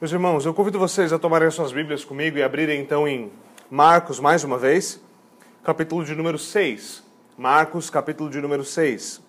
Meus 0.00 0.12
irmãos, 0.12 0.46
eu 0.46 0.54
convido 0.54 0.78
vocês 0.78 1.12
a 1.12 1.18
tomarem 1.18 1.50
suas 1.50 1.72
Bíblias 1.72 2.04
comigo 2.04 2.38
e 2.38 2.42
abrirem 2.44 2.80
então 2.80 3.08
em 3.08 3.32
Marcos 3.68 4.20
mais 4.20 4.44
uma 4.44 4.56
vez, 4.56 5.02
capítulo 5.64 6.04
de 6.04 6.14
número 6.14 6.38
6. 6.38 7.02
Marcos, 7.36 7.90
capítulo 7.90 8.30
de 8.30 8.40
número 8.40 8.62
6. 8.62 9.20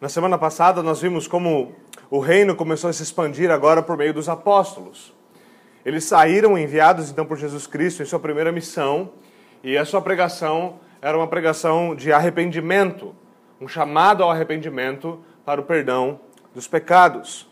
Na 0.00 0.08
semana 0.08 0.38
passada 0.38 0.84
nós 0.84 1.00
vimos 1.00 1.26
como 1.26 1.74
o 2.08 2.20
reino 2.20 2.54
começou 2.54 2.88
a 2.88 2.92
se 2.92 3.02
expandir 3.02 3.50
agora 3.50 3.82
por 3.82 3.96
meio 3.96 4.14
dos 4.14 4.28
apóstolos. 4.28 5.12
Eles 5.84 6.04
saíram 6.04 6.56
enviados 6.56 7.10
então 7.10 7.26
por 7.26 7.36
Jesus 7.36 7.66
Cristo 7.66 8.00
em 8.00 8.06
sua 8.06 8.20
primeira 8.20 8.52
missão 8.52 9.10
e 9.60 9.76
a 9.76 9.84
sua 9.84 10.00
pregação 10.00 10.85
era 11.00 11.16
uma 11.16 11.26
pregação 11.26 11.94
de 11.94 12.12
arrependimento, 12.12 13.14
um 13.60 13.68
chamado 13.68 14.22
ao 14.22 14.30
arrependimento 14.30 15.20
para 15.44 15.60
o 15.60 15.64
perdão 15.64 16.20
dos 16.54 16.66
pecados. 16.66 17.48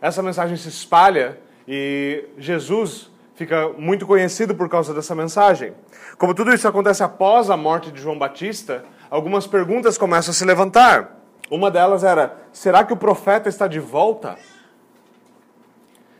Essa 0.00 0.22
mensagem 0.22 0.56
se 0.56 0.68
espalha 0.68 1.38
e 1.66 2.24
Jesus 2.36 3.10
fica 3.34 3.68
muito 3.78 4.06
conhecido 4.06 4.54
por 4.54 4.68
causa 4.68 4.92
dessa 4.92 5.14
mensagem. 5.14 5.72
Como 6.18 6.34
tudo 6.34 6.52
isso 6.52 6.68
acontece 6.68 7.02
após 7.02 7.48
a 7.48 7.56
morte 7.56 7.90
de 7.90 8.00
João 8.00 8.18
Batista, 8.18 8.84
algumas 9.10 9.46
perguntas 9.46 9.96
começam 9.96 10.32
a 10.32 10.34
se 10.34 10.44
levantar. 10.44 11.16
Uma 11.50 11.70
delas 11.70 12.04
era: 12.04 12.36
será 12.52 12.84
que 12.84 12.92
o 12.92 12.96
profeta 12.96 13.48
está 13.48 13.66
de 13.66 13.80
volta? 13.80 14.36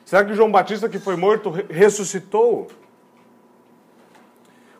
Será 0.04 0.24
que 0.24 0.34
João 0.34 0.50
Batista, 0.50 0.88
que 0.88 0.98
foi 0.98 1.14
morto, 1.14 1.50
ressuscitou? 1.70 2.66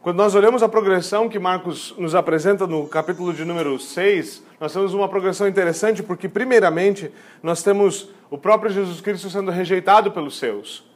Quando 0.03 0.17
nós 0.17 0.35
olhamos 0.35 0.63
a 0.63 0.69
progressão 0.69 1.29
que 1.29 1.39
Marcos 1.39 1.95
nos 1.99 2.15
apresenta 2.15 2.67
no 2.67 2.87
capítulo 2.89 3.35
de 3.35 3.45
número 3.45 3.79
6, 3.79 4.43
nós 4.59 4.73
temos 4.73 4.95
uma 4.95 5.07
progressão 5.07 5.47
interessante 5.47 6.03
porque, 6.03 6.27
primeiramente, 6.27 7.12
nós 7.42 7.62
temos 7.62 8.09
o 8.31 8.39
próprio 8.39 8.73
Jesus 8.73 9.03
Cristo 9.03 9.29
sendo 9.29 9.51
rejeitado 9.51 10.11
pelos 10.11 10.39
seus. 10.39 10.89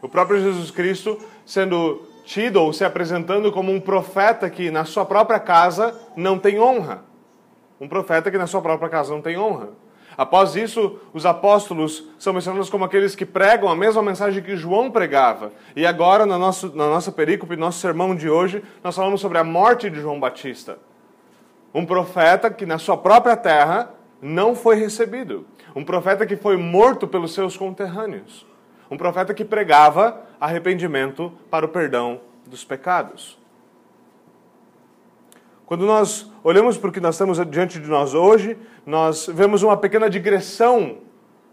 O 0.00 0.08
próprio 0.08 0.40
Jesus 0.40 0.70
Cristo 0.70 1.18
sendo 1.44 2.08
tido 2.24 2.56
ou 2.62 2.72
se 2.72 2.86
apresentando 2.86 3.52
como 3.52 3.70
um 3.70 3.78
profeta 3.78 4.48
que, 4.48 4.70
na 4.70 4.86
sua 4.86 5.04
própria 5.04 5.38
casa, 5.38 5.94
não 6.16 6.38
tem 6.38 6.58
honra. 6.58 7.04
Um 7.78 7.86
profeta 7.86 8.30
que, 8.30 8.38
na 8.38 8.46
sua 8.46 8.62
própria 8.62 8.88
casa, 8.88 9.12
não 9.12 9.20
tem 9.20 9.36
honra. 9.36 9.68
Após 10.18 10.56
isso, 10.56 10.98
os 11.14 11.24
apóstolos 11.24 12.04
são 12.18 12.32
mencionados 12.32 12.68
como 12.68 12.84
aqueles 12.84 13.14
que 13.14 13.24
pregam 13.24 13.68
a 13.68 13.76
mesma 13.76 14.02
mensagem 14.02 14.42
que 14.42 14.56
João 14.56 14.90
pregava. 14.90 15.52
E 15.76 15.86
agora, 15.86 16.26
na, 16.26 16.36
nosso, 16.36 16.74
na 16.74 16.88
nossa 16.88 17.12
perícope, 17.12 17.54
nosso 17.54 17.78
sermão 17.78 18.16
de 18.16 18.28
hoje, 18.28 18.64
nós 18.82 18.96
falamos 18.96 19.20
sobre 19.20 19.38
a 19.38 19.44
morte 19.44 19.88
de 19.88 20.00
João 20.00 20.18
Batista. 20.18 20.80
Um 21.72 21.86
profeta 21.86 22.50
que, 22.50 22.66
na 22.66 22.78
sua 22.78 22.96
própria 22.96 23.36
terra, 23.36 23.94
não 24.20 24.56
foi 24.56 24.74
recebido. 24.74 25.46
Um 25.72 25.84
profeta 25.84 26.26
que 26.26 26.36
foi 26.36 26.56
morto 26.56 27.06
pelos 27.06 27.32
seus 27.32 27.56
conterrâneos. 27.56 28.44
Um 28.90 28.96
profeta 28.96 29.32
que 29.32 29.44
pregava 29.44 30.20
arrependimento 30.40 31.32
para 31.48 31.64
o 31.64 31.68
perdão 31.68 32.20
dos 32.44 32.64
pecados. 32.64 33.38
Quando 35.68 35.84
nós 35.84 36.32
olhamos 36.42 36.78
para 36.78 36.88
o 36.88 36.92
que 36.94 36.98
nós 36.98 37.18
temos 37.18 37.38
diante 37.50 37.78
de 37.78 37.86
nós 37.90 38.14
hoje, 38.14 38.56
nós 38.86 39.26
vemos 39.26 39.62
uma 39.62 39.76
pequena 39.76 40.08
digressão 40.08 40.96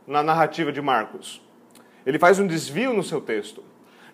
na 0.07 0.23
narrativa 0.23 0.71
de 0.71 0.81
Marcos. 0.81 1.41
Ele 2.05 2.17
faz 2.17 2.39
um 2.39 2.47
desvio 2.47 2.93
no 2.93 3.03
seu 3.03 3.19
texto, 3.19 3.61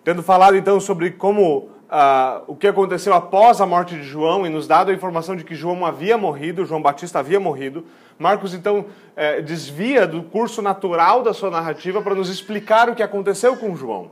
tendo 0.02 0.20
falado 0.20 0.56
então 0.56 0.80
sobre 0.80 1.12
como 1.12 1.56
uh, 1.56 2.42
o 2.48 2.56
que 2.56 2.66
aconteceu 2.66 3.14
após 3.14 3.60
a 3.60 3.66
morte 3.66 3.94
de 3.94 4.02
João 4.02 4.44
e 4.44 4.50
nos 4.50 4.66
dado 4.66 4.90
a 4.90 4.94
informação 4.94 5.36
de 5.36 5.44
que 5.44 5.54
João 5.54 5.86
havia 5.86 6.18
morrido, 6.18 6.64
João 6.64 6.82
Batista 6.82 7.20
havia 7.20 7.38
morrido. 7.38 7.84
Marcos 8.18 8.54
então 8.54 8.86
eh, 9.14 9.40
desvia 9.40 10.04
do 10.04 10.24
curso 10.24 10.60
natural 10.60 11.22
da 11.22 11.32
sua 11.32 11.48
narrativa 11.48 12.02
para 12.02 12.16
nos 12.16 12.28
explicar 12.28 12.90
o 12.90 12.94
que 12.96 13.04
aconteceu 13.04 13.56
com 13.56 13.76
João 13.76 14.10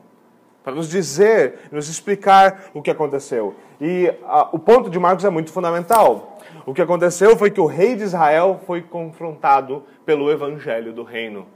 para 0.63 0.75
nos 0.75 0.89
dizer, 0.89 1.61
nos 1.73 1.89
explicar 1.89 2.71
o 2.75 2.83
que 2.83 2.91
aconteceu. 2.91 3.55
E 3.81 4.13
a, 4.25 4.49
o 4.53 4.59
ponto 4.59 4.91
de 4.91 4.99
Marcos 4.99 5.25
é 5.25 5.31
muito 5.31 5.51
fundamental. 5.51 6.39
O 6.67 6.75
que 6.75 6.83
aconteceu 6.83 7.37
foi 7.37 7.51
que 7.51 7.61
o 7.61 7.67
rei 7.67 7.97
de 7.97 8.03
Israel 8.03 8.61
foi 8.67 8.83
confrontado 8.83 9.85
pelo 10.05 10.31
evangelho 10.31 10.93
do 10.93 11.03
reino. 11.03 11.47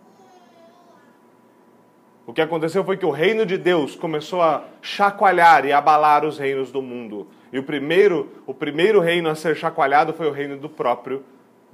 O 2.27 2.33
que 2.33 2.41
aconteceu 2.41 2.83
foi 2.83 2.97
que 2.97 3.05
o 3.05 3.11
reino 3.11 3.45
de 3.45 3.59
Deus 3.59 3.95
começou 3.95 4.41
a 4.41 4.65
chacoalhar 4.81 5.67
e 5.67 5.73
abalar 5.73 6.25
os 6.25 6.39
reinos 6.39 6.73
do 6.73 6.81
mundo. 6.81 7.27
E 7.53 7.59
o 7.59 7.63
primeiro, 7.63 8.29
o 8.47 8.55
primeiro 8.55 8.99
reino 8.99 9.29
a 9.29 9.35
ser 9.35 9.55
chacoalhado 9.55 10.15
foi 10.15 10.27
o 10.27 10.33
reino 10.33 10.57
do 10.57 10.69
próprio, 10.69 11.23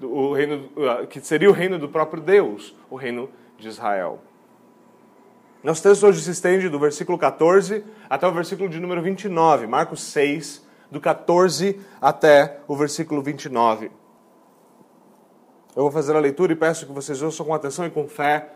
o 0.02 0.32
reino 0.32 0.68
que 1.08 1.20
seria 1.20 1.48
o 1.48 1.52
reino 1.52 1.78
do 1.78 1.88
próprio 1.88 2.20
Deus, 2.20 2.74
o 2.90 2.96
reino 2.96 3.30
de 3.58 3.68
Israel. 3.68 4.18
Nosso 5.62 5.82
texto 5.82 6.06
hoje 6.06 6.22
se 6.22 6.30
estende 6.30 6.70
do 6.70 6.78
versículo 6.78 7.18
14 7.18 7.84
até 8.08 8.26
o 8.26 8.32
versículo 8.32 8.66
de 8.66 8.80
número 8.80 9.02
29, 9.02 9.66
Marcos 9.66 10.02
6, 10.04 10.66
do 10.90 10.98
14 10.98 11.78
até 12.00 12.60
o 12.66 12.74
versículo 12.74 13.20
29. 13.20 13.90
Eu 15.76 15.82
vou 15.82 15.90
fazer 15.90 16.16
a 16.16 16.18
leitura 16.18 16.54
e 16.54 16.56
peço 16.56 16.86
que 16.86 16.92
vocês 16.92 17.20
ouçam 17.20 17.44
com 17.44 17.52
atenção 17.52 17.84
e 17.84 17.90
com 17.90 18.08
fé. 18.08 18.54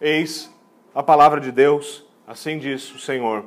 Eis 0.00 0.50
a 0.94 1.02
palavra 1.02 1.38
de 1.38 1.52
Deus, 1.52 2.06
assim 2.26 2.58
diz 2.58 2.94
o 2.94 2.98
Senhor. 2.98 3.44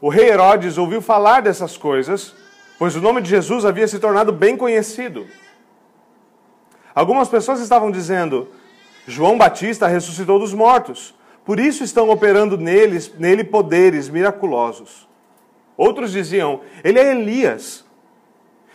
O 0.00 0.08
rei 0.08 0.28
Herodes 0.28 0.78
ouviu 0.78 1.02
falar 1.02 1.42
dessas 1.42 1.76
coisas, 1.76 2.32
pois 2.78 2.94
o 2.94 3.00
nome 3.00 3.20
de 3.20 3.28
Jesus 3.28 3.64
havia 3.64 3.88
se 3.88 3.98
tornado 3.98 4.32
bem 4.32 4.56
conhecido. 4.56 5.26
Algumas 6.94 7.28
pessoas 7.28 7.58
estavam 7.58 7.90
dizendo: 7.90 8.48
João 9.06 9.38
Batista 9.38 9.86
ressuscitou 9.86 10.38
dos 10.38 10.52
mortos. 10.52 11.14
Por 11.44 11.60
isso 11.60 11.84
estão 11.84 12.10
operando 12.10 12.58
neles, 12.58 13.12
nele 13.18 13.44
poderes 13.44 14.08
miraculosos. 14.08 15.08
Outros 15.76 16.10
diziam, 16.10 16.60
ele 16.82 16.98
é 16.98 17.12
Elias. 17.12 17.84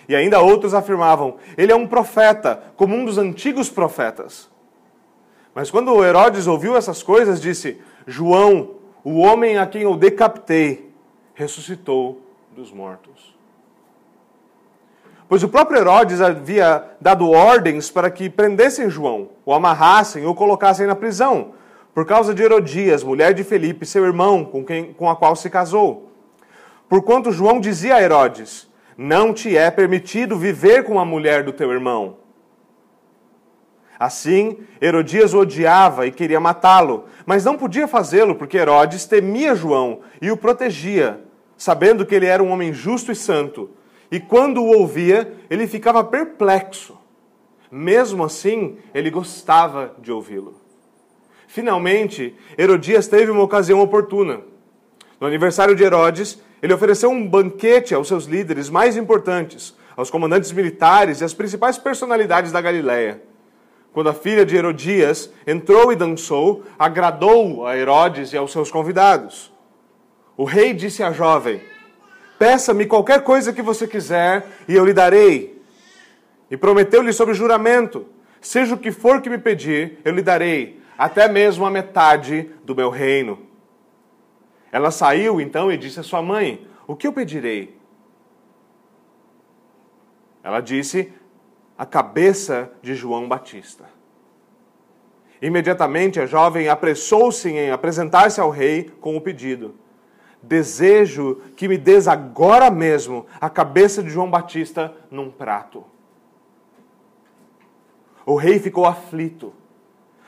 E 0.07 0.15
ainda 0.15 0.39
outros 0.39 0.73
afirmavam, 0.73 1.37
ele 1.57 1.71
é 1.71 1.75
um 1.75 1.87
profeta, 1.87 2.63
como 2.75 2.95
um 2.95 3.05
dos 3.05 3.17
antigos 3.17 3.69
profetas. 3.69 4.49
Mas 5.53 5.69
quando 5.69 6.03
Herodes 6.03 6.47
ouviu 6.47 6.77
essas 6.77 7.03
coisas, 7.03 7.41
disse: 7.41 7.79
João, 8.07 8.75
o 9.03 9.19
homem 9.19 9.57
a 9.57 9.67
quem 9.67 9.81
eu 9.81 9.95
decapitei, 9.95 10.91
ressuscitou 11.33 12.21
dos 12.55 12.71
mortos. 12.71 13.35
Pois 15.31 15.43
o 15.43 15.47
próprio 15.47 15.79
Herodes 15.79 16.19
havia 16.19 16.83
dado 16.99 17.29
ordens 17.29 17.89
para 17.89 18.11
que 18.11 18.29
prendessem 18.29 18.89
João, 18.89 19.29
o 19.45 19.53
amarrassem 19.53 20.25
ou 20.25 20.35
colocassem 20.35 20.85
na 20.85 20.93
prisão, 20.93 21.53
por 21.95 22.05
causa 22.05 22.33
de 22.33 22.43
Herodias, 22.43 23.01
mulher 23.01 23.33
de 23.33 23.41
Felipe, 23.41 23.85
seu 23.85 24.03
irmão, 24.03 24.43
com, 24.43 24.65
quem, 24.65 24.91
com 24.91 25.09
a 25.09 25.15
qual 25.15 25.33
se 25.37 25.49
casou. 25.49 26.11
Porquanto 26.89 27.31
João 27.31 27.61
dizia 27.61 27.95
a 27.95 28.01
Herodes: 28.01 28.69
Não 28.97 29.33
te 29.33 29.55
é 29.55 29.71
permitido 29.71 30.37
viver 30.37 30.83
com 30.83 30.99
a 30.99 31.05
mulher 31.05 31.45
do 31.45 31.53
teu 31.53 31.71
irmão. 31.71 32.17
Assim, 33.97 34.57
Herodias 34.81 35.33
o 35.33 35.39
odiava 35.39 36.05
e 36.05 36.11
queria 36.11 36.41
matá-lo, 36.41 37.05
mas 37.25 37.45
não 37.45 37.57
podia 37.57 37.87
fazê-lo 37.87 38.35
porque 38.35 38.57
Herodes 38.57 39.05
temia 39.05 39.55
João 39.55 40.01
e 40.21 40.29
o 40.29 40.35
protegia, 40.35 41.21
sabendo 41.55 42.05
que 42.05 42.15
ele 42.15 42.25
era 42.25 42.43
um 42.43 42.51
homem 42.51 42.73
justo 42.73 43.13
e 43.13 43.15
santo 43.15 43.69
e 44.11 44.19
quando 44.19 44.61
o 44.61 44.77
ouvia, 44.77 45.33
ele 45.49 45.65
ficava 45.65 46.03
perplexo. 46.03 46.97
Mesmo 47.71 48.25
assim, 48.25 48.77
ele 48.93 49.09
gostava 49.09 49.95
de 49.99 50.11
ouvi-lo. 50.11 50.59
Finalmente, 51.47 52.35
Herodias 52.57 53.07
teve 53.07 53.31
uma 53.31 53.43
ocasião 53.43 53.79
oportuna. 53.79 54.41
No 55.19 55.27
aniversário 55.27 55.75
de 55.75 55.83
Herodes, 55.83 56.41
ele 56.61 56.73
ofereceu 56.73 57.09
um 57.09 57.25
banquete 57.25 57.95
aos 57.95 58.09
seus 58.09 58.25
líderes 58.25 58.69
mais 58.69 58.97
importantes, 58.97 59.73
aos 59.95 60.09
comandantes 60.09 60.51
militares 60.51 61.21
e 61.21 61.23
às 61.23 61.33
principais 61.33 61.77
personalidades 61.77 62.51
da 62.51 62.59
Galiléia. 62.59 63.21
Quando 63.93 64.09
a 64.09 64.13
filha 64.13 64.45
de 64.45 64.55
Herodias 64.55 65.31
entrou 65.45 65.91
e 65.91 65.95
dançou, 65.95 66.63
agradou 66.77 67.65
a 67.65 67.77
Herodes 67.77 68.33
e 68.33 68.37
aos 68.37 68.51
seus 68.51 68.71
convidados. 68.71 69.51
O 70.37 70.43
rei 70.43 70.73
disse 70.73 71.03
à 71.03 71.11
jovem: 71.11 71.61
Peça-me 72.41 72.87
qualquer 72.87 73.23
coisa 73.23 73.53
que 73.53 73.61
você 73.61 73.87
quiser 73.87 74.47
e 74.67 74.73
eu 74.73 74.83
lhe 74.83 74.93
darei. 74.93 75.61
E 76.49 76.57
prometeu-lhe 76.57 77.13
sobre 77.13 77.35
juramento: 77.35 78.07
Seja 78.41 78.73
o 78.73 78.79
que 78.79 78.91
for 78.91 79.21
que 79.21 79.29
me 79.29 79.37
pedir, 79.37 79.99
eu 80.03 80.11
lhe 80.11 80.23
darei, 80.23 80.81
até 80.97 81.27
mesmo 81.27 81.67
a 81.67 81.69
metade 81.69 82.49
do 82.63 82.75
meu 82.75 82.89
reino. 82.89 83.45
Ela 84.71 84.89
saiu 84.89 85.39
então 85.39 85.71
e 85.71 85.77
disse 85.77 85.99
à 85.99 86.03
sua 86.03 86.23
mãe: 86.23 86.67
O 86.87 86.95
que 86.95 87.05
eu 87.05 87.13
pedirei? 87.13 87.77
Ela 90.43 90.61
disse: 90.61 91.13
A 91.77 91.85
cabeça 91.85 92.71
de 92.81 92.95
João 92.95 93.29
Batista. 93.29 93.85
Imediatamente 95.39 96.19
a 96.19 96.25
jovem 96.25 96.69
apressou-se 96.69 97.47
em 97.47 97.69
apresentar-se 97.69 98.41
ao 98.41 98.49
rei 98.49 98.91
com 98.99 99.15
o 99.15 99.21
pedido. 99.21 99.75
Desejo 100.41 101.41
que 101.55 101.67
me 101.67 101.77
des 101.77 102.07
agora 102.07 102.69
mesmo 102.71 103.25
a 103.39 103.49
cabeça 103.49 104.01
de 104.01 104.09
João 104.09 104.29
Batista 104.29 104.93
num 105.09 105.29
prato. 105.29 105.83
O 108.25 108.35
rei 108.35 108.59
ficou 108.59 108.85
aflito, 108.85 109.53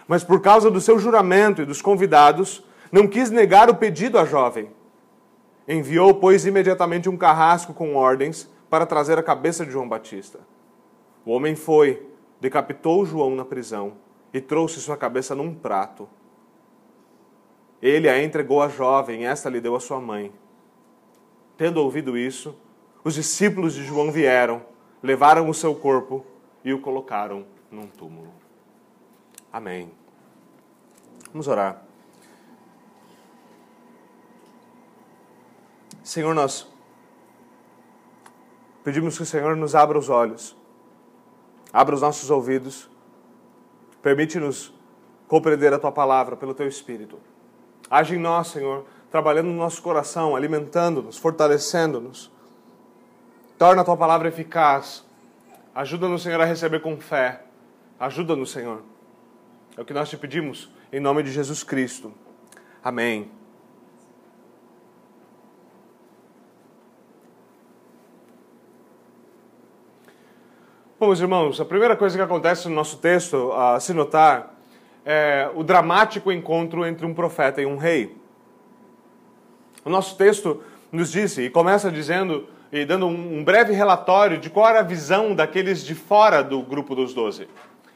mas 0.08 0.24
por 0.24 0.42
causa 0.42 0.70
do 0.70 0.82
seu 0.82 1.00
juramento 1.00 1.62
e 1.62 1.66
dos 1.66 1.82
convidados, 1.82 2.64
não 2.92 3.08
quis 3.08 3.30
negar 3.30 3.70
o 3.70 3.76
pedido 3.76 4.20
à 4.20 4.26
jovem. 4.26 4.70
Enviou, 5.68 6.14
pois, 6.16 6.46
imediatamente 6.46 7.10
um 7.10 7.18
carrasco 7.18 7.74
com 7.74 7.96
ordens 7.96 8.50
para 8.70 8.86
trazer 8.86 9.18
a 9.18 9.24
cabeça 9.24 9.66
de 9.66 9.72
João 9.72 9.88
Batista. 9.88 10.40
O 11.26 11.32
homem 11.32 11.56
foi, 11.56 12.06
decapitou 12.42 13.06
João 13.06 13.36
na 13.36 13.46
prisão 13.46 13.94
e 14.34 14.42
trouxe 14.42 14.82
sua 14.82 14.98
cabeça 14.98 15.34
num 15.34 15.54
prato. 15.54 16.10
Ele 17.84 18.08
a 18.08 18.24
entregou 18.24 18.62
à 18.62 18.70
jovem, 18.70 19.26
esta 19.26 19.50
lhe 19.50 19.60
deu 19.60 19.76
a 19.76 19.80
sua 19.80 20.00
mãe. 20.00 20.32
Tendo 21.58 21.82
ouvido 21.84 22.18
isso, 22.18 22.58
os 23.04 23.14
discípulos 23.14 23.74
de 23.74 23.84
João 23.84 24.10
vieram, 24.10 24.66
levaram 25.04 25.50
o 25.50 25.54
seu 25.54 25.76
corpo 25.76 26.26
e 26.64 26.74
o 26.74 26.80
colocaram 26.80 27.46
num 27.70 27.86
túmulo. 27.86 28.32
Amém. 29.52 29.92
Vamos 31.34 31.50
orar. 31.50 31.84
Senhor, 36.02 36.34
nós 36.34 36.66
pedimos 38.82 39.18
que 39.18 39.24
o 39.24 39.26
Senhor 39.26 39.58
nos 39.58 39.76
abra 39.76 40.00
os 40.00 40.08
olhos, 40.08 40.56
abra 41.74 41.94
os 41.94 42.02
nossos 42.02 42.32
ouvidos, 42.32 42.90
permite-nos 44.02 44.74
compreender 45.28 45.74
a 45.74 45.80
tua 45.80 45.92
palavra 45.92 46.38
pelo 46.38 46.54
teu 46.54 46.66
Espírito. 46.66 47.33
Age 47.94 48.16
em 48.16 48.18
nós, 48.18 48.48
Senhor, 48.48 48.86
trabalhando 49.12 49.50
no 49.50 49.54
nosso 49.54 49.80
coração, 49.80 50.36
alimentando-nos, 50.36 51.16
fortalecendo-nos. 51.16 52.32
Torna 53.56 53.84
a 53.84 53.86
tua 53.86 53.96
palavra 53.96 54.30
eficaz. 54.30 55.06
Ajuda-nos, 55.76 56.24
Senhor, 56.24 56.42
a 56.42 56.44
receber 56.44 56.80
com 56.80 57.00
fé. 57.00 57.44
Ajuda-nos, 58.00 58.50
Senhor. 58.50 58.82
É 59.78 59.82
o 59.82 59.86
que 59.86 59.94
nós 59.94 60.10
te 60.10 60.18
pedimos, 60.18 60.72
em 60.92 61.00
nome 61.00 61.22
de 61.22 61.32
Jesus 61.32 61.62
Cristo. 61.62 62.12
Amém. 62.84 63.30
Bom, 71.00 71.06
meus 71.06 71.20
irmãos, 71.20 71.62
a 71.62 71.66
primeira 71.66 71.96
coisa 71.96 72.18
que 72.18 72.24
acontece 72.24 72.68
no 72.68 72.74
nosso 72.74 72.98
texto, 72.98 73.52
a 73.52 73.80
se 73.80 73.94
notar, 73.94 74.53
é 75.06 75.50
o 75.54 75.64
dramático 75.64 76.32
encontro 76.32 76.86
entre 76.86 77.06
um 77.06 77.14
profeta 77.14 77.62
e 77.62 77.66
um 77.66 77.78
rei. 77.78 78.18
O 79.84 79.90
nosso 79.90 80.18
texto 80.18 80.64
nos 80.92 81.12
disse, 81.12 81.42
e 81.42 81.50
começa 81.50 81.92
dizendo, 81.92 82.48
e 82.72 82.86
dando 82.86 83.08
um 83.08 83.44
breve 83.44 83.74
relatório 83.74 84.38
de 84.38 84.50
qual 84.50 84.68
era 84.70 84.80
a 84.80 84.84
visão 84.84 85.36
daqueles 85.36 85.84
de 85.84 85.94
fora 85.94 86.42
do 86.42 86.62
grupo 86.62 86.96
dos 86.96 87.14
doze. 87.14 87.48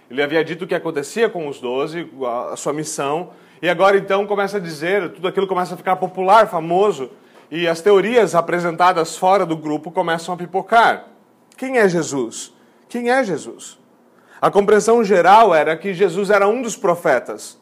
Ele 0.09 0.21
havia 0.21 0.43
dito 0.43 0.65
o 0.65 0.67
que 0.67 0.75
acontecia 0.75 1.29
com 1.29 1.47
os 1.47 1.59
doze, 1.59 2.09
a 2.51 2.55
sua 2.55 2.73
missão, 2.73 3.31
e 3.61 3.69
agora 3.69 3.97
então 3.97 4.25
começa 4.27 4.57
a 4.57 4.59
dizer, 4.59 5.09
tudo 5.11 5.27
aquilo 5.27 5.47
começa 5.47 5.73
a 5.73 5.77
ficar 5.77 5.95
popular, 5.95 6.47
famoso, 6.47 7.09
e 7.49 7.67
as 7.67 7.81
teorias 7.81 8.35
apresentadas 8.35 9.17
fora 9.17 9.45
do 9.45 9.55
grupo 9.55 9.91
começam 9.91 10.33
a 10.33 10.37
pipocar. 10.37 11.07
Quem 11.55 11.77
é 11.77 11.87
Jesus? 11.87 12.53
Quem 12.89 13.09
é 13.09 13.23
Jesus? 13.23 13.79
A 14.41 14.51
compreensão 14.51 15.03
geral 15.03 15.53
era 15.53 15.75
que 15.75 15.93
Jesus 15.93 16.29
era 16.29 16.47
um 16.47 16.61
dos 16.61 16.75
profetas. 16.75 17.59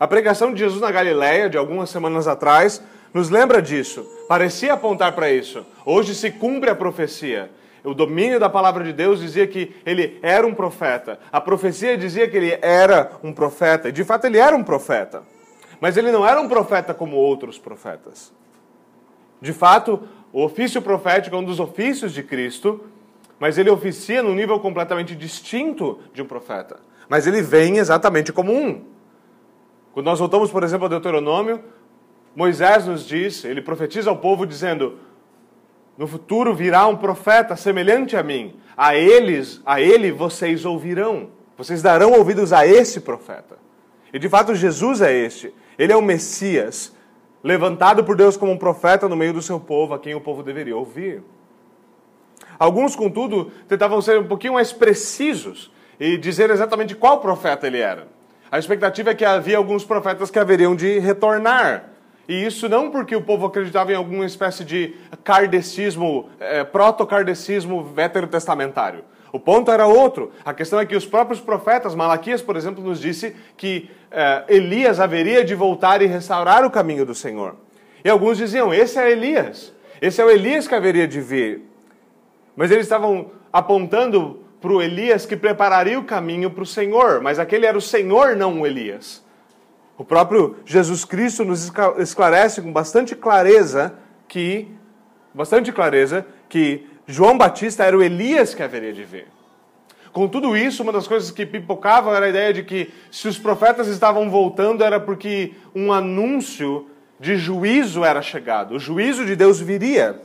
A 0.00 0.06
pregação 0.06 0.52
de 0.52 0.58
Jesus 0.58 0.80
na 0.80 0.90
Galileia, 0.90 1.48
de 1.48 1.58
algumas 1.58 1.90
semanas 1.90 2.26
atrás, 2.26 2.82
nos 3.12 3.30
lembra 3.30 3.62
disso. 3.62 4.04
Parecia 4.26 4.72
apontar 4.72 5.12
para 5.12 5.30
isso. 5.30 5.64
Hoje 5.84 6.14
se 6.14 6.30
cumpre 6.30 6.70
a 6.70 6.74
profecia. 6.74 7.50
O 7.84 7.92
domínio 7.92 8.40
da 8.40 8.48
palavra 8.48 8.82
de 8.82 8.92
Deus 8.92 9.20
dizia 9.20 9.46
que 9.46 9.74
ele 9.84 10.18
era 10.22 10.46
um 10.46 10.54
profeta. 10.54 11.20
A 11.30 11.40
profecia 11.40 11.96
dizia 11.98 12.26
que 12.28 12.36
ele 12.36 12.58
era 12.62 13.12
um 13.22 13.32
profeta. 13.32 13.90
E 13.90 13.92
de 13.92 14.02
fato 14.02 14.24
ele 14.24 14.38
era 14.38 14.56
um 14.56 14.64
profeta. 14.64 15.22
Mas 15.80 15.96
ele 15.96 16.10
não 16.10 16.26
era 16.26 16.40
um 16.40 16.48
profeta 16.48 16.94
como 16.94 17.16
outros 17.16 17.58
profetas. 17.58 18.32
De 19.40 19.52
fato, 19.52 20.08
o 20.32 20.42
ofício 20.42 20.80
profético 20.80 21.36
é 21.36 21.38
um 21.38 21.44
dos 21.44 21.60
ofícios 21.60 22.12
de 22.12 22.22
Cristo 22.22 22.80
mas 23.38 23.58
ele 23.58 23.70
oficia 23.70 24.22
num 24.22 24.34
nível 24.34 24.58
completamente 24.60 25.14
distinto 25.14 25.98
de 26.12 26.22
um 26.22 26.26
profeta. 26.26 26.80
Mas 27.08 27.26
ele 27.26 27.42
vem 27.42 27.78
exatamente 27.78 28.32
como 28.32 28.52
um. 28.52 28.82
Quando 29.92 30.06
nós 30.06 30.18
voltamos, 30.18 30.50
por 30.50 30.62
exemplo, 30.62 30.86
ao 30.86 30.90
Deuteronômio, 30.90 31.62
Moisés 32.34 32.86
nos 32.86 33.06
diz, 33.06 33.44
ele 33.44 33.62
profetiza 33.62 34.10
ao 34.10 34.16
povo 34.16 34.46
dizendo: 34.46 34.98
No 35.96 36.06
futuro 36.06 36.54
virá 36.54 36.86
um 36.86 36.96
profeta 36.96 37.54
semelhante 37.56 38.16
a 38.16 38.22
mim. 38.22 38.56
A 38.76 38.96
eles, 38.96 39.60
a 39.64 39.80
ele 39.80 40.10
vocês 40.10 40.64
ouvirão. 40.64 41.28
Vocês 41.56 41.80
darão 41.80 42.12
ouvidos 42.12 42.52
a 42.52 42.66
esse 42.66 43.00
profeta. 43.00 43.56
E 44.12 44.18
de 44.18 44.28
fato 44.28 44.54
Jesus 44.54 45.00
é 45.00 45.12
este. 45.12 45.54
Ele 45.78 45.92
é 45.92 45.96
o 45.96 46.02
Messias, 46.02 46.92
levantado 47.42 48.02
por 48.04 48.16
Deus 48.16 48.36
como 48.36 48.50
um 48.50 48.58
profeta 48.58 49.08
no 49.08 49.16
meio 49.16 49.32
do 49.32 49.42
seu 49.42 49.60
povo, 49.60 49.94
a 49.94 49.98
quem 49.98 50.14
o 50.14 50.20
povo 50.20 50.42
deveria 50.42 50.76
ouvir. 50.76 51.22
Alguns, 52.64 52.96
contudo, 52.96 53.52
tentavam 53.68 54.00
ser 54.00 54.18
um 54.18 54.24
pouquinho 54.24 54.54
mais 54.54 54.72
precisos 54.72 55.70
e 56.00 56.16
dizer 56.16 56.48
exatamente 56.48 56.94
qual 56.94 57.20
profeta 57.20 57.66
ele 57.66 57.78
era. 57.78 58.08
A 58.50 58.58
expectativa 58.58 59.10
é 59.10 59.14
que 59.14 59.22
havia 59.22 59.58
alguns 59.58 59.84
profetas 59.84 60.30
que 60.30 60.38
haveriam 60.38 60.74
de 60.74 60.98
retornar. 60.98 61.90
E 62.26 62.46
isso 62.46 62.66
não 62.66 62.90
porque 62.90 63.14
o 63.14 63.20
povo 63.20 63.44
acreditava 63.44 63.92
em 63.92 63.96
alguma 63.96 64.24
espécie 64.24 64.64
de 64.64 64.94
kardecismo, 65.22 66.30
é, 66.40 66.64
proto-kardecismo 66.64 67.84
veterotestamentário. 67.84 69.04
O 69.30 69.38
ponto 69.38 69.70
era 69.70 69.86
outro. 69.86 70.32
A 70.42 70.54
questão 70.54 70.80
é 70.80 70.86
que 70.86 70.96
os 70.96 71.04
próprios 71.04 71.42
profetas, 71.42 71.94
Malaquias, 71.94 72.40
por 72.40 72.56
exemplo, 72.56 72.82
nos 72.82 72.98
disse 72.98 73.36
que 73.58 73.90
é, 74.10 74.44
Elias 74.48 75.00
haveria 75.00 75.44
de 75.44 75.54
voltar 75.54 76.00
e 76.00 76.06
restaurar 76.06 76.64
o 76.64 76.70
caminho 76.70 77.04
do 77.04 77.14
Senhor. 77.14 77.56
E 78.02 78.08
alguns 78.08 78.38
diziam: 78.38 78.72
esse 78.72 78.98
é 78.98 79.10
Elias. 79.10 79.70
Esse 80.00 80.22
é 80.22 80.24
o 80.24 80.30
Elias 80.30 80.66
que 80.66 80.74
haveria 80.74 81.06
de 81.06 81.20
vir. 81.20 81.73
Mas 82.56 82.70
eles 82.70 82.86
estavam 82.86 83.30
apontando 83.52 84.40
para 84.60 84.72
o 84.72 84.80
Elias 84.80 85.26
que 85.26 85.36
prepararia 85.36 85.98
o 85.98 86.04
caminho 86.04 86.50
para 86.50 86.62
o 86.62 86.66
Senhor, 86.66 87.20
mas 87.20 87.38
aquele 87.38 87.66
era 87.66 87.76
o 87.76 87.82
Senhor, 87.82 88.34
não 88.34 88.60
o 88.60 88.66
Elias. 88.66 89.22
O 89.96 90.04
próprio 90.04 90.56
Jesus 90.64 91.04
Cristo 91.04 91.44
nos 91.44 91.70
esclarece 91.98 92.62
com 92.62 92.72
bastante 92.72 93.14
clareza 93.14 93.94
que, 94.26 94.68
bastante 95.32 95.70
clareza, 95.70 96.26
que 96.48 96.86
João 97.06 97.36
Batista 97.36 97.84
era 97.84 97.96
o 97.96 98.02
Elias 98.02 98.54
que 98.54 98.62
haveria 98.62 98.92
de 98.92 99.04
vir. 99.04 99.26
Com 100.12 100.28
tudo 100.28 100.56
isso, 100.56 100.82
uma 100.82 100.92
das 100.92 101.06
coisas 101.06 101.30
que 101.30 101.44
pipocava 101.44 102.16
era 102.16 102.26
a 102.26 102.28
ideia 102.28 102.52
de 102.52 102.62
que 102.62 102.92
se 103.10 103.28
os 103.28 103.36
profetas 103.36 103.88
estavam 103.88 104.30
voltando 104.30 104.82
era 104.82 104.98
porque 104.98 105.54
um 105.74 105.92
anúncio 105.92 106.88
de 107.20 107.36
juízo 107.36 108.04
era 108.04 108.22
chegado, 108.22 108.76
o 108.76 108.78
juízo 108.78 109.26
de 109.26 109.36
Deus 109.36 109.60
viria. 109.60 110.20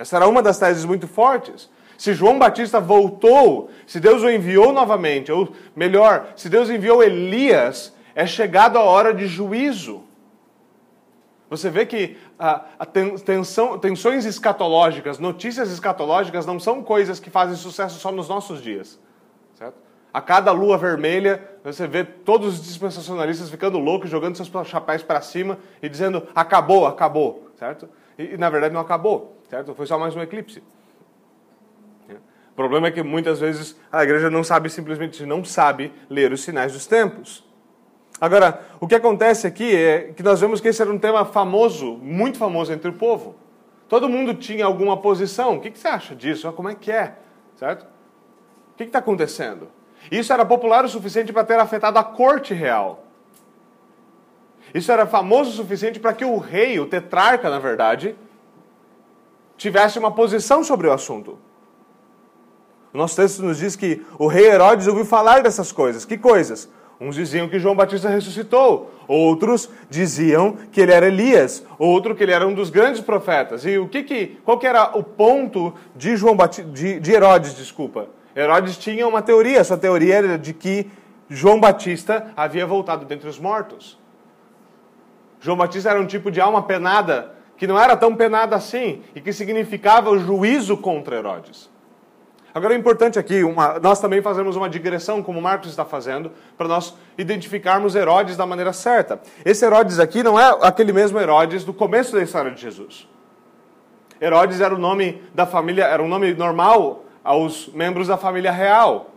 Essa 0.00 0.16
era 0.16 0.26
uma 0.26 0.42
das 0.42 0.58
teses 0.58 0.86
muito 0.86 1.06
fortes. 1.06 1.68
Se 1.98 2.14
João 2.14 2.38
Batista 2.38 2.80
voltou, 2.80 3.68
se 3.86 4.00
Deus 4.00 4.22
o 4.22 4.30
enviou 4.30 4.72
novamente, 4.72 5.30
ou 5.30 5.52
melhor, 5.76 6.32
se 6.34 6.48
Deus 6.48 6.70
enviou 6.70 7.02
Elias, 7.02 7.94
é 8.14 8.26
chegado 8.26 8.78
a 8.78 8.82
hora 8.82 9.12
de 9.12 9.26
juízo. 9.26 10.02
Você 11.50 11.68
vê 11.68 11.84
que 11.84 12.16
a, 12.38 12.64
a 12.78 12.86
tensão, 12.86 13.78
tensões 13.78 14.24
escatológicas, 14.24 15.18
notícias 15.18 15.70
escatológicas 15.70 16.46
não 16.46 16.58
são 16.58 16.82
coisas 16.82 17.20
que 17.20 17.28
fazem 17.28 17.54
sucesso 17.54 18.00
só 18.00 18.10
nos 18.10 18.26
nossos 18.26 18.62
dias. 18.62 18.98
Certo? 19.54 19.76
A 20.14 20.22
cada 20.22 20.50
lua 20.50 20.78
vermelha, 20.78 21.46
você 21.62 21.86
vê 21.86 22.04
todos 22.04 22.54
os 22.54 22.64
dispensacionalistas 22.64 23.50
ficando 23.50 23.78
loucos, 23.78 24.08
jogando 24.08 24.34
seus 24.34 24.50
chapéus 24.66 25.02
para 25.02 25.20
cima 25.20 25.58
e 25.82 25.90
dizendo 25.90 26.26
acabou, 26.34 26.86
acabou. 26.86 27.50
Certo? 27.58 27.86
E, 28.18 28.32
e 28.32 28.38
na 28.38 28.48
verdade 28.48 28.72
não 28.72 28.80
acabou 28.80 29.38
certo? 29.50 29.74
Foi 29.74 29.84
só 29.84 29.98
mais 29.98 30.14
um 30.14 30.22
eclipse. 30.22 30.62
O 32.52 32.54
problema 32.54 32.86
é 32.86 32.90
que 32.90 33.02
muitas 33.02 33.40
vezes 33.40 33.76
a 33.90 34.04
igreja 34.04 34.30
não 34.30 34.44
sabe, 34.44 34.70
simplesmente 34.70 35.26
não 35.26 35.44
sabe 35.44 35.92
ler 36.08 36.32
os 36.32 36.42
sinais 36.42 36.72
dos 36.72 36.86
tempos. 36.86 37.44
Agora, 38.20 38.60
o 38.78 38.86
que 38.86 38.94
acontece 38.94 39.46
aqui 39.46 39.74
é 39.74 40.12
que 40.14 40.22
nós 40.22 40.40
vemos 40.40 40.60
que 40.60 40.68
esse 40.68 40.80
era 40.80 40.90
um 40.90 40.98
tema 40.98 41.24
famoso, 41.24 41.96
muito 41.96 42.38
famoso 42.38 42.72
entre 42.72 42.90
o 42.90 42.92
povo. 42.92 43.34
Todo 43.88 44.08
mundo 44.08 44.34
tinha 44.34 44.66
alguma 44.66 44.96
posição. 44.98 45.56
O 45.56 45.60
que, 45.60 45.70
você 45.70 45.88
acha 45.88 46.14
disso? 46.14 46.52
Como 46.52 46.68
é 46.68 46.74
que 46.74 46.92
é? 46.92 47.16
Certo? 47.56 47.84
O 48.72 48.76
que 48.76 48.84
está 48.84 48.98
acontecendo? 48.98 49.68
Isso 50.10 50.32
era 50.32 50.44
popular 50.44 50.84
o 50.84 50.88
suficiente 50.88 51.32
para 51.32 51.44
ter 51.44 51.58
afetado 51.58 51.98
a 51.98 52.04
corte 52.04 52.52
real. 52.52 53.04
Isso 54.72 54.92
era 54.92 55.06
famoso 55.06 55.50
o 55.50 55.54
suficiente 55.54 55.98
para 55.98 56.12
que 56.12 56.24
o 56.24 56.38
rei, 56.38 56.78
o 56.78 56.86
tetrarca, 56.86 57.48
na 57.50 57.58
verdade, 57.58 58.14
tivesse 59.60 59.98
uma 59.98 60.10
posição 60.10 60.64
sobre 60.64 60.88
o 60.88 60.92
assunto. 60.92 61.38
O 62.94 62.98
nosso 62.98 63.14
texto 63.14 63.42
nos 63.42 63.58
diz 63.58 63.76
que 63.76 64.02
o 64.18 64.26
rei 64.26 64.46
Herodes 64.46 64.86
ouviu 64.86 65.04
falar 65.04 65.42
dessas 65.42 65.70
coisas. 65.70 66.06
Que 66.06 66.16
coisas? 66.16 66.68
Uns 66.98 67.14
diziam 67.14 67.46
que 67.46 67.58
João 67.58 67.74
Batista 67.74 68.08
ressuscitou, 68.08 68.90
outros 69.06 69.70
diziam 69.88 70.56
que 70.72 70.80
ele 70.80 70.92
era 70.92 71.06
Elias, 71.06 71.64
outro 71.78 72.14
que 72.14 72.22
ele 72.22 72.32
era 72.32 72.46
um 72.46 72.54
dos 72.54 72.70
grandes 72.70 73.02
profetas. 73.02 73.64
E 73.66 73.78
o 73.78 73.86
que, 73.86 74.02
que 74.02 74.38
qual 74.44 74.58
que 74.58 74.66
era 74.66 74.96
o 74.96 75.02
ponto 75.02 75.74
de 75.94 76.16
João 76.16 76.34
Batista, 76.34 76.70
de, 76.70 76.98
de 76.98 77.12
Herodes, 77.12 77.54
desculpa? 77.54 78.08
Herodes 78.34 78.78
tinha 78.78 79.06
uma 79.06 79.20
teoria, 79.20 79.62
sua 79.62 79.76
teoria 79.76 80.14
era 80.14 80.38
de 80.38 80.54
que 80.54 80.90
João 81.28 81.60
Batista 81.60 82.32
havia 82.34 82.66
voltado 82.66 83.04
dentre 83.04 83.28
os 83.28 83.38
mortos. 83.38 83.98
João 85.38 85.56
Batista 85.56 85.90
era 85.90 86.00
um 86.00 86.06
tipo 86.06 86.30
de 86.30 86.40
alma 86.40 86.62
penada 86.62 87.39
que 87.60 87.66
não 87.66 87.78
era 87.78 87.94
tão 87.94 88.16
penada 88.16 88.56
assim 88.56 89.02
e 89.14 89.20
que 89.20 89.34
significava 89.34 90.08
o 90.08 90.18
juízo 90.18 90.78
contra 90.78 91.16
Herodes. 91.16 91.68
Agora 92.54 92.72
é 92.72 92.76
importante 92.78 93.18
aqui, 93.18 93.44
uma, 93.44 93.78
nós 93.78 94.00
também 94.00 94.22
fazemos 94.22 94.56
uma 94.56 94.66
digressão, 94.66 95.22
como 95.22 95.42
Marcos 95.42 95.68
está 95.68 95.84
fazendo, 95.84 96.32
para 96.56 96.66
nós 96.66 96.96
identificarmos 97.18 97.94
Herodes 97.94 98.34
da 98.34 98.46
maneira 98.46 98.72
certa. 98.72 99.20
Esse 99.44 99.66
Herodes 99.66 99.98
aqui 100.00 100.22
não 100.22 100.40
é 100.40 100.56
aquele 100.62 100.90
mesmo 100.90 101.20
Herodes 101.20 101.62
do 101.62 101.74
começo 101.74 102.16
da 102.16 102.22
história 102.22 102.50
de 102.50 102.62
Jesus. 102.62 103.06
Herodes 104.18 104.62
era 104.62 104.74
o 104.74 104.78
nome 104.78 105.22
da 105.34 105.44
família, 105.44 105.84
era 105.84 106.02
um 106.02 106.08
nome 106.08 106.32
normal 106.32 107.04
aos 107.22 107.68
membros 107.74 108.08
da 108.08 108.16
família 108.16 108.50
real. 108.50 109.10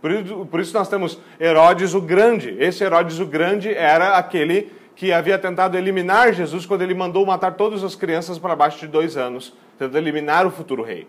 Por 0.00 0.12
isso, 0.12 0.46
por 0.46 0.60
isso 0.60 0.72
nós 0.72 0.88
temos 0.88 1.18
Herodes 1.40 1.94
o 1.94 2.00
Grande. 2.00 2.56
Esse 2.60 2.84
Herodes 2.84 3.18
o 3.18 3.26
Grande 3.26 3.74
era 3.74 4.16
aquele 4.16 4.72
que 4.96 5.12
havia 5.12 5.38
tentado 5.38 5.76
eliminar 5.76 6.32
Jesus 6.32 6.64
quando 6.64 6.80
ele 6.80 6.94
mandou 6.94 7.24
matar 7.26 7.52
todas 7.52 7.84
as 7.84 7.94
crianças 7.94 8.38
para 8.38 8.56
baixo 8.56 8.78
de 8.78 8.88
dois 8.88 9.16
anos, 9.16 9.54
tentando 9.78 9.98
eliminar 9.98 10.46
o 10.46 10.50
futuro 10.50 10.82
rei. 10.82 11.06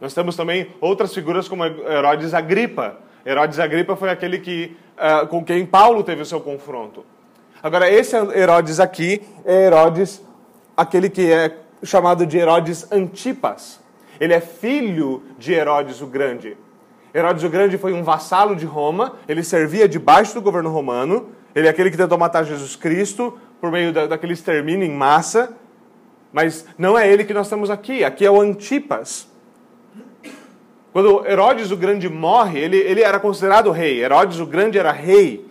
Nós 0.00 0.14
temos 0.14 0.36
também 0.36 0.68
outras 0.80 1.12
figuras 1.12 1.48
como 1.48 1.64
Herodes 1.64 2.32
Agripa. 2.32 2.96
Herodes 3.26 3.58
Agripa 3.58 3.96
foi 3.96 4.08
aquele 4.08 4.38
que, 4.38 4.76
uh, 4.96 5.26
com 5.26 5.44
quem 5.44 5.66
Paulo 5.66 6.04
teve 6.04 6.22
o 6.22 6.26
seu 6.26 6.40
confronto. 6.40 7.04
Agora, 7.60 7.90
esse 7.90 8.14
Herodes 8.16 8.78
aqui 8.78 9.20
é 9.44 9.66
Herodes, 9.66 10.24
aquele 10.76 11.10
que 11.10 11.32
é 11.32 11.56
chamado 11.82 12.24
de 12.24 12.38
Herodes 12.38 12.90
Antipas. 12.92 13.80
Ele 14.20 14.32
é 14.32 14.40
filho 14.40 15.24
de 15.36 15.52
Herodes 15.52 16.00
o 16.00 16.06
Grande. 16.06 16.56
Herodes 17.12 17.42
o 17.42 17.48
Grande 17.48 17.76
foi 17.76 17.92
um 17.92 18.04
vassalo 18.04 18.54
de 18.54 18.64
Roma, 18.64 19.14
ele 19.26 19.42
servia 19.42 19.88
debaixo 19.88 20.34
do 20.34 20.42
governo 20.42 20.70
romano, 20.70 21.30
ele 21.54 21.66
é 21.66 21.70
aquele 21.70 21.90
que 21.90 21.96
tentou 21.96 22.18
matar 22.18 22.44
Jesus 22.44 22.76
Cristo 22.76 23.38
por 23.60 23.70
meio 23.70 23.92
da, 23.92 24.06
daquele 24.06 24.32
extermínio 24.32 24.86
em 24.86 24.92
massa, 24.92 25.56
mas 26.32 26.66
não 26.76 26.98
é 26.98 27.10
ele 27.10 27.24
que 27.24 27.34
nós 27.34 27.48
temos 27.48 27.70
aqui, 27.70 28.04
aqui 28.04 28.24
é 28.24 28.30
o 28.30 28.40
Antipas. 28.40 29.28
Quando 30.92 31.26
Herodes 31.26 31.70
o 31.70 31.76
Grande 31.76 32.08
morre, 32.08 32.58
ele, 32.58 32.76
ele 32.76 33.02
era 33.02 33.20
considerado 33.20 33.70
rei. 33.70 34.02
Herodes 34.02 34.40
o 34.40 34.46
Grande 34.46 34.78
era 34.78 34.92
rei. 34.92 35.46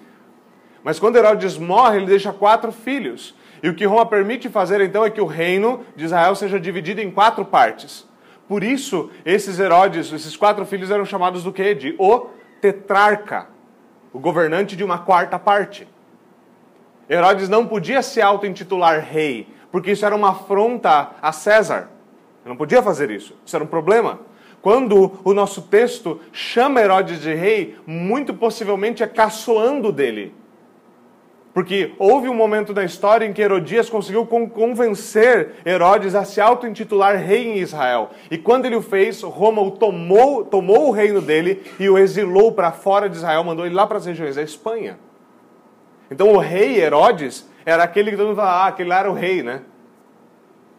Mas 0.84 1.00
quando 1.00 1.16
Herodes 1.16 1.58
morre, 1.58 1.98
ele 1.98 2.06
deixa 2.06 2.34
quatro 2.34 2.72
filhos. 2.72 3.36
E 3.62 3.70
o 3.70 3.74
que 3.74 3.86
Roma 3.86 4.06
permite 4.06 4.50
fazer 4.50 4.82
então 4.82 5.04
é 5.04 5.10
que 5.10 5.22
o 5.22 5.25
reino 5.25 5.84
de 5.96 6.06
Israel 6.06 6.36
seja 6.36 6.60
dividido 6.60 7.01
em 7.01 7.10
quatro 7.10 7.44
partes. 7.44 8.08
Por 8.48 8.63
isso, 8.63 9.10
esses 9.25 9.60
Herodes, 9.60 10.12
esses 10.12 10.36
quatro 10.38 10.66
filhos 10.66 10.92
eram 10.92 11.06
chamados 11.06 11.44
do 11.44 11.51
quê? 11.51 11.74
De 11.74 11.96
o 11.98 12.27
tetrarca, 12.62 13.48
o 14.18 14.20
governante 14.20 14.76
de 14.76 14.84
uma 14.84 14.98
quarta 14.98 15.38
parte. 15.38 15.88
Herodes 17.08 17.48
não 17.48 17.68
podia 17.68 18.02
se 18.02 18.20
auto-intitular 18.20 19.00
rei, 19.00 19.48
porque 19.72 19.92
isso 19.92 20.04
era 20.04 20.16
uma 20.16 20.32
afronta 20.32 21.12
a 21.22 21.32
César. 21.32 21.90
Ele 22.42 22.50
não 22.50 22.56
podia 22.56 22.82
fazer 22.82 23.12
isso. 23.12 23.36
Isso 23.46 23.56
era 23.56 23.64
um 23.64 23.68
problema. 23.68 24.20
Quando 24.60 25.20
o 25.24 25.36
nosso 25.36 25.62
texto 25.62 26.20
chama 26.32 26.82
Herodes 26.82 27.22
de 27.22 27.32
rei, 27.36 27.78
muito 27.86 28.34
possivelmente 28.34 29.04
é 29.04 29.08
caçoando 29.08 29.92
dele. 29.92 30.34
Porque 31.58 31.96
houve 31.98 32.30
um 32.30 32.36
momento 32.36 32.72
na 32.72 32.84
história 32.84 33.26
em 33.26 33.34
que 33.34 33.42
Herodias 33.42 33.90
conseguiu 33.90 34.28
convencer 34.28 35.56
Herodes 35.66 36.14
a 36.14 36.24
se 36.24 36.40
auto-intitular 36.40 37.18
rei 37.18 37.48
em 37.48 37.58
Israel. 37.58 38.12
E 38.30 38.38
quando 38.38 38.68
ele 38.68 38.76
o 38.76 38.82
fez, 38.84 39.24
Roma 39.24 39.60
o 39.64 39.72
tomou, 39.72 40.46
tomou 40.46 40.88
o 40.88 40.92
reino 40.92 41.20
dele 41.20 41.64
e 41.80 41.90
o 41.90 41.98
exilou 41.98 42.52
para 42.52 42.72
fora 42.72 43.10
de 43.10 43.16
Israel, 43.16 43.44
mandou 43.44 43.66
ele 43.66 43.74
lá 43.74 43.88
para 43.88 43.98
as 43.98 44.06
regiões 44.06 44.36
da 44.36 44.44
Espanha. 44.44 45.00
Então 46.12 46.32
o 46.32 46.38
rei 46.38 46.80
Herodes 46.80 47.50
era 47.66 47.82
aquele 47.82 48.12
que 48.12 48.18
todo 48.18 48.28
mundo 48.28 48.36
fala, 48.36 48.66
ah, 48.66 48.68
aquele 48.68 48.90
lá 48.90 49.00
era 49.00 49.10
o 49.10 49.16
rei, 49.16 49.42
né? 49.42 49.62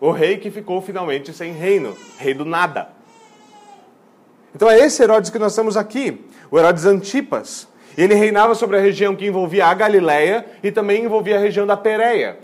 O 0.01 0.13
rei 0.13 0.37
que 0.37 0.49
ficou 0.49 0.81
finalmente 0.81 1.33
sem 1.33 1.51
reino, 1.55 1.97
rei 2.19 2.35
do 2.35 2.45
nada. 2.45 2.91
Então 4.55 4.71
é 4.71 4.79
esse 4.79 5.03
Herodes 5.03 5.29
que 5.29 5.41
nós 5.41 5.57
temos 5.57 5.77
aqui, 5.77 6.25
o 6.53 6.57
Herodes 6.57 6.85
Antipas. 6.85 7.67
Ele 7.99 8.15
reinava 8.15 8.55
sobre 8.55 8.77
a 8.77 8.81
região 8.81 9.17
que 9.17 9.27
envolvia 9.27 9.67
a 9.67 9.75
Galileia 9.75 10.47
e 10.63 10.71
também 10.71 11.05
envolvia 11.05 11.37
a 11.37 11.41
região 11.41 11.67
da 11.67 11.77
Pérea. 11.77 12.39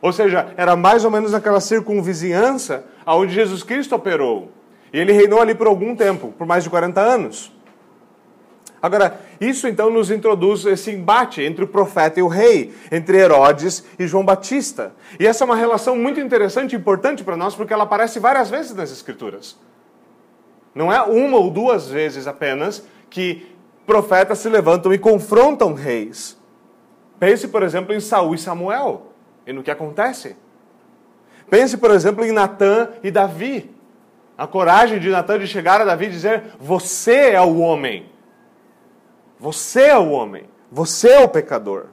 Ou 0.00 0.12
seja, 0.12 0.54
era 0.56 0.76
mais 0.76 1.04
ou 1.04 1.10
menos 1.10 1.34
aquela 1.34 1.60
circunvizinhança 1.60 2.84
aonde 3.04 3.34
Jesus 3.34 3.64
Cristo 3.64 3.96
operou. 3.96 4.52
E 4.92 4.98
ele 5.00 5.12
reinou 5.12 5.40
ali 5.40 5.56
por 5.56 5.66
algum 5.66 5.96
tempo, 5.96 6.32
por 6.38 6.46
mais 6.46 6.62
de 6.62 6.70
40 6.70 7.00
anos. 7.00 7.52
Agora, 8.80 9.20
isso 9.40 9.66
então 9.66 9.90
nos 9.90 10.08
introduz 10.08 10.64
esse 10.64 10.92
embate 10.92 11.42
entre 11.42 11.64
o 11.64 11.68
profeta 11.68 12.20
e 12.20 12.22
o 12.22 12.28
rei, 12.28 12.72
entre 12.92 13.18
Herodes 13.18 13.84
e 13.98 14.06
João 14.06 14.24
Batista. 14.24 14.94
E 15.18 15.26
essa 15.26 15.42
é 15.42 15.46
uma 15.46 15.56
relação 15.56 15.96
muito 15.96 16.20
interessante 16.20 16.74
e 16.74 16.76
importante 16.76 17.24
para 17.24 17.36
nós, 17.36 17.56
porque 17.56 17.72
ela 17.72 17.82
aparece 17.82 18.20
várias 18.20 18.48
vezes 18.48 18.72
nas 18.72 18.92
Escrituras. 18.92 19.58
Não 20.72 20.92
é 20.92 21.02
uma 21.02 21.36
ou 21.36 21.50
duas 21.50 21.88
vezes 21.88 22.28
apenas 22.28 22.84
que 23.10 23.49
profetas 23.90 24.38
se 24.38 24.48
levantam 24.48 24.94
e 24.94 24.98
confrontam 24.98 25.74
reis. 25.74 26.40
Pense, 27.18 27.48
por 27.48 27.64
exemplo, 27.64 27.92
em 27.92 27.98
Saul 27.98 28.36
e 28.36 28.38
Samuel 28.38 29.08
e 29.44 29.52
no 29.52 29.64
que 29.64 29.70
acontece. 29.70 30.36
Pense, 31.50 31.76
por 31.76 31.90
exemplo, 31.90 32.24
em 32.24 32.30
Natã 32.30 32.90
e 33.02 33.10
Davi. 33.10 33.68
A 34.38 34.46
coragem 34.46 35.00
de 35.00 35.10
Natã 35.10 35.36
de 35.36 35.48
chegar 35.48 35.80
a 35.80 35.84
Davi 35.84 36.06
e 36.06 36.10
dizer: 36.10 36.54
Você 36.60 37.32
é 37.32 37.40
o 37.40 37.58
homem. 37.58 38.06
Você 39.40 39.86
é 39.86 39.98
o 39.98 40.10
homem. 40.10 40.44
Você 40.70 41.08
é 41.08 41.24
o 41.24 41.28
pecador. 41.28 41.86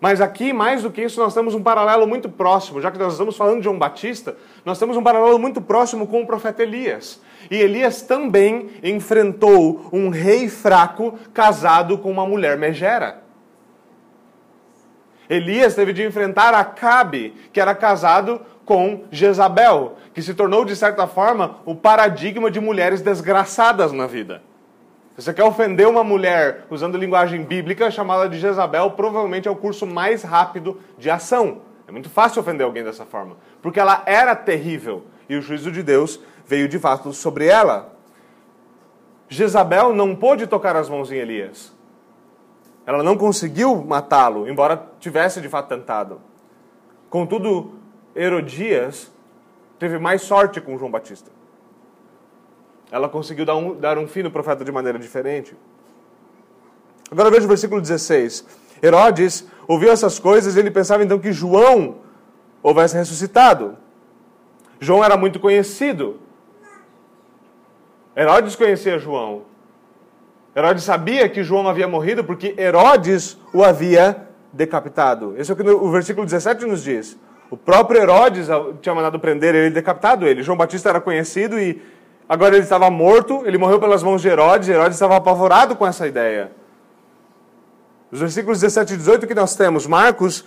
Mas 0.00 0.22
aqui, 0.22 0.50
mais 0.50 0.82
do 0.82 0.90
que 0.90 1.02
isso, 1.02 1.20
nós 1.20 1.34
temos 1.34 1.54
um 1.54 1.62
paralelo 1.62 2.06
muito 2.06 2.30
próximo. 2.30 2.80
Já 2.80 2.90
que 2.90 2.98
nós 2.98 3.12
estamos 3.12 3.36
falando 3.36 3.58
de 3.58 3.64
João 3.64 3.78
Batista, 3.78 4.34
nós 4.64 4.78
temos 4.78 4.96
um 4.96 5.02
paralelo 5.02 5.38
muito 5.38 5.60
próximo 5.60 6.06
com 6.06 6.22
o 6.22 6.26
profeta 6.26 6.62
Elias. 6.62 7.20
E 7.50 7.56
Elias 7.56 8.02
também 8.02 8.70
enfrentou 8.82 9.88
um 9.92 10.08
rei 10.08 10.48
fraco 10.48 11.18
casado 11.32 11.98
com 11.98 12.10
uma 12.10 12.26
mulher 12.26 12.56
megera. 12.56 13.22
Elias 15.28 15.74
teve 15.74 15.92
de 15.92 16.04
enfrentar 16.04 16.54
Acabe, 16.54 17.34
que 17.52 17.60
era 17.60 17.74
casado 17.74 18.40
com 18.64 19.04
Jezabel, 19.10 19.96
que 20.12 20.22
se 20.22 20.34
tornou, 20.34 20.64
de 20.64 20.74
certa 20.74 21.06
forma, 21.06 21.56
o 21.64 21.74
paradigma 21.74 22.50
de 22.50 22.60
mulheres 22.60 23.00
desgraçadas 23.00 23.92
na 23.92 24.06
vida. 24.06 24.42
Se 25.16 25.22
você 25.22 25.32
quer 25.32 25.44
ofender 25.44 25.88
uma 25.88 26.04
mulher 26.04 26.66
usando 26.68 26.98
linguagem 26.98 27.42
bíblica, 27.42 27.90
chamá-la 27.90 28.26
de 28.26 28.38
Jezabel 28.38 28.90
provavelmente 28.90 29.48
é 29.48 29.50
o 29.50 29.56
curso 29.56 29.86
mais 29.86 30.22
rápido 30.22 30.78
de 30.98 31.08
ação. 31.08 31.62
É 31.88 31.92
muito 31.92 32.10
fácil 32.10 32.40
ofender 32.40 32.66
alguém 32.66 32.84
dessa 32.84 33.06
forma, 33.06 33.36
porque 33.62 33.80
ela 33.80 34.02
era 34.04 34.34
terrível 34.34 35.04
e 35.28 35.36
o 35.36 35.42
juízo 35.42 35.70
de 35.70 35.82
Deus 35.82 36.20
veio 36.46 36.68
de 36.68 36.78
fato 36.78 37.12
sobre 37.12 37.46
ela. 37.46 37.92
Jezabel 39.28 39.92
não 39.94 40.14
pôde 40.14 40.46
tocar 40.46 40.76
as 40.76 40.88
mãos 40.88 41.10
em 41.10 41.16
Elias. 41.16 41.72
Ela 42.86 43.02
não 43.02 43.16
conseguiu 43.16 43.84
matá-lo, 43.84 44.48
embora 44.48 44.88
tivesse 45.00 45.40
de 45.40 45.48
fato 45.48 45.68
tentado. 45.68 46.20
Contudo, 47.10 47.74
Herodias 48.14 49.12
teve 49.78 49.98
mais 49.98 50.22
sorte 50.22 50.60
com 50.60 50.78
João 50.78 50.90
Batista. 50.90 51.30
Ela 52.90 53.08
conseguiu 53.08 53.44
dar 53.44 53.56
um, 53.56 53.74
dar 53.74 53.98
um 53.98 54.06
fim 54.06 54.22
no 54.22 54.30
profeta 54.30 54.64
de 54.64 54.70
maneira 54.70 54.98
diferente. 54.98 55.56
Agora 57.10 57.30
veja 57.30 57.44
o 57.44 57.48
versículo 57.48 57.80
16. 57.80 58.46
Herodes 58.80 59.46
ouviu 59.66 59.90
essas 59.90 60.20
coisas 60.20 60.54
e 60.54 60.60
ele 60.60 60.70
pensava 60.70 61.02
então 61.02 61.18
que 61.18 61.32
João 61.32 61.96
houvesse 62.62 62.96
ressuscitado. 62.96 63.76
João 64.78 65.02
era 65.02 65.16
muito 65.16 65.40
conhecido. 65.40 66.20
Herodes 68.16 68.56
conhecia 68.56 68.98
João. 68.98 69.42
Herodes 70.54 70.84
sabia 70.84 71.28
que 71.28 71.42
João 71.42 71.68
havia 71.68 71.86
morrido 71.86 72.24
porque 72.24 72.54
Herodes 72.56 73.38
o 73.52 73.62
havia 73.62 74.26
decapitado. 74.52 75.34
Esse 75.36 75.50
é 75.50 75.54
o 75.54 75.56
que 75.56 75.62
o 75.62 75.90
versículo 75.90 76.24
17 76.24 76.64
nos 76.64 76.82
diz. 76.82 77.18
O 77.50 77.56
próprio 77.56 78.00
Herodes 78.00 78.48
tinha 78.80 78.94
mandado 78.94 79.20
prender 79.20 79.54
ele 79.54 79.70
decapitado 79.70 80.26
ele. 80.26 80.42
João 80.42 80.56
Batista 80.56 80.88
era 80.88 81.00
conhecido 81.00 81.60
e 81.60 81.80
Agora 82.28 82.56
ele 82.56 82.64
estava 82.64 82.90
morto, 82.90 83.42
ele 83.46 83.56
morreu 83.56 83.78
pelas 83.78 84.02
mãos 84.02 84.20
de 84.20 84.28
Herodes, 84.28 84.68
Herodes 84.68 84.96
estava 84.96 85.16
apavorado 85.16 85.76
com 85.76 85.86
essa 85.86 86.08
ideia. 86.08 86.50
Os 88.10 88.18
versículos 88.18 88.60
17 88.60 88.94
e 88.94 88.96
18 88.96 89.26
que 89.28 89.34
nós 89.34 89.54
temos, 89.54 89.86
Marcos 89.86 90.44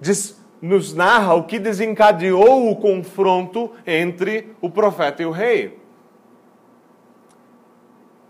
diz, 0.00 0.36
nos 0.60 0.92
narra 0.92 1.34
o 1.34 1.44
que 1.44 1.60
desencadeou 1.60 2.68
o 2.68 2.76
confronto 2.76 3.70
entre 3.86 4.56
o 4.60 4.68
profeta 4.68 5.22
e 5.22 5.26
o 5.26 5.30
rei. 5.30 5.78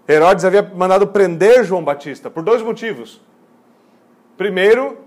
Herodes 0.07 0.45
havia 0.45 0.63
mandado 0.63 1.07
prender 1.07 1.65
João 1.65 1.83
Batista 1.83 2.29
por 2.31 2.43
dois 2.43 2.63
motivos. 2.63 3.21
Primeiro, 4.37 4.99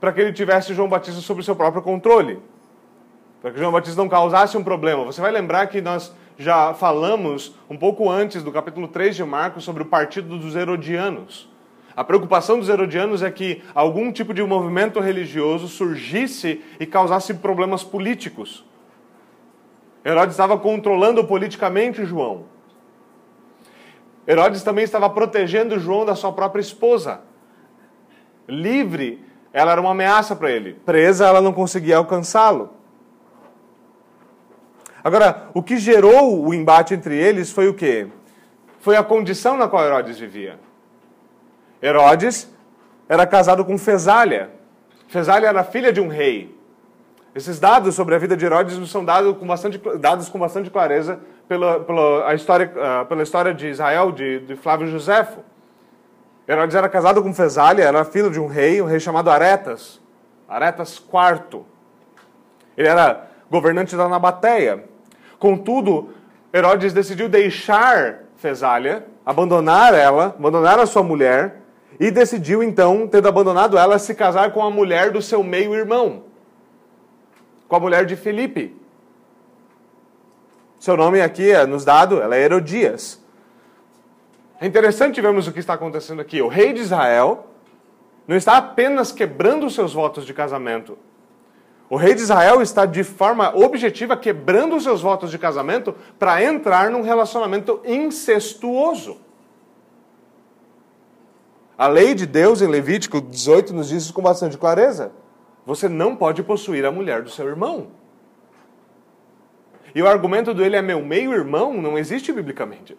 para 0.00 0.12
que 0.12 0.20
ele 0.20 0.32
tivesse 0.32 0.74
João 0.74 0.88
Batista 0.88 1.20
sob 1.20 1.42
seu 1.42 1.54
próprio 1.54 1.82
controle, 1.82 2.40
para 3.40 3.52
que 3.52 3.58
João 3.58 3.70
Batista 3.70 4.00
não 4.00 4.08
causasse 4.08 4.56
um 4.56 4.64
problema. 4.64 5.04
Você 5.04 5.20
vai 5.20 5.30
lembrar 5.30 5.66
que 5.68 5.80
nós 5.80 6.12
já 6.36 6.74
falamos 6.74 7.54
um 7.68 7.76
pouco 7.76 8.10
antes 8.10 8.42
do 8.42 8.50
capítulo 8.50 8.88
3 8.88 9.14
de 9.14 9.22
Marcos 9.22 9.62
sobre 9.62 9.82
o 9.82 9.86
partido 9.86 10.38
dos 10.38 10.56
Herodianos. 10.56 11.48
A 11.94 12.02
preocupação 12.02 12.58
dos 12.58 12.68
Herodianos 12.68 13.22
é 13.22 13.30
que 13.30 13.62
algum 13.74 14.10
tipo 14.10 14.32
de 14.32 14.42
movimento 14.42 15.00
religioso 15.00 15.68
surgisse 15.68 16.64
e 16.80 16.86
causasse 16.86 17.34
problemas 17.34 17.84
políticos. 17.84 18.64
Herodes 20.04 20.32
estava 20.32 20.58
controlando 20.58 21.22
politicamente 21.24 22.04
João. 22.04 22.46
Herodes 24.26 24.62
também 24.62 24.84
estava 24.84 25.08
protegendo 25.10 25.78
João 25.78 26.04
da 26.04 26.14
sua 26.14 26.32
própria 26.32 26.60
esposa. 26.60 27.20
Livre, 28.48 29.24
ela 29.52 29.72
era 29.72 29.80
uma 29.80 29.90
ameaça 29.90 30.36
para 30.36 30.50
ele. 30.50 30.74
Presa, 30.74 31.26
ela 31.26 31.40
não 31.40 31.52
conseguia 31.52 31.96
alcançá-lo. 31.96 32.70
Agora, 35.02 35.48
o 35.54 35.62
que 35.62 35.78
gerou 35.78 36.44
o 36.44 36.52
embate 36.52 36.94
entre 36.94 37.16
eles 37.16 37.50
foi 37.50 37.68
o 37.68 37.74
quê? 37.74 38.08
Foi 38.80 38.96
a 38.96 39.02
condição 39.02 39.56
na 39.56 39.66
qual 39.66 39.84
Herodes 39.84 40.18
vivia. 40.18 40.58
Herodes 41.82 42.48
era 43.08 43.26
casado 43.26 43.64
com 43.64 43.78
Fesália. 43.78 44.50
Fesália 45.08 45.48
era 45.48 45.64
filha 45.64 45.92
de 45.92 46.00
um 46.00 46.08
rei. 46.08 46.59
Esses 47.34 47.60
dados 47.60 47.94
sobre 47.94 48.14
a 48.14 48.18
vida 48.18 48.36
de 48.36 48.44
Herodes 48.44 48.90
são 48.90 49.04
dados 49.04 49.36
com 49.36 49.46
bastante, 49.46 49.80
dados 49.98 50.28
com 50.28 50.38
bastante 50.38 50.68
clareza 50.68 51.20
pela, 51.46 51.78
pela, 51.80 52.28
a 52.28 52.34
história, 52.34 52.72
uh, 52.74 53.06
pela 53.06 53.22
história 53.22 53.54
de 53.54 53.68
Israel, 53.68 54.10
de, 54.10 54.40
de 54.40 54.56
Flávio 54.56 54.88
Josefo. 54.88 55.40
Herodes 56.48 56.74
era 56.74 56.88
casado 56.88 57.22
com 57.22 57.32
Fesália, 57.32 57.84
era 57.84 58.04
filho 58.04 58.30
de 58.30 58.40
um 58.40 58.48
rei, 58.48 58.82
um 58.82 58.86
rei 58.86 58.98
chamado 58.98 59.30
Aretas. 59.30 60.00
Aretas 60.48 60.96
IV. 60.96 61.62
Ele 62.76 62.88
era 62.88 63.28
governante 63.48 63.94
da 63.94 64.08
Nabateia. 64.08 64.84
Contudo, 65.38 66.10
Herodes 66.52 66.92
decidiu 66.92 67.28
deixar 67.28 68.24
Fesália, 68.36 69.06
abandonar 69.24 69.94
ela, 69.94 70.34
abandonar 70.36 70.80
a 70.80 70.86
sua 70.86 71.04
mulher, 71.04 71.60
e 72.00 72.10
decidiu 72.10 72.62
então, 72.62 73.06
tendo 73.06 73.28
abandonado 73.28 73.78
ela, 73.78 73.98
se 73.98 74.14
casar 74.14 74.52
com 74.52 74.62
a 74.64 74.70
mulher 74.70 75.12
do 75.12 75.22
seu 75.22 75.44
meio-irmão, 75.44 76.24
com 77.70 77.76
a 77.76 77.80
mulher 77.80 78.04
de 78.04 78.16
Filipe. 78.16 78.76
Seu 80.80 80.96
nome 80.96 81.20
aqui 81.20 81.52
é 81.52 81.64
nos 81.64 81.84
dado, 81.84 82.20
ela 82.20 82.34
é 82.34 82.42
Herodias. 82.42 83.22
É 84.60 84.66
interessante 84.66 85.20
vermos 85.20 85.46
o 85.46 85.52
que 85.52 85.60
está 85.60 85.74
acontecendo 85.74 86.20
aqui. 86.20 86.42
O 86.42 86.48
rei 86.48 86.72
de 86.72 86.80
Israel 86.80 87.46
não 88.26 88.36
está 88.36 88.56
apenas 88.56 89.12
quebrando 89.12 89.66
os 89.66 89.74
seus 89.76 89.94
votos 89.94 90.26
de 90.26 90.34
casamento. 90.34 90.98
O 91.88 91.94
rei 91.96 92.12
de 92.12 92.22
Israel 92.22 92.60
está 92.60 92.84
de 92.84 93.04
forma 93.04 93.56
objetiva 93.56 94.16
quebrando 94.16 94.74
os 94.74 94.82
seus 94.82 95.00
votos 95.00 95.30
de 95.30 95.38
casamento 95.38 95.94
para 96.18 96.42
entrar 96.42 96.90
num 96.90 97.02
relacionamento 97.02 97.80
incestuoso. 97.84 99.18
A 101.78 101.86
lei 101.86 102.14
de 102.14 102.26
Deus 102.26 102.62
em 102.62 102.66
Levítico 102.66 103.20
18 103.20 103.72
nos 103.72 103.90
diz 103.90 104.02
isso 104.02 104.12
com 104.12 104.22
bastante 104.22 104.58
clareza. 104.58 105.12
Você 105.70 105.88
não 105.88 106.16
pode 106.16 106.42
possuir 106.42 106.84
a 106.84 106.90
mulher 106.90 107.22
do 107.22 107.30
seu 107.30 107.46
irmão. 107.46 107.92
E 109.94 110.02
o 110.02 110.08
argumento 110.08 110.52
dele 110.52 110.74
é 110.74 110.82
meu 110.82 111.00
meio-irmão 111.00 111.80
não 111.80 111.96
existe 111.96 112.32
biblicamente. 112.32 112.98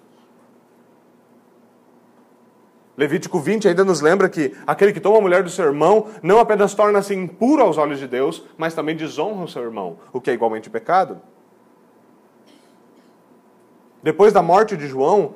Levítico 2.96 3.42
20 3.42 3.68
ainda 3.68 3.84
nos 3.84 4.00
lembra 4.00 4.30
que 4.30 4.56
aquele 4.66 4.94
que 4.94 5.02
toma 5.02 5.18
a 5.18 5.22
mulher 5.22 5.44
do 5.44 5.50
seu 5.50 5.66
irmão 5.66 6.08
não 6.24 6.40
apenas 6.40 6.74
torna-se 6.74 7.14
impuro 7.14 7.62
aos 7.62 7.78
olhos 7.78 8.00
de 8.00 8.08
Deus, 8.08 8.46
mas 8.58 8.74
também 8.74 8.96
desonra 8.96 9.44
o 9.44 9.50
seu 9.50 9.64
irmão, 9.64 10.00
o 10.14 10.22
que 10.22 10.32
é 10.32 10.34
igualmente 10.34 10.70
pecado. 10.70 11.20
Depois 14.02 14.32
da 14.32 14.42
morte 14.42 14.78
de 14.78 14.88
João, 14.88 15.36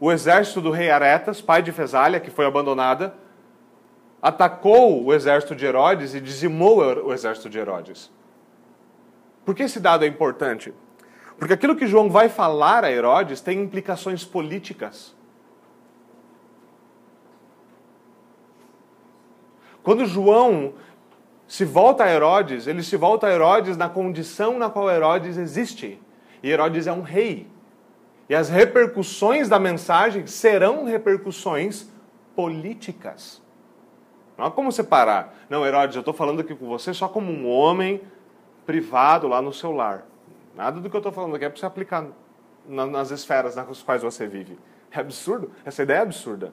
o 0.00 0.10
exército 0.10 0.60
do 0.60 0.72
rei 0.72 0.90
Aretas, 0.90 1.40
pai 1.40 1.62
de 1.62 1.70
Fesália, 1.70 2.18
que 2.18 2.28
foi 2.28 2.44
abandonada, 2.44 3.14
atacou 4.20 5.04
o 5.04 5.12
exército 5.12 5.54
de 5.54 5.66
Herodes 5.66 6.14
e 6.14 6.20
dizimou 6.20 6.78
o 6.78 7.12
exército 7.12 7.48
de 7.48 7.58
Herodes. 7.58 8.10
Por 9.44 9.54
que 9.54 9.62
esse 9.62 9.78
dado 9.78 10.04
é 10.04 10.08
importante? 10.08 10.74
Porque 11.38 11.54
aquilo 11.54 11.76
que 11.76 11.86
João 11.86 12.10
vai 12.10 12.28
falar 12.28 12.84
a 12.84 12.90
Herodes 12.90 13.40
tem 13.40 13.60
implicações 13.60 14.24
políticas. 14.24 15.14
Quando 19.82 20.04
João 20.04 20.74
se 21.46 21.64
volta 21.64 22.02
a 22.04 22.12
Herodes, 22.12 22.66
ele 22.66 22.82
se 22.82 22.96
volta 22.96 23.28
a 23.28 23.32
Herodes 23.32 23.76
na 23.76 23.88
condição 23.88 24.58
na 24.58 24.68
qual 24.68 24.90
Herodes 24.90 25.36
existe. 25.36 26.00
E 26.42 26.50
Herodes 26.50 26.88
é 26.88 26.92
um 26.92 27.02
rei. 27.02 27.46
E 28.28 28.34
as 28.34 28.48
repercussões 28.48 29.48
da 29.48 29.60
mensagem 29.60 30.26
serão 30.26 30.84
repercussões 30.84 31.88
políticas. 32.34 33.40
Não 34.36 34.46
há 34.46 34.50
como 34.50 34.70
separar. 34.70 35.34
Não, 35.48 35.64
Herodes, 35.64 35.96
eu 35.96 36.00
estou 36.00 36.14
falando 36.14 36.40
aqui 36.40 36.54
com 36.54 36.66
você 36.66 36.92
só 36.92 37.08
como 37.08 37.32
um 37.32 37.48
homem 37.48 38.00
privado 38.66 39.28
lá 39.28 39.40
no 39.40 39.52
seu 39.52 39.72
lar. 39.72 40.04
Nada 40.54 40.80
do 40.80 40.90
que 40.90 40.96
eu 40.96 40.98
estou 40.98 41.12
falando 41.12 41.36
aqui 41.36 41.44
é 41.44 41.48
para 41.48 41.58
você 41.58 41.66
aplicar 41.66 42.06
nas 42.68 43.10
esferas 43.10 43.54
nas 43.54 43.82
quais 43.82 44.02
você 44.02 44.26
vive. 44.26 44.58
É 44.90 45.00
absurdo. 45.00 45.50
Essa 45.64 45.82
ideia 45.82 45.98
é 45.98 46.02
absurda. 46.02 46.52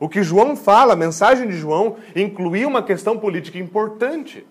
O 0.00 0.08
que 0.08 0.22
João 0.22 0.56
fala, 0.56 0.94
a 0.94 0.96
mensagem 0.96 1.48
de 1.48 1.56
João, 1.56 1.96
incluía 2.16 2.66
uma 2.66 2.82
questão 2.82 3.18
política 3.18 3.58
importante. 3.58 4.46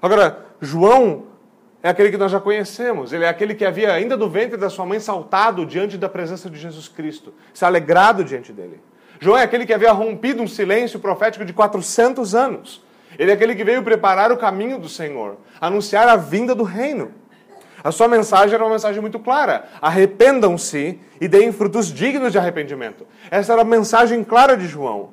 Agora, 0.00 0.46
João 0.60 1.24
é 1.82 1.88
aquele 1.88 2.10
que 2.10 2.16
nós 2.16 2.30
já 2.30 2.40
conhecemos. 2.40 3.12
Ele 3.12 3.24
é 3.24 3.28
aquele 3.28 3.54
que 3.54 3.64
havia, 3.64 3.92
ainda 3.92 4.16
do 4.16 4.30
ventre 4.30 4.56
da 4.56 4.70
sua 4.70 4.86
mãe, 4.86 5.00
saltado 5.00 5.66
diante 5.66 5.98
da 5.98 6.08
presença 6.08 6.48
de 6.48 6.56
Jesus 6.56 6.88
Cristo, 6.88 7.34
se 7.52 7.64
alegrado 7.64 8.24
diante 8.24 8.52
dele. 8.52 8.80
João 9.20 9.38
é 9.38 9.42
aquele 9.42 9.66
que 9.66 9.72
havia 9.72 9.92
rompido 9.92 10.42
um 10.42 10.48
silêncio 10.48 10.98
profético 10.98 11.44
de 11.44 11.52
400 11.52 12.34
anos. 12.34 12.82
Ele 13.18 13.30
é 13.30 13.34
aquele 13.34 13.54
que 13.54 13.64
veio 13.64 13.82
preparar 13.82 14.32
o 14.32 14.36
caminho 14.36 14.78
do 14.78 14.88
Senhor, 14.88 15.36
anunciar 15.60 16.08
a 16.08 16.16
vinda 16.16 16.54
do 16.54 16.64
reino. 16.64 17.12
A 17.84 17.90
sua 17.90 18.08
mensagem 18.08 18.54
era 18.54 18.64
uma 18.64 18.72
mensagem 18.72 19.00
muito 19.00 19.18
clara: 19.18 19.68
arrependam-se 19.80 20.98
e 21.20 21.28
deem 21.28 21.52
frutos 21.52 21.92
dignos 21.92 22.32
de 22.32 22.38
arrependimento. 22.38 23.06
Essa 23.30 23.52
era 23.52 23.62
a 23.62 23.64
mensagem 23.64 24.22
clara 24.24 24.56
de 24.56 24.66
João. 24.66 25.10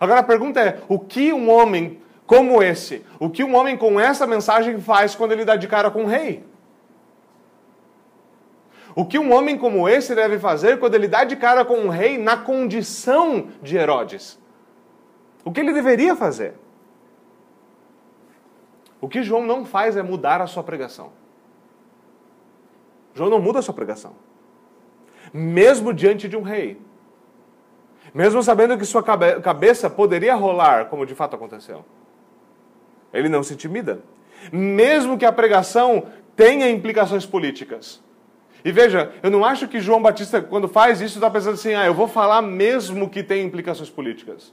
Agora 0.00 0.20
a 0.20 0.24
pergunta 0.24 0.60
é: 0.60 0.78
o 0.88 0.98
que 0.98 1.32
um 1.32 1.50
homem 1.50 2.00
como 2.28 2.62
esse. 2.62 3.02
O 3.18 3.30
que 3.30 3.42
um 3.42 3.56
homem 3.56 3.76
com 3.76 3.98
essa 3.98 4.26
mensagem 4.26 4.78
faz 4.78 5.14
quando 5.14 5.32
ele 5.32 5.46
dá 5.46 5.56
de 5.56 5.66
cara 5.66 5.90
com 5.90 6.04
o 6.04 6.06
rei? 6.06 6.44
O 8.94 9.04
que 9.04 9.18
um 9.18 9.32
homem 9.32 9.56
como 9.56 9.88
esse 9.88 10.14
deve 10.14 10.38
fazer 10.38 10.78
quando 10.78 10.94
ele 10.94 11.08
dá 11.08 11.24
de 11.24 11.36
cara 11.36 11.64
com 11.64 11.76
um 11.76 11.88
rei 11.88 12.18
na 12.18 12.36
condição 12.36 13.48
de 13.62 13.76
Herodes? 13.76 14.38
O 15.44 15.52
que 15.52 15.60
ele 15.60 15.72
deveria 15.72 16.16
fazer? 16.16 16.54
O 19.00 19.08
que 19.08 19.22
João 19.22 19.46
não 19.46 19.64
faz 19.64 19.96
é 19.96 20.02
mudar 20.02 20.40
a 20.40 20.46
sua 20.46 20.62
pregação. 20.62 21.12
João 23.14 23.30
não 23.30 23.40
muda 23.40 23.60
a 23.60 23.62
sua 23.62 23.74
pregação. 23.74 24.12
Mesmo 25.32 25.92
diante 25.92 26.28
de 26.28 26.36
um 26.36 26.42
rei. 26.42 26.80
Mesmo 28.12 28.42
sabendo 28.42 28.76
que 28.76 28.84
sua 28.84 29.02
cabeça 29.02 29.88
poderia 29.88 30.34
rolar, 30.34 30.86
como 30.86 31.06
de 31.06 31.14
fato 31.14 31.36
aconteceu. 31.36 31.84
Ele 33.12 33.28
não 33.28 33.42
se 33.42 33.54
intimida. 33.54 34.00
Mesmo 34.52 35.18
que 35.18 35.24
a 35.24 35.32
pregação 35.32 36.06
tenha 36.34 36.70
implicações 36.70 37.26
políticas. 37.26 38.02
E 38.64 38.72
veja, 38.72 39.12
eu 39.22 39.30
não 39.30 39.44
acho 39.44 39.68
que 39.68 39.80
João 39.80 40.02
Batista, 40.02 40.40
quando 40.42 40.68
faz 40.68 41.00
isso, 41.00 41.16
está 41.16 41.30
pensando 41.30 41.54
assim, 41.54 41.74
ah, 41.74 41.86
eu 41.86 41.94
vou 41.94 42.08
falar 42.08 42.42
mesmo 42.42 43.08
que 43.08 43.22
tenha 43.22 43.44
implicações 43.44 43.88
políticas. 43.88 44.52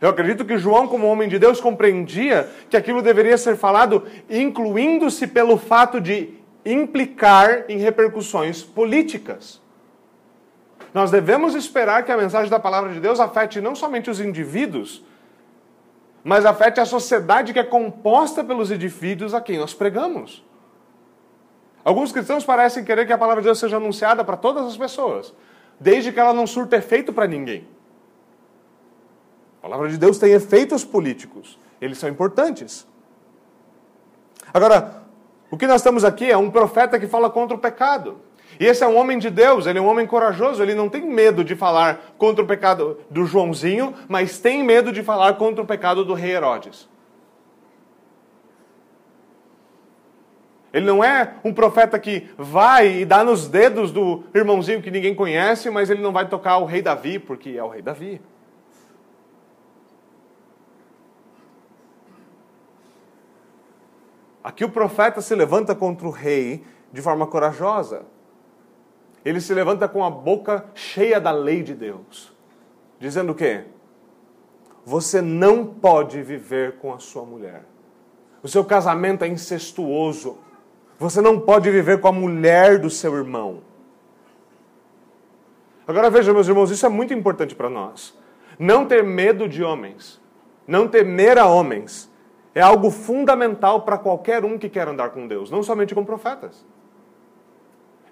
Eu 0.00 0.08
acredito 0.08 0.44
que 0.44 0.58
João, 0.58 0.86
como 0.86 1.06
homem 1.06 1.28
de 1.28 1.38
Deus, 1.38 1.60
compreendia 1.60 2.48
que 2.70 2.76
aquilo 2.76 3.02
deveria 3.02 3.36
ser 3.36 3.56
falado 3.56 4.04
incluindo-se 4.30 5.26
pelo 5.26 5.56
fato 5.56 6.00
de 6.00 6.34
implicar 6.64 7.64
em 7.68 7.78
repercussões 7.78 8.62
políticas. 8.62 9.60
Nós 10.94 11.10
devemos 11.10 11.54
esperar 11.54 12.04
que 12.04 12.12
a 12.12 12.16
mensagem 12.16 12.50
da 12.50 12.60
palavra 12.60 12.92
de 12.92 13.00
Deus 13.00 13.20
afete 13.20 13.60
não 13.60 13.74
somente 13.74 14.10
os 14.10 14.20
indivíduos, 14.20 15.04
mas 16.22 16.44
afete 16.44 16.80
a 16.80 16.84
sociedade 16.84 17.52
que 17.52 17.58
é 17.58 17.64
composta 17.64 18.44
pelos 18.44 18.70
indivíduos 18.70 19.34
a 19.34 19.40
quem 19.40 19.58
nós 19.58 19.74
pregamos. 19.74 20.44
Alguns 21.84 22.12
cristãos 22.12 22.44
parecem 22.44 22.84
querer 22.84 23.06
que 23.06 23.12
a 23.12 23.18
palavra 23.18 23.42
de 23.42 23.46
Deus 23.46 23.58
seja 23.58 23.76
anunciada 23.76 24.24
para 24.24 24.36
todas 24.36 24.66
as 24.66 24.76
pessoas, 24.76 25.34
desde 25.78 26.12
que 26.12 26.20
ela 26.20 26.32
não 26.32 26.46
surta 26.46 26.76
efeito 26.76 27.12
para 27.12 27.26
ninguém. 27.26 27.66
A 29.58 29.62
palavra 29.62 29.88
de 29.88 29.96
Deus 29.96 30.18
tem 30.18 30.32
efeitos 30.32 30.84
políticos, 30.84 31.58
eles 31.80 31.98
são 31.98 32.08
importantes. 32.08 32.86
Agora, 34.52 35.02
o 35.50 35.56
que 35.56 35.66
nós 35.66 35.82
temos 35.82 36.04
aqui 36.04 36.30
é 36.30 36.36
um 36.36 36.50
profeta 36.50 36.98
que 36.98 37.06
fala 37.06 37.30
contra 37.30 37.56
o 37.56 37.60
pecado. 37.60 38.20
E 38.58 38.66
esse 38.66 38.82
é 38.82 38.86
um 38.86 38.96
homem 38.96 39.18
de 39.18 39.30
Deus, 39.30 39.66
ele 39.66 39.78
é 39.78 39.82
um 39.82 39.86
homem 39.86 40.06
corajoso, 40.06 40.62
ele 40.62 40.74
não 40.74 40.88
tem 40.88 41.02
medo 41.02 41.44
de 41.44 41.54
falar 41.54 42.14
contra 42.18 42.42
o 42.42 42.46
pecado 42.46 42.98
do 43.10 43.24
Joãozinho, 43.24 43.94
mas 44.08 44.38
tem 44.38 44.64
medo 44.64 44.90
de 44.90 45.02
falar 45.02 45.34
contra 45.34 45.62
o 45.62 45.66
pecado 45.66 46.04
do 46.04 46.14
rei 46.14 46.32
Herodes. 46.32 46.88
Ele 50.72 50.84
não 50.84 51.02
é 51.02 51.34
um 51.42 51.52
profeta 51.52 51.98
que 51.98 52.28
vai 52.36 53.00
e 53.00 53.04
dá 53.04 53.24
nos 53.24 53.48
dedos 53.48 53.90
do 53.90 54.24
irmãozinho 54.34 54.82
que 54.82 54.90
ninguém 54.90 55.14
conhece, 55.14 55.70
mas 55.70 55.88
ele 55.88 56.02
não 56.02 56.12
vai 56.12 56.28
tocar 56.28 56.58
o 56.58 56.66
rei 56.66 56.82
Davi, 56.82 57.18
porque 57.18 57.50
é 57.50 57.64
o 57.64 57.68
rei 57.68 57.80
Davi. 57.80 58.20
Aqui 64.44 64.64
o 64.64 64.70
profeta 64.70 65.20
se 65.20 65.34
levanta 65.34 65.74
contra 65.74 66.06
o 66.06 66.10
rei 66.10 66.64
de 66.92 67.02
forma 67.02 67.26
corajosa. 67.26 68.02
Ele 69.24 69.40
se 69.40 69.52
levanta 69.52 69.88
com 69.88 70.04
a 70.04 70.10
boca 70.10 70.64
cheia 70.74 71.20
da 71.20 71.30
lei 71.30 71.62
de 71.62 71.74
Deus, 71.74 72.32
dizendo 72.98 73.32
o 73.32 73.34
quê? 73.34 73.64
Você 74.84 75.20
não 75.20 75.66
pode 75.66 76.22
viver 76.22 76.78
com 76.78 76.94
a 76.94 76.98
sua 76.98 77.24
mulher. 77.24 77.64
O 78.42 78.48
seu 78.48 78.64
casamento 78.64 79.22
é 79.22 79.28
incestuoso. 79.28 80.38
Você 80.98 81.20
não 81.20 81.38
pode 81.38 81.70
viver 81.70 82.00
com 82.00 82.08
a 82.08 82.12
mulher 82.12 82.78
do 82.78 82.90
seu 82.90 83.14
irmão. 83.14 83.62
Agora 85.86 86.10
veja, 86.10 86.34
meus 86.34 86.48
irmãos, 86.48 86.70
isso 86.70 86.84
é 86.84 86.88
muito 86.88 87.14
importante 87.14 87.54
para 87.54 87.70
nós. 87.70 88.18
Não 88.58 88.84
ter 88.84 89.04
medo 89.04 89.48
de 89.48 89.62
homens, 89.62 90.20
não 90.66 90.88
temer 90.88 91.38
a 91.38 91.46
homens, 91.46 92.12
é 92.54 92.60
algo 92.60 92.90
fundamental 92.90 93.82
para 93.82 93.96
qualquer 93.96 94.44
um 94.44 94.58
que 94.58 94.68
quer 94.68 94.88
andar 94.88 95.10
com 95.10 95.28
Deus, 95.28 95.50
não 95.50 95.62
somente 95.62 95.94
com 95.94 96.04
profetas. 96.04 96.66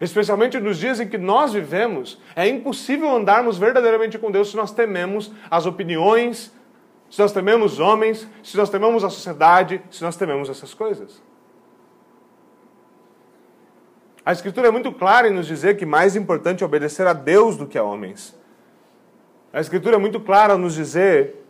Especialmente 0.00 0.60
nos 0.60 0.78
dias 0.78 1.00
em 1.00 1.08
que 1.08 1.18
nós 1.18 1.52
vivemos, 1.52 2.20
é 2.36 2.46
impossível 2.46 3.10
andarmos 3.10 3.58
verdadeiramente 3.58 4.18
com 4.18 4.30
Deus 4.30 4.50
se 4.50 4.56
nós 4.56 4.70
tememos 4.70 5.32
as 5.50 5.66
opiniões, 5.66 6.54
se 7.10 7.20
nós 7.20 7.32
tememos 7.32 7.80
homens, 7.80 8.28
se 8.42 8.56
nós 8.56 8.70
tememos 8.70 9.02
a 9.02 9.10
sociedade, 9.10 9.82
se 9.90 10.02
nós 10.02 10.16
tememos 10.16 10.48
essas 10.48 10.72
coisas. 10.72 11.20
A 14.26 14.32
Escritura 14.32 14.66
é 14.66 14.70
muito 14.72 14.90
clara 14.90 15.28
em 15.28 15.32
nos 15.32 15.46
dizer 15.46 15.76
que 15.76 15.86
mais 15.86 16.16
importante 16.16 16.64
é 16.64 16.66
obedecer 16.66 17.06
a 17.06 17.12
Deus 17.12 17.56
do 17.56 17.64
que 17.64 17.78
a 17.78 17.84
homens. 17.84 18.36
A 19.52 19.60
Escritura 19.60 19.94
é 19.94 19.98
muito 20.00 20.18
clara 20.18 20.54
em 20.54 20.58
nos 20.58 20.74
dizer 20.74 21.46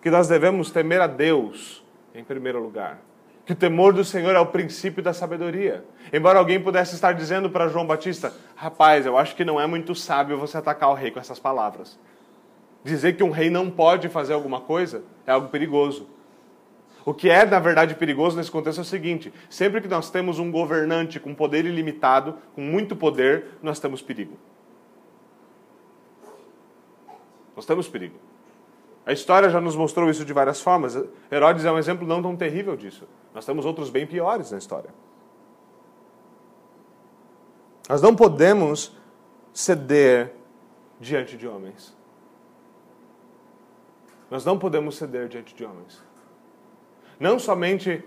que 0.00 0.08
nós 0.08 0.28
devemos 0.28 0.70
temer 0.70 1.00
a 1.00 1.08
Deus 1.08 1.84
em 2.14 2.22
primeiro 2.22 2.62
lugar. 2.62 3.00
Que 3.44 3.54
o 3.54 3.56
temor 3.56 3.92
do 3.92 4.04
Senhor 4.04 4.36
é 4.36 4.38
o 4.38 4.46
princípio 4.46 5.02
da 5.02 5.12
sabedoria. 5.12 5.84
Embora 6.12 6.38
alguém 6.38 6.62
pudesse 6.62 6.94
estar 6.94 7.10
dizendo 7.10 7.50
para 7.50 7.66
João 7.66 7.84
Batista: 7.84 8.32
Rapaz, 8.54 9.04
eu 9.04 9.18
acho 9.18 9.34
que 9.34 9.44
não 9.44 9.60
é 9.60 9.66
muito 9.66 9.96
sábio 9.96 10.38
você 10.38 10.56
atacar 10.56 10.90
o 10.90 10.94
rei 10.94 11.10
com 11.10 11.18
essas 11.18 11.40
palavras. 11.40 11.98
Dizer 12.84 13.16
que 13.16 13.24
um 13.24 13.30
rei 13.32 13.50
não 13.50 13.68
pode 13.68 14.08
fazer 14.08 14.32
alguma 14.32 14.60
coisa 14.60 15.02
é 15.26 15.32
algo 15.32 15.48
perigoso. 15.48 16.08
O 17.04 17.12
que 17.12 17.28
é, 17.28 17.44
na 17.44 17.58
verdade, 17.58 17.94
perigoso 17.94 18.36
nesse 18.36 18.50
contexto 18.50 18.78
é 18.78 18.82
o 18.82 18.84
seguinte: 18.84 19.32
sempre 19.50 19.80
que 19.80 19.88
nós 19.88 20.10
temos 20.10 20.38
um 20.38 20.50
governante 20.50 21.20
com 21.20 21.34
poder 21.34 21.64
ilimitado, 21.64 22.38
com 22.54 22.62
muito 22.62 22.96
poder, 22.96 23.58
nós 23.62 23.78
temos 23.78 24.00
perigo. 24.00 24.38
Nós 27.54 27.66
temos 27.66 27.88
perigo. 27.88 28.16
A 29.06 29.12
história 29.12 29.50
já 29.50 29.60
nos 29.60 29.76
mostrou 29.76 30.08
isso 30.08 30.24
de 30.24 30.32
várias 30.32 30.62
formas. 30.62 30.96
Herodes 31.30 31.64
é 31.64 31.70
um 31.70 31.78
exemplo 31.78 32.06
não 32.06 32.22
tão 32.22 32.34
terrível 32.34 32.74
disso. 32.74 33.06
Nós 33.34 33.44
temos 33.44 33.66
outros 33.66 33.90
bem 33.90 34.06
piores 34.06 34.50
na 34.50 34.58
história. 34.58 34.90
Nós 37.86 38.00
não 38.00 38.16
podemos 38.16 38.96
ceder 39.52 40.32
diante 40.98 41.36
de 41.36 41.46
homens. 41.46 41.94
Nós 44.30 44.42
não 44.42 44.58
podemos 44.58 44.96
ceder 44.96 45.28
diante 45.28 45.54
de 45.54 45.64
homens. 45.66 46.02
Não 47.18 47.38
somente 47.38 48.02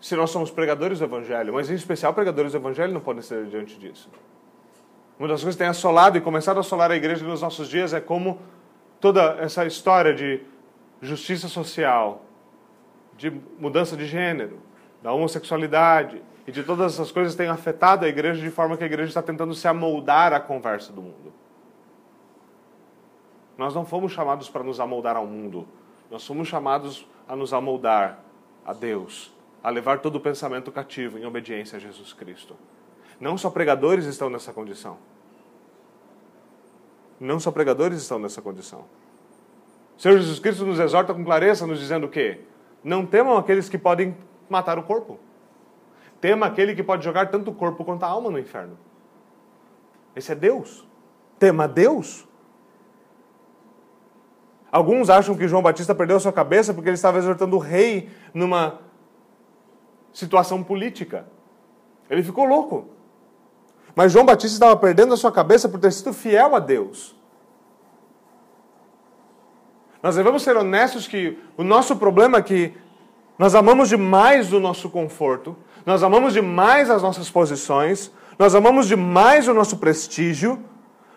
se 0.00 0.16
nós 0.16 0.30
somos 0.30 0.50
pregadores 0.50 0.98
do 0.98 1.04
Evangelho, 1.04 1.54
mas 1.54 1.70
em 1.70 1.74
especial 1.74 2.14
pregadores 2.14 2.52
do 2.52 2.58
Evangelho 2.58 2.92
não 2.92 3.00
podem 3.00 3.22
ser 3.22 3.46
diante 3.46 3.78
disso. 3.78 4.10
Uma 5.18 5.28
das 5.28 5.40
coisas 5.40 5.54
que 5.54 5.58
tem 5.58 5.68
assolado 5.68 6.16
e 6.16 6.20
começado 6.20 6.56
a 6.56 6.60
assolar 6.60 6.90
a 6.90 6.96
igreja 6.96 7.26
nos 7.26 7.42
nossos 7.42 7.68
dias 7.68 7.92
é 7.92 8.00
como 8.00 8.40
toda 8.98 9.36
essa 9.38 9.66
história 9.66 10.14
de 10.14 10.42
justiça 11.02 11.48
social, 11.48 12.22
de 13.16 13.30
mudança 13.58 13.96
de 13.96 14.06
gênero, 14.06 14.60
da 15.02 15.12
homossexualidade 15.12 16.22
e 16.46 16.52
de 16.52 16.62
todas 16.62 16.94
essas 16.94 17.12
coisas 17.12 17.34
tem 17.34 17.48
afetado 17.48 18.06
a 18.06 18.08
igreja 18.08 18.40
de 18.40 18.50
forma 18.50 18.76
que 18.76 18.82
a 18.82 18.86
igreja 18.86 19.10
está 19.10 19.22
tentando 19.22 19.54
se 19.54 19.68
amoldar 19.68 20.32
à 20.32 20.40
conversa 20.40 20.92
do 20.92 21.02
mundo. 21.02 21.32
Nós 23.58 23.74
não 23.74 23.84
fomos 23.84 24.12
chamados 24.12 24.48
para 24.48 24.64
nos 24.64 24.80
amoldar 24.80 25.16
ao 25.16 25.26
mundo, 25.26 25.68
nós 26.10 26.26
fomos 26.26 26.48
chamados 26.48 27.06
a 27.28 27.36
nos 27.36 27.52
amoldar 27.52 28.20
a 28.64 28.72
Deus, 28.72 29.32
a 29.62 29.70
levar 29.70 30.00
todo 30.00 30.16
o 30.16 30.20
pensamento 30.20 30.70
cativo 30.72 31.18
em 31.18 31.26
obediência 31.26 31.76
a 31.76 31.80
Jesus 31.80 32.12
Cristo. 32.12 32.56
Não 33.20 33.36
só 33.36 33.50
pregadores 33.50 34.06
estão 34.06 34.30
nessa 34.30 34.52
condição. 34.52 34.98
Não 37.18 37.38
só 37.38 37.50
pregadores 37.50 38.00
estão 38.00 38.18
nessa 38.18 38.40
condição. 38.40 38.84
O 39.96 40.00
Senhor 40.00 40.18
Jesus 40.18 40.38
Cristo 40.38 40.64
nos 40.64 40.80
exorta 40.80 41.12
com 41.12 41.22
clareza, 41.22 41.66
nos 41.66 41.78
dizendo 41.78 42.06
o 42.06 42.08
quê? 42.08 42.40
Não 42.82 43.04
temam 43.04 43.36
aqueles 43.36 43.68
que 43.68 43.76
podem 43.76 44.16
matar 44.48 44.78
o 44.78 44.82
corpo. 44.82 45.18
Tema 46.20 46.46
aquele 46.46 46.74
que 46.74 46.82
pode 46.82 47.04
jogar 47.04 47.30
tanto 47.30 47.50
o 47.50 47.54
corpo 47.54 47.84
quanto 47.84 48.04
a 48.04 48.06
alma 48.06 48.30
no 48.30 48.38
inferno. 48.38 48.78
Esse 50.16 50.32
é 50.32 50.34
Deus. 50.34 50.86
Tema 51.38 51.68
Deus. 51.68 52.26
Alguns 54.70 55.10
acham 55.10 55.36
que 55.36 55.48
João 55.48 55.62
Batista 55.62 55.94
perdeu 55.94 56.16
a 56.16 56.20
sua 56.20 56.32
cabeça 56.32 56.72
porque 56.72 56.88
ele 56.88 56.94
estava 56.94 57.18
exortando 57.18 57.56
o 57.56 57.58
rei 57.58 58.08
numa 58.32 58.78
situação 60.12 60.62
política. 60.62 61.26
Ele 62.08 62.22
ficou 62.22 62.44
louco. 62.44 62.88
Mas 63.94 64.12
João 64.12 64.24
Batista 64.24 64.54
estava 64.54 64.76
perdendo 64.76 65.14
a 65.14 65.16
sua 65.16 65.32
cabeça 65.32 65.68
por 65.68 65.80
ter 65.80 65.92
sido 65.92 66.12
fiel 66.12 66.54
a 66.54 66.58
Deus. 66.58 67.16
Nós 70.02 70.16
devemos 70.16 70.42
ser 70.42 70.56
honestos 70.56 71.06
que 71.06 71.38
o 71.56 71.62
nosso 71.62 71.96
problema 71.96 72.38
é 72.38 72.42
que 72.42 72.74
nós 73.38 73.54
amamos 73.54 73.88
demais 73.88 74.52
o 74.52 74.60
nosso 74.60 74.88
conforto, 74.88 75.56
nós 75.84 76.02
amamos 76.02 76.32
demais 76.32 76.90
as 76.90 77.02
nossas 77.02 77.30
posições, 77.30 78.10
nós 78.38 78.54
amamos 78.54 78.86
demais 78.86 79.48
o 79.48 79.54
nosso 79.54 79.78
prestígio, 79.78 80.62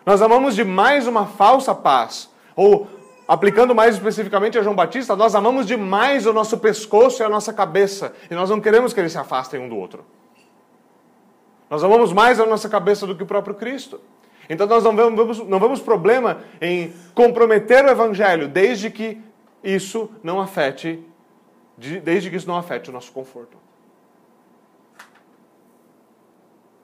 nós 0.04 0.20
amamos 0.20 0.54
demais 0.54 1.06
uma 1.06 1.26
falsa 1.26 1.74
paz, 1.74 2.30
ou 2.54 2.86
aplicando 3.26 3.74
mais 3.74 3.94
especificamente 3.94 4.58
a 4.58 4.62
João 4.62 4.74
Batista, 4.74 5.16
nós 5.16 5.34
amamos 5.34 5.66
demais 5.66 6.26
o 6.26 6.32
nosso 6.32 6.58
pescoço 6.58 7.22
e 7.22 7.24
a 7.24 7.28
nossa 7.28 7.52
cabeça, 7.52 8.14
e 8.30 8.34
nós 8.34 8.50
não 8.50 8.60
queremos 8.60 8.92
que 8.92 9.00
eles 9.00 9.12
se 9.12 9.18
afastem 9.18 9.60
um 9.60 9.68
do 9.68 9.76
outro. 9.76 10.04
Nós 11.70 11.82
amamos 11.82 12.12
mais 12.12 12.38
a 12.38 12.46
nossa 12.46 12.68
cabeça 12.68 13.06
do 13.06 13.16
que 13.16 13.22
o 13.22 13.26
próprio 13.26 13.54
Cristo. 13.54 14.00
Então 14.48 14.66
nós 14.66 14.84
não 14.84 14.94
vemos, 14.94 15.38
não 15.46 15.58
vemos 15.58 15.80
problema 15.80 16.42
em 16.60 16.92
comprometer 17.14 17.84
o 17.84 17.88
Evangelho, 17.88 18.46
desde 18.46 18.90
que 18.90 19.20
isso 19.62 20.10
não 20.22 20.40
afete, 20.40 21.02
desde 21.76 22.28
que 22.28 22.36
isso 22.36 22.46
não 22.46 22.56
afete 22.56 22.90
o 22.90 22.92
nosso 22.92 23.10
conforto. 23.10 23.56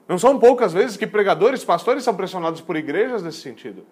Não 0.07 0.17
são 0.17 0.39
poucas 0.39 0.73
vezes 0.73 0.97
que 0.97 1.07
pregadores, 1.07 1.63
pastores 1.63 2.03
são 2.03 2.15
pressionados 2.15 2.59
por 2.59 2.75
igrejas 2.75 3.23
nesse 3.23 3.39
sentido. 3.39 3.85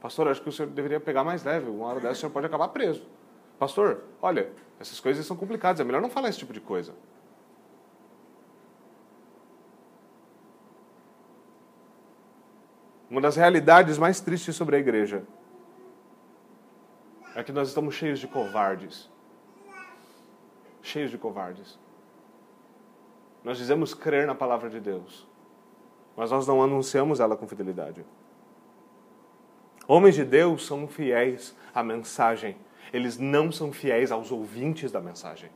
Pastor, 0.00 0.28
acho 0.28 0.40
que 0.40 0.48
o 0.48 0.52
senhor 0.52 0.70
deveria 0.70 0.98
pegar 0.98 1.22
mais 1.22 1.44
leve. 1.44 1.68
Uma 1.68 1.86
hora 1.86 2.00
dessa 2.00 2.12
o 2.12 2.16
senhor 2.16 2.32
pode 2.32 2.46
acabar 2.46 2.68
preso. 2.68 3.06
Pastor, 3.58 4.04
olha, 4.22 4.50
essas 4.78 4.98
coisas 4.98 5.26
são 5.26 5.36
complicadas. 5.36 5.80
É 5.80 5.84
melhor 5.84 6.00
não 6.00 6.08
falar 6.08 6.30
esse 6.30 6.38
tipo 6.38 6.52
de 6.52 6.60
coisa. 6.60 6.94
Uma 13.10 13.20
das 13.20 13.36
realidades 13.36 13.98
mais 13.98 14.20
tristes 14.20 14.56
sobre 14.56 14.76
a 14.76 14.78
igreja 14.78 15.24
é 17.34 17.42
que 17.42 17.52
nós 17.52 17.68
estamos 17.68 17.94
cheios 17.94 18.18
de 18.18 18.26
covardes. 18.26 19.10
Cheios 20.80 21.10
de 21.10 21.18
covardes. 21.18 21.78
Nós 23.44 23.58
dizemos 23.58 23.92
crer 23.92 24.26
na 24.26 24.34
palavra 24.34 24.70
de 24.70 24.80
Deus, 24.80 25.26
mas 26.16 26.30
nós 26.30 26.46
não 26.46 26.62
anunciamos 26.62 27.20
ela 27.20 27.36
com 27.36 27.46
fidelidade. 27.46 28.04
Homens 29.90 30.14
de 30.14 30.24
Deus 30.24 30.64
são 30.66 30.86
fiéis 30.86 31.52
à 31.74 31.82
mensagem. 31.82 32.56
Eles 32.92 33.18
não 33.18 33.50
são 33.50 33.72
fiéis 33.72 34.12
aos 34.12 34.30
ouvintes 34.30 34.92
da 34.92 35.00
mensagem. 35.00 35.50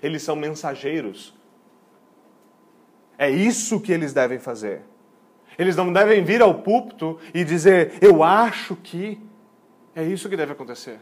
Eles 0.00 0.22
são 0.22 0.36
mensageiros. 0.36 1.34
É 3.18 3.28
isso 3.28 3.80
que 3.80 3.90
eles 3.90 4.12
devem 4.12 4.38
fazer. 4.38 4.82
Eles 5.58 5.74
não 5.74 5.92
devem 5.92 6.22
vir 6.22 6.40
ao 6.40 6.62
púlpito 6.62 7.18
e 7.34 7.42
dizer, 7.42 7.98
eu 8.00 8.22
acho 8.22 8.76
que. 8.76 9.20
É 9.92 10.04
isso 10.04 10.28
que 10.28 10.36
deve 10.36 10.52
acontecer. 10.52 11.00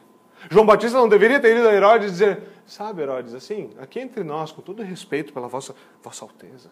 João 0.51 0.65
Batista 0.65 0.97
não 0.97 1.07
deveria 1.07 1.39
ter 1.39 1.55
ido 1.55 1.69
a 1.69 1.75
Herodes 1.75 2.09
e 2.09 2.13
dizer, 2.13 2.43
sabe, 2.65 3.03
Herodes, 3.03 3.35
assim, 3.35 3.69
aqui 3.79 4.01
entre 4.01 4.25
nós, 4.25 4.51
com 4.51 4.63
todo 4.63 4.83
respeito 4.83 5.35
pela 5.35 5.49
vossa, 5.49 5.75
vossa 6.03 6.25
Alteza, 6.25 6.71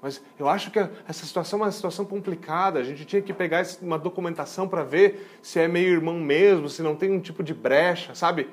Mas 0.00 0.22
eu 0.38 0.48
acho 0.48 0.70
que 0.70 0.78
essa 0.78 1.26
situação 1.26 1.58
é 1.58 1.62
uma 1.62 1.72
situação 1.72 2.04
complicada. 2.04 2.78
A 2.78 2.84
gente 2.84 3.04
tinha 3.04 3.20
que 3.20 3.32
pegar 3.32 3.66
uma 3.82 3.98
documentação 3.98 4.68
para 4.68 4.84
ver 4.84 5.38
se 5.42 5.58
é 5.58 5.66
meio 5.66 5.88
irmão 5.88 6.14
mesmo, 6.14 6.68
se 6.68 6.82
não 6.82 6.94
tem 6.94 7.10
um 7.10 7.20
tipo 7.20 7.42
de 7.42 7.52
brecha, 7.52 8.14
sabe? 8.14 8.48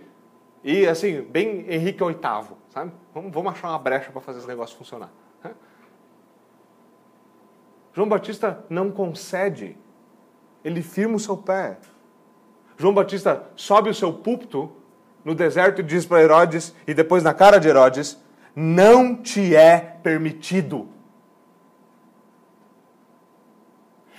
E 0.63 0.87
assim, 0.87 1.21
bem 1.21 1.65
Henrique 1.69 2.03
VIII, 2.03 2.57
sabe? 2.69 2.91
Vamos, 3.13 3.31
vamos 3.31 3.51
achar 3.51 3.69
uma 3.69 3.77
brecha 3.77 4.11
para 4.11 4.21
fazer 4.21 4.39
esse 4.39 4.47
negócio 4.47 4.75
funcionar. 4.75 5.11
João 7.93 8.09
Batista 8.09 8.65
não 8.69 8.91
concede, 8.91 9.77
ele 10.63 10.81
firma 10.81 11.15
o 11.15 11.19
seu 11.19 11.37
pé. 11.37 11.77
João 12.77 12.93
Batista 12.93 13.47
sobe 13.55 13.89
o 13.89 13.93
seu 13.93 14.11
púlpito 14.11 14.69
no 15.23 15.33
deserto 15.33 15.79
e 15.79 15.83
diz 15.83 16.05
para 16.05 16.21
Herodes, 16.21 16.75
e 16.85 16.93
depois 16.93 17.23
na 17.23 17.33
cara 17.33 17.57
de 17.57 17.69
Herodes: 17.69 18.21
Não 18.53 19.15
te 19.15 19.55
é 19.55 19.77
permitido 20.03 20.89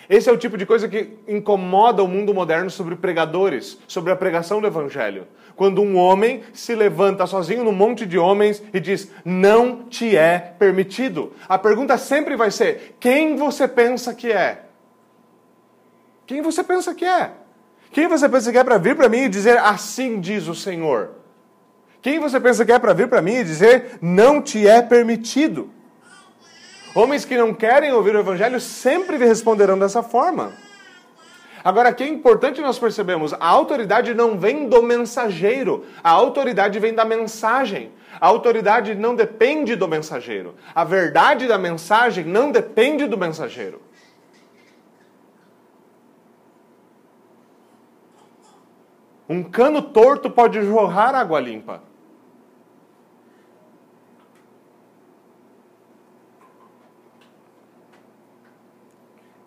Esse 0.08 0.28
é 0.28 0.32
o 0.32 0.36
tipo 0.36 0.56
de 0.56 0.64
coisa 0.64 0.88
que 0.88 1.16
incomoda 1.26 2.02
o 2.02 2.08
mundo 2.08 2.32
moderno 2.32 2.70
sobre 2.70 2.94
pregadores, 2.94 3.78
sobre 3.88 4.12
a 4.12 4.16
pregação 4.16 4.60
do 4.60 4.66
evangelho. 4.66 5.26
Quando 5.56 5.82
um 5.82 5.96
homem 5.96 6.42
se 6.52 6.74
levanta 6.74 7.26
sozinho 7.26 7.64
num 7.64 7.72
monte 7.72 8.06
de 8.06 8.18
homens 8.18 8.62
e 8.72 8.78
diz: 8.78 9.10
Não 9.24 9.84
te 9.84 10.16
é 10.16 10.38
permitido. 10.38 11.32
A 11.48 11.58
pergunta 11.58 11.98
sempre 11.98 12.36
vai 12.36 12.50
ser: 12.50 12.96
Quem 13.00 13.36
você 13.36 13.66
pensa 13.66 14.14
que 14.14 14.30
é? 14.30 14.62
Quem 16.26 16.42
você 16.42 16.62
pensa 16.62 16.94
que 16.94 17.04
é? 17.04 17.30
Quem 17.90 18.06
você 18.06 18.28
pensa 18.28 18.52
que 18.52 18.58
é 18.58 18.64
para 18.64 18.78
vir 18.78 18.94
para 18.94 19.08
mim 19.08 19.22
e 19.24 19.28
dizer: 19.28 19.58
Assim 19.58 20.20
diz 20.20 20.46
o 20.46 20.54
Senhor? 20.54 21.10
Quem 22.02 22.20
você 22.20 22.38
pensa 22.38 22.64
que 22.64 22.70
é 22.70 22.78
para 22.78 22.92
vir 22.92 23.08
para 23.08 23.22
mim 23.22 23.36
e 23.36 23.44
dizer: 23.44 23.98
Não 24.00 24.40
te 24.40 24.68
é 24.68 24.82
permitido? 24.82 25.70
Homens 26.96 27.26
que 27.26 27.36
não 27.36 27.52
querem 27.52 27.92
ouvir 27.92 28.16
o 28.16 28.20
evangelho 28.20 28.58
sempre 28.58 29.18
responderão 29.18 29.78
dessa 29.78 30.02
forma. 30.02 30.54
Agora, 31.62 31.92
que 31.92 32.02
é 32.02 32.08
importante 32.08 32.62
nós 32.62 32.78
percebemos, 32.78 33.34
a 33.34 33.46
autoridade 33.46 34.14
não 34.14 34.38
vem 34.38 34.66
do 34.66 34.82
mensageiro, 34.82 35.84
a 36.02 36.10
autoridade 36.10 36.78
vem 36.78 36.94
da 36.94 37.04
mensagem. 37.04 37.92
A 38.18 38.26
autoridade 38.26 38.94
não 38.94 39.14
depende 39.14 39.76
do 39.76 39.86
mensageiro. 39.86 40.54
A 40.74 40.84
verdade 40.84 41.46
da 41.46 41.58
mensagem 41.58 42.24
não 42.24 42.50
depende 42.50 43.06
do 43.06 43.18
mensageiro. 43.18 43.82
Um 49.28 49.42
cano 49.42 49.82
torto 49.82 50.30
pode 50.30 50.62
jorrar 50.62 51.14
água 51.14 51.38
limpa. 51.40 51.82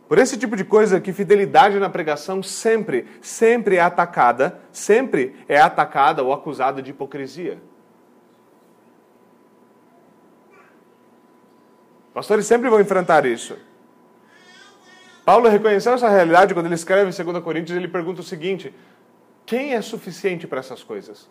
Por 0.10 0.18
esse 0.18 0.40
tipo 0.40 0.56
de 0.56 0.64
coisa 0.64 1.00
que 1.00 1.14
fidelidade 1.14 1.80
na 1.80 1.88
pregação 1.88 2.42
sempre, 2.42 3.06
sempre 3.22 3.76
é 3.76 3.80
atacada, 3.80 4.60
sempre 4.72 5.36
é 5.48 5.62
atacada 5.62 6.24
ou 6.24 6.34
acusada 6.34 6.82
de 6.82 6.90
hipocrisia. 6.90 7.62
Pastores 12.12 12.48
sempre 12.48 12.72
vão 12.72 12.82
enfrentar 12.82 13.24
isso. 13.24 13.56
Paulo 15.24 15.48
reconheceu 15.48 15.94
essa 15.94 16.10
realidade 16.10 16.56
quando 16.56 16.66
ele 16.66 16.74
escreve 16.74 17.12
em 17.12 17.24
2 17.24 17.44
Coríntios, 17.44 17.78
ele 17.78 17.88
pergunta 17.88 18.22
o 18.22 18.24
seguinte: 18.24 18.74
quem 19.46 19.76
é 19.76 19.82
suficiente 19.82 20.48
para 20.48 20.58
essas 20.58 20.82
coisas? 20.82 21.30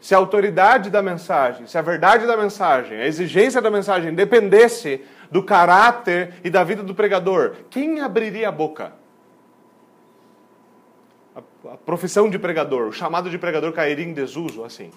Se 0.00 0.14
a 0.14 0.18
autoridade 0.18 0.88
da 0.88 1.02
mensagem, 1.02 1.66
se 1.66 1.76
a 1.76 1.82
verdade 1.82 2.26
da 2.26 2.36
mensagem, 2.36 2.98
a 2.98 3.06
exigência 3.06 3.60
da 3.60 3.70
mensagem 3.70 4.14
dependesse 4.14 5.04
do 5.30 5.42
caráter 5.42 6.34
e 6.42 6.48
da 6.48 6.64
vida 6.64 6.82
do 6.82 6.94
pregador, 6.94 7.56
quem 7.68 8.00
abriria 8.00 8.48
a 8.48 8.52
boca? 8.52 8.94
A, 11.36 11.72
a 11.72 11.76
profissão 11.76 12.30
de 12.30 12.38
pregador, 12.38 12.88
o 12.88 12.92
chamado 12.92 13.28
de 13.28 13.38
pregador 13.38 13.72
cairia 13.72 14.04
em 14.04 14.14
desuso 14.14 14.64
assim. 14.64 14.90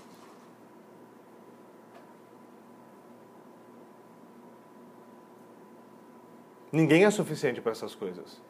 Ninguém 6.72 7.04
é 7.06 7.12
suficiente 7.12 7.62
para 7.62 7.74
essas 7.74 7.94
coisas. 7.94 8.42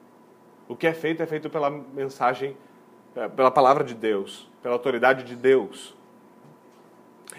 O 0.68 0.78
que 0.78 0.88
é 0.88 0.94
feito 0.94 1.22
é 1.22 1.26
feito 1.26 1.50
pela 1.50 1.70
mensagem, 1.70 2.56
pela 3.36 3.52
palavra 3.52 3.84
de 3.84 3.94
Deus, 3.94 4.50
pela 4.62 4.76
autoridade 4.76 5.24
de 5.24 5.36
Deus. 5.36 5.94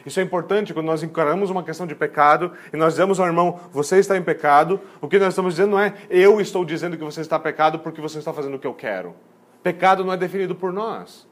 Isso 0.04 0.20
é 0.20 0.22
importante 0.22 0.74
quando 0.74 0.86
nós 0.86 1.02
encaramos 1.02 1.50
uma 1.50 1.62
questão 1.62 1.86
de 1.86 1.94
pecado 1.94 2.52
e 2.72 2.76
nós 2.76 2.94
dizemos 2.94 3.20
ao 3.20 3.26
irmão, 3.26 3.60
você 3.70 3.98
está 3.98 4.16
em 4.16 4.22
pecado. 4.22 4.80
O 5.00 5.08
que 5.08 5.18
nós 5.18 5.28
estamos 5.28 5.54
dizendo 5.54 5.72
não 5.72 5.80
é, 5.80 5.94
eu 6.10 6.40
estou 6.40 6.64
dizendo 6.64 6.96
que 6.96 7.04
você 7.04 7.20
está 7.20 7.38
pecado 7.38 7.78
porque 7.78 8.00
você 8.00 8.18
está 8.18 8.32
fazendo 8.32 8.54
o 8.54 8.58
que 8.58 8.66
eu 8.66 8.74
quero. 8.74 9.14
Pecado 9.62 10.04
não 10.04 10.12
é 10.12 10.16
definido 10.16 10.54
por 10.54 10.72
nós. 10.72 11.26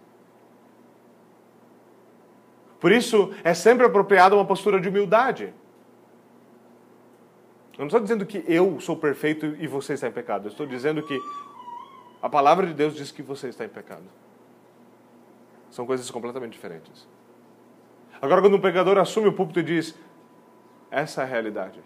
Por 2.81 2.91
isso, 2.91 3.33
é 3.45 3.55
sempre 3.55 3.87
apropriada 3.87 4.35
uma 4.35 4.45
postura 4.45 4.81
de 4.81 4.89
humildade. 4.89 5.55
Eu 7.75 7.79
não 7.81 7.87
estou 7.87 8.01
dizendo 8.01 8.27
que 8.27 8.45
eu 8.47 8.81
sou 8.81 8.97
perfeito 8.97 9.47
e 9.59 9.67
você 9.67 9.95
está 9.95 10.09
em 10.09 10.13
pecado. 10.13 10.47
Eu 10.47 10.51
estou 10.51 10.67
dizendo 10.67 11.03
que 11.03 11.19
a 12.21 12.29
palavra 12.29 12.67
de 12.67 12.75
Deus 12.75 12.95
diz 12.95 13.11
que 13.11 13.23
você 13.23 13.49
está 13.49 13.65
em 13.65 13.69
pecado. 13.69 14.05
São 15.71 15.87
coisas 15.87 16.11
completamente 16.11 16.53
diferentes. 16.53 17.07
Agora, 18.23 18.41
quando 18.41 18.57
um 18.57 18.61
pregador 18.61 18.99
assume 18.99 19.27
o 19.27 19.33
púlpito 19.33 19.59
e 19.59 19.65
diz: 19.65 19.99
essa 20.93 21.23
é 21.23 21.25
a 21.25 21.27
realidade. 21.27 21.81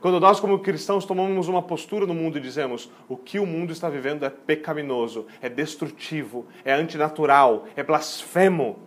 Quando 0.00 0.18
nós, 0.18 0.40
como 0.40 0.58
cristãos, 0.58 1.06
tomamos 1.06 1.46
uma 1.46 1.62
postura 1.62 2.04
no 2.06 2.12
mundo 2.12 2.38
e 2.38 2.40
dizemos: 2.40 2.90
o 3.08 3.16
que 3.16 3.38
o 3.38 3.46
mundo 3.46 3.72
está 3.72 3.88
vivendo 3.88 4.24
é 4.24 4.30
pecaminoso, 4.30 5.26
é 5.40 5.48
destrutivo, 5.48 6.44
é 6.64 6.72
antinatural, 6.72 7.66
é 7.76 7.84
blasfemo, 7.84 8.78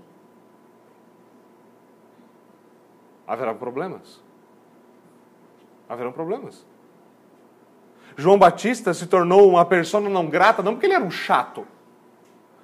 haverá 3.25 3.53
problemas. 3.53 4.21
Haverão 5.87 6.11
problemas. 6.11 6.65
João 8.17 8.37
Batista 8.37 8.93
se 8.93 9.07
tornou 9.07 9.49
uma 9.49 9.63
pessoa 9.65 10.01
não 10.01 10.27
grata 10.27 10.61
não 10.61 10.73
porque 10.73 10.85
ele 10.85 10.93
era 10.93 11.03
um 11.03 11.09
chato. 11.09 11.65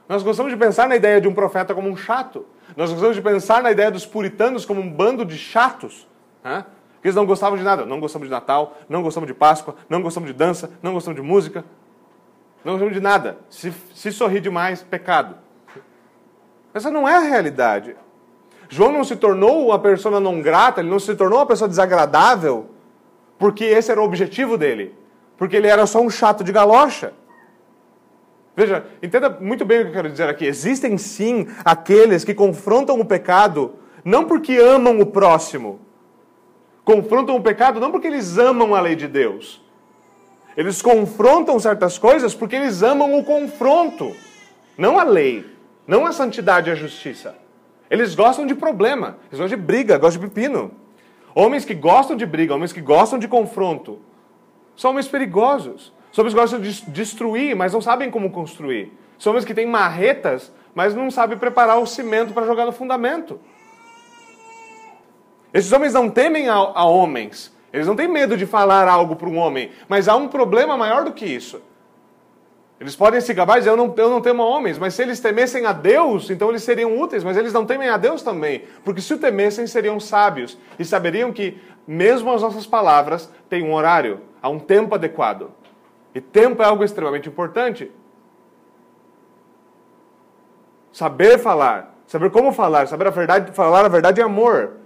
Nós 0.07 0.21
gostamos 0.21 0.51
de 0.51 0.57
pensar 0.57 0.87
na 0.87 0.95
ideia 0.95 1.19
de 1.19 1.27
um 1.27 1.33
profeta 1.33 1.73
como 1.73 1.89
um 1.89 1.97
chato. 1.97 2.45
Nós 2.75 2.91
gostamos 2.91 3.15
de 3.15 3.21
pensar 3.21 3.63
na 3.63 3.71
ideia 3.71 3.89
dos 3.89 4.05
puritanos 4.05 4.65
como 4.65 4.81
um 4.81 4.89
bando 4.89 5.25
de 5.25 5.37
chatos. 5.37 6.07
Né? 6.43 6.65
Eles 7.03 7.15
não 7.15 7.25
gostavam 7.25 7.57
de 7.57 7.63
nada. 7.63 7.85
Não 7.85 7.99
gostamos 7.99 8.27
de 8.27 8.31
Natal, 8.31 8.77
não 8.87 9.01
gostamos 9.01 9.27
de 9.27 9.33
Páscoa, 9.33 9.75
não 9.89 10.01
gostamos 10.01 10.27
de 10.27 10.33
dança, 10.33 10.71
não 10.81 10.93
gostamos 10.93 11.19
de 11.19 11.25
música. 11.25 11.63
Não 12.63 12.73
gostamos 12.73 12.93
de 12.93 13.01
nada. 13.01 13.37
Se, 13.49 13.73
se 13.93 14.11
sorrir 14.11 14.41
demais, 14.41 14.83
pecado. 14.83 15.37
Essa 16.73 16.91
não 16.91 17.07
é 17.07 17.15
a 17.15 17.19
realidade. 17.19 17.95
João 18.67 18.91
não 18.91 19.03
se 19.03 19.15
tornou 19.15 19.67
uma 19.67 19.79
pessoa 19.79 20.19
não 20.19 20.41
grata, 20.41 20.81
ele 20.81 20.89
não 20.89 20.99
se 20.99 21.15
tornou 21.15 21.39
uma 21.39 21.45
pessoa 21.45 21.67
desagradável, 21.67 22.69
porque 23.37 23.63
esse 23.63 23.91
era 23.91 24.01
o 24.01 24.03
objetivo 24.03 24.57
dele. 24.57 24.95
Porque 25.37 25.55
ele 25.55 25.67
era 25.67 25.85
só 25.85 26.01
um 26.01 26.09
chato 26.09 26.43
de 26.43 26.51
galocha. 26.51 27.13
Veja, 28.55 28.85
entenda 29.03 29.29
muito 29.29 29.65
bem 29.65 29.79
o 29.79 29.81
que 29.83 29.89
eu 29.89 29.93
quero 29.93 30.09
dizer 30.09 30.29
aqui. 30.29 30.45
Existem 30.45 30.97
sim 30.97 31.47
aqueles 31.63 32.23
que 32.23 32.33
confrontam 32.33 32.99
o 32.99 33.05
pecado 33.05 33.75
não 34.03 34.25
porque 34.25 34.55
amam 34.55 34.99
o 34.99 35.05
próximo. 35.05 35.79
Confrontam 36.83 37.35
o 37.35 37.41
pecado 37.41 37.79
não 37.79 37.91
porque 37.91 38.07
eles 38.07 38.37
amam 38.37 38.73
a 38.73 38.79
lei 38.79 38.95
de 38.95 39.07
Deus. 39.07 39.61
Eles 40.55 40.81
confrontam 40.81 41.59
certas 41.59 41.97
coisas 41.97 42.33
porque 42.33 42.55
eles 42.55 42.81
amam 42.81 43.17
o 43.19 43.25
confronto, 43.25 44.15
não 44.77 44.97
a 44.97 45.03
lei, 45.03 45.45
não 45.85 46.05
a 46.05 46.13
santidade 46.13 46.69
e 46.69 46.71
a 46.71 46.75
justiça. 46.75 47.35
Eles 47.89 48.15
gostam 48.15 48.45
de 48.45 48.55
problema, 48.55 49.17
eles 49.27 49.39
gostam 49.39 49.57
de 49.57 49.57
briga, 49.57 49.97
gostam 49.97 50.21
de 50.21 50.29
pepino. 50.29 50.71
Homens 51.33 51.65
que 51.65 51.73
gostam 51.73 52.15
de 52.15 52.25
briga, 52.25 52.55
homens 52.55 52.71
que 52.71 52.79
gostam 52.79 53.19
de 53.19 53.27
confronto, 53.27 53.99
são 54.77 54.91
homens 54.91 55.07
perigosos. 55.07 55.91
São 56.15 56.23
homens 56.23 56.33
gostam 56.33 56.61
de 56.61 56.71
destruir, 56.91 57.57
mas 57.57 57.73
não 57.73 57.81
sabem 57.81 58.09
como 58.09 58.31
construir. 58.31 58.89
São 59.19 59.31
homens 59.31 59.43
que 59.43 59.53
têm 59.53 59.65
marretas, 59.65 60.49
mas 60.73 60.95
não 60.95 61.11
sabem 61.11 61.37
preparar 61.37 61.77
o 61.77 61.85
cimento 61.85 62.33
para 62.33 62.45
jogar 62.45 62.65
no 62.65 62.71
fundamento. 62.71 63.37
Esses 65.53 65.73
homens 65.73 65.93
não 65.93 66.09
temem 66.09 66.47
a, 66.47 66.53
a 66.53 66.85
homens. 66.85 67.53
Eles 67.73 67.85
não 67.85 67.97
têm 67.97 68.07
medo 68.07 68.37
de 68.37 68.45
falar 68.45 68.87
algo 68.87 69.17
para 69.17 69.27
um 69.27 69.37
homem. 69.37 69.71
Mas 69.89 70.07
há 70.07 70.15
um 70.15 70.29
problema 70.29 70.77
maior 70.77 71.03
do 71.03 71.11
que 71.11 71.25
isso. 71.25 71.61
Eles 72.79 72.95
podem 72.95 73.19
se 73.19 73.33
gabar 73.33 73.57
e 73.57 73.59
dizer, 73.59 73.71
eu 73.71 73.75
não, 73.75 73.93
eu 73.97 74.09
não 74.09 74.21
temo 74.21 74.41
a 74.41 74.45
homens, 74.45 74.77
mas 74.77 74.93
se 74.93 75.01
eles 75.01 75.19
temessem 75.19 75.65
a 75.65 75.73
Deus, 75.73 76.29
então 76.29 76.47
eles 76.47 76.63
seriam 76.63 76.97
úteis, 76.97 77.25
mas 77.25 77.35
eles 77.35 77.51
não 77.51 77.65
temem 77.65 77.89
a 77.89 77.97
Deus 77.97 78.21
também, 78.21 78.63
porque 78.85 79.01
se 79.01 79.13
o 79.13 79.17
temessem, 79.17 79.67
seriam 79.67 79.99
sábios 79.99 80.57
e 80.79 80.85
saberiam 80.85 81.33
que, 81.33 81.57
mesmo 81.85 82.31
as 82.31 82.41
nossas 82.41 82.65
palavras, 82.65 83.29
têm 83.49 83.63
um 83.63 83.73
horário, 83.73 84.21
há 84.41 84.47
um 84.47 84.59
tempo 84.59 84.95
adequado. 84.95 85.51
E 86.15 86.21
tempo 86.21 86.63
é 86.63 86.65
algo 86.65 86.81
extremamente 86.81 87.27
importante. 87.27 87.91
Saber 90.93 91.37
falar, 91.37 91.93
saber 92.07 92.31
como 92.31 92.53
falar, 92.53 92.87
saber 92.87 93.07
a 93.07 93.09
verdade, 93.09 93.51
falar 93.51 93.83
a 93.83 93.89
verdade 93.89 94.21
é 94.21 94.23
amor. 94.23 94.77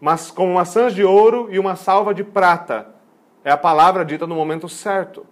mas 0.00 0.30
como 0.30 0.54
maçãs 0.54 0.94
de 0.94 1.04
ouro 1.04 1.48
e 1.50 1.58
uma 1.58 1.76
salva 1.76 2.14
de 2.14 2.24
prata. 2.24 2.88
É 3.44 3.50
a 3.50 3.56
palavra 3.56 4.04
dita 4.04 4.26
no 4.26 4.34
momento 4.34 4.68
certo. 4.68 5.26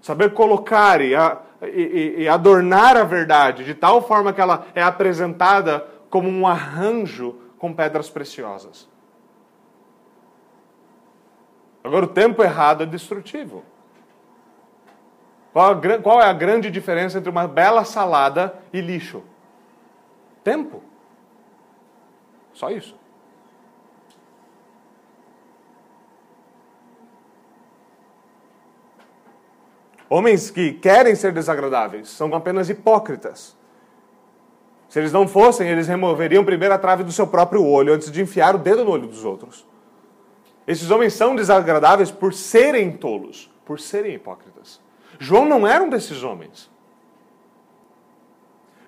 Saber 0.00 0.32
colocar 0.32 1.00
e, 1.00 1.14
a, 1.14 1.38
e, 1.62 2.14
e 2.18 2.28
adornar 2.28 2.96
a 2.96 3.04
verdade 3.04 3.64
de 3.64 3.74
tal 3.74 4.00
forma 4.00 4.32
que 4.32 4.40
ela 4.40 4.66
é 4.74 4.82
apresentada 4.82 5.86
como 6.08 6.28
um 6.28 6.46
arranjo 6.46 7.34
com 7.58 7.74
pedras 7.74 8.08
preciosas. 8.08 8.88
Agora, 11.86 12.04
o 12.04 12.08
tempo 12.08 12.42
errado 12.42 12.82
é 12.82 12.86
destrutivo. 12.86 13.62
Qual, 15.52 15.70
a, 15.70 15.98
qual 16.02 16.20
é 16.20 16.24
a 16.24 16.32
grande 16.32 16.68
diferença 16.68 17.16
entre 17.16 17.30
uma 17.30 17.46
bela 17.46 17.84
salada 17.84 18.58
e 18.72 18.80
lixo? 18.80 19.22
Tempo. 20.42 20.82
Só 22.52 22.70
isso. 22.70 22.98
Homens 30.10 30.50
que 30.50 30.72
querem 30.72 31.14
ser 31.14 31.32
desagradáveis 31.32 32.08
são 32.08 32.34
apenas 32.34 32.68
hipócritas. 32.68 33.56
Se 34.88 34.98
eles 34.98 35.12
não 35.12 35.28
fossem, 35.28 35.68
eles 35.68 35.86
removeriam 35.86 36.44
primeiro 36.44 36.74
a 36.74 36.78
trave 36.78 37.04
do 37.04 37.12
seu 37.12 37.28
próprio 37.28 37.64
olho 37.64 37.94
antes 37.94 38.10
de 38.10 38.20
enfiar 38.20 38.56
o 38.56 38.58
dedo 38.58 38.84
no 38.84 38.90
olho 38.90 39.06
dos 39.06 39.24
outros. 39.24 39.64
Esses 40.66 40.90
homens 40.90 41.12
são 41.14 41.36
desagradáveis 41.36 42.10
por 42.10 42.34
serem 42.34 42.90
tolos, 42.90 43.50
por 43.64 43.78
serem 43.78 44.14
hipócritas. 44.14 44.80
João 45.18 45.46
não 45.46 45.66
era 45.66 45.82
um 45.82 45.88
desses 45.88 46.22
homens. 46.22 46.70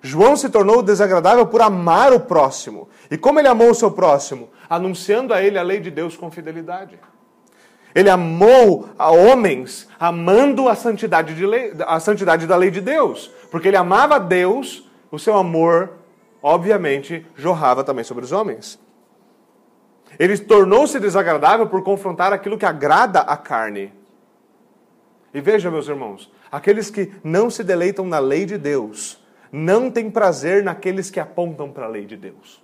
João 0.01 0.35
se 0.35 0.49
tornou 0.49 0.81
desagradável 0.81 1.45
por 1.47 1.61
amar 1.61 2.13
o 2.13 2.19
próximo. 2.19 2.87
E 3.09 3.17
como 3.17 3.39
ele 3.39 3.47
amou 3.47 3.69
o 3.69 3.75
seu 3.75 3.91
próximo? 3.91 4.49
Anunciando 4.69 5.33
a 5.33 5.41
ele 5.41 5.57
a 5.57 5.63
lei 5.63 5.79
de 5.79 5.91
Deus 5.91 6.15
com 6.15 6.31
fidelidade. 6.31 6.99
Ele 7.93 8.09
amou 8.09 8.89
a 8.97 9.11
homens 9.11 9.87
amando 9.99 10.69
a 10.69 10.75
santidade, 10.75 11.33
de 11.35 11.45
lei, 11.45 11.73
a 11.85 11.99
santidade 11.99 12.45
da 12.45 12.55
lei 12.55 12.71
de 12.71 12.81
Deus. 12.81 13.31
Porque 13.49 13.67
ele 13.67 13.77
amava 13.77 14.19
Deus, 14.19 14.87
o 15.11 15.19
seu 15.19 15.35
amor, 15.35 15.93
obviamente, 16.41 17.25
jorrava 17.35 17.83
também 17.83 18.03
sobre 18.03 18.23
os 18.23 18.31
homens. 18.31 18.79
Ele 20.19 20.37
tornou-se 20.37 20.99
desagradável 20.99 21.67
por 21.67 21.81
confrontar 21.81 22.33
aquilo 22.33 22.57
que 22.57 22.65
agrada 22.65 23.21
a 23.21 23.37
carne. 23.37 23.93
E 25.33 25.39
veja, 25.39 25.71
meus 25.71 25.87
irmãos, 25.87 26.29
aqueles 26.51 26.91
que 26.91 27.13
não 27.23 27.49
se 27.49 27.63
deleitam 27.63 28.05
na 28.05 28.19
lei 28.19 28.45
de 28.45 28.57
Deus, 28.57 29.23
não 29.49 29.89
têm 29.89 30.11
prazer 30.11 30.61
naqueles 30.61 31.09
que 31.09 31.21
apontam 31.21 31.71
para 31.71 31.85
a 31.85 31.89
lei 31.89 32.05
de 32.05 32.17
Deus. 32.17 32.61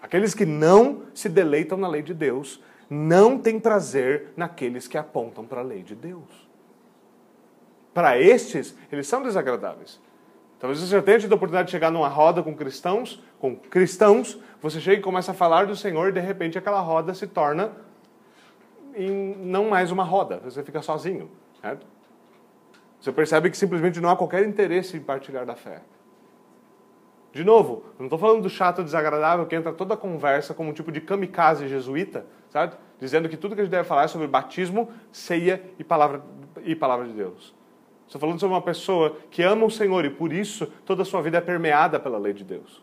Aqueles 0.00 0.34
que 0.34 0.46
não 0.46 1.02
se 1.14 1.28
deleitam 1.28 1.76
na 1.76 1.88
lei 1.88 2.02
de 2.02 2.14
Deus 2.14 2.62
não 2.88 3.38
têm 3.38 3.58
prazer 3.60 4.32
naqueles 4.36 4.86
que 4.86 4.96
apontam 4.96 5.44
para 5.44 5.60
a 5.60 5.64
lei 5.64 5.82
de 5.82 5.94
Deus. 5.94 6.48
Para 7.92 8.18
estes, 8.18 8.74
eles 8.90 9.06
são 9.06 9.22
desagradáveis. 9.22 10.00
Talvez 10.58 10.80
você 10.80 11.02
tenha 11.02 11.18
tido 11.18 11.32
a 11.32 11.36
oportunidade 11.36 11.66
de 11.66 11.72
chegar 11.72 11.90
numa 11.90 12.08
roda 12.08 12.42
com 12.42 12.54
cristãos, 12.54 13.22
com 13.44 13.54
cristãos, 13.56 14.38
você 14.62 14.80
chega 14.80 15.00
e 15.00 15.02
começa 15.02 15.32
a 15.32 15.34
falar 15.34 15.66
do 15.66 15.76
Senhor 15.76 16.08
e 16.08 16.12
de 16.12 16.20
repente 16.20 16.56
aquela 16.56 16.80
roda 16.80 17.12
se 17.12 17.26
torna 17.26 17.72
em 18.96 19.36
não 19.36 19.68
mais 19.68 19.90
uma 19.90 20.02
roda, 20.02 20.40
você 20.42 20.62
fica 20.62 20.80
sozinho. 20.80 21.30
Certo? 21.60 21.86
Você 22.98 23.12
percebe 23.12 23.50
que 23.50 23.58
simplesmente 23.58 24.00
não 24.00 24.08
há 24.08 24.16
qualquer 24.16 24.48
interesse 24.48 24.96
em 24.96 25.00
partilhar 25.00 25.44
da 25.44 25.54
fé. 25.54 25.82
De 27.34 27.44
novo, 27.44 27.84
não 27.98 28.06
estou 28.06 28.18
falando 28.18 28.40
do 28.40 28.48
chato 28.48 28.82
desagradável 28.82 29.44
que 29.44 29.54
entra 29.54 29.74
toda 29.74 29.92
a 29.92 29.96
conversa 29.96 30.54
como 30.54 30.70
um 30.70 30.72
tipo 30.72 30.90
de 30.90 31.02
kamikaze 31.02 31.68
jesuíta, 31.68 32.24
sabe? 32.48 32.74
Dizendo 32.98 33.28
que 33.28 33.36
tudo 33.36 33.54
que 33.54 33.60
a 33.60 33.64
gente 33.64 33.72
deve 33.72 33.86
falar 33.86 34.04
é 34.04 34.08
sobre 34.08 34.26
batismo, 34.26 34.88
ceia 35.12 35.62
e 35.78 35.84
palavra, 35.84 36.22
e 36.62 36.74
palavra 36.74 37.06
de 37.06 37.12
Deus. 37.12 37.54
Estou 38.06 38.18
falando 38.18 38.40
sobre 38.40 38.54
uma 38.54 38.62
pessoa 38.62 39.18
que 39.30 39.42
ama 39.42 39.66
o 39.66 39.70
Senhor 39.70 40.02
e 40.06 40.08
por 40.08 40.32
isso 40.32 40.66
toda 40.86 41.02
a 41.02 41.04
sua 41.04 41.20
vida 41.20 41.36
é 41.36 41.42
permeada 41.42 42.00
pela 42.00 42.16
lei 42.16 42.32
de 42.32 42.42
Deus. 42.42 42.82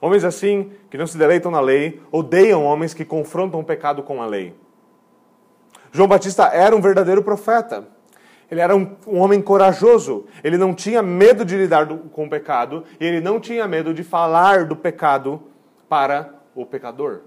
Homens 0.00 0.24
assim, 0.24 0.72
que 0.90 0.98
não 0.98 1.06
se 1.06 1.16
deleitam 1.16 1.50
na 1.50 1.60
lei, 1.60 2.02
odeiam 2.12 2.64
homens 2.64 2.92
que 2.92 3.04
confrontam 3.04 3.60
o 3.60 3.64
pecado 3.64 4.02
com 4.02 4.22
a 4.22 4.26
lei. 4.26 4.54
João 5.90 6.08
Batista 6.08 6.44
era 6.48 6.76
um 6.76 6.80
verdadeiro 6.80 7.22
profeta. 7.22 7.88
Ele 8.50 8.60
era 8.60 8.76
um, 8.76 8.96
um, 9.06 9.18
homem 9.18 9.40
corajoso. 9.40 10.26
Ele 10.44 10.58
não 10.58 10.74
tinha 10.74 11.02
medo 11.02 11.44
de 11.44 11.56
lidar 11.56 11.86
do, 11.86 11.96
com 12.10 12.26
o 12.26 12.30
pecado 12.30 12.84
e 13.00 13.04
ele 13.04 13.20
não 13.20 13.40
tinha 13.40 13.66
medo 13.66 13.94
de 13.94 14.04
falar 14.04 14.66
do 14.66 14.76
pecado 14.76 15.42
para 15.88 16.34
o 16.54 16.66
pecador. 16.66 17.22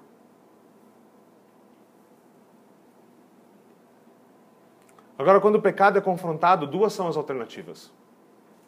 Agora, 5.17 5.41
quando 5.41 5.55
o 5.55 5.61
pecado 5.61 5.97
é 5.97 6.01
confrontado, 6.01 6.65
duas 6.65 6.93
são 6.93 7.07
as 7.07 7.17
alternativas. 7.17 7.91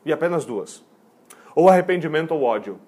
E 0.04 0.12
apenas 0.12 0.44
duas: 0.44 0.84
ou 1.56 1.70
arrependimento 1.70 2.32
ou 2.32 2.44
ódio. 2.44 2.80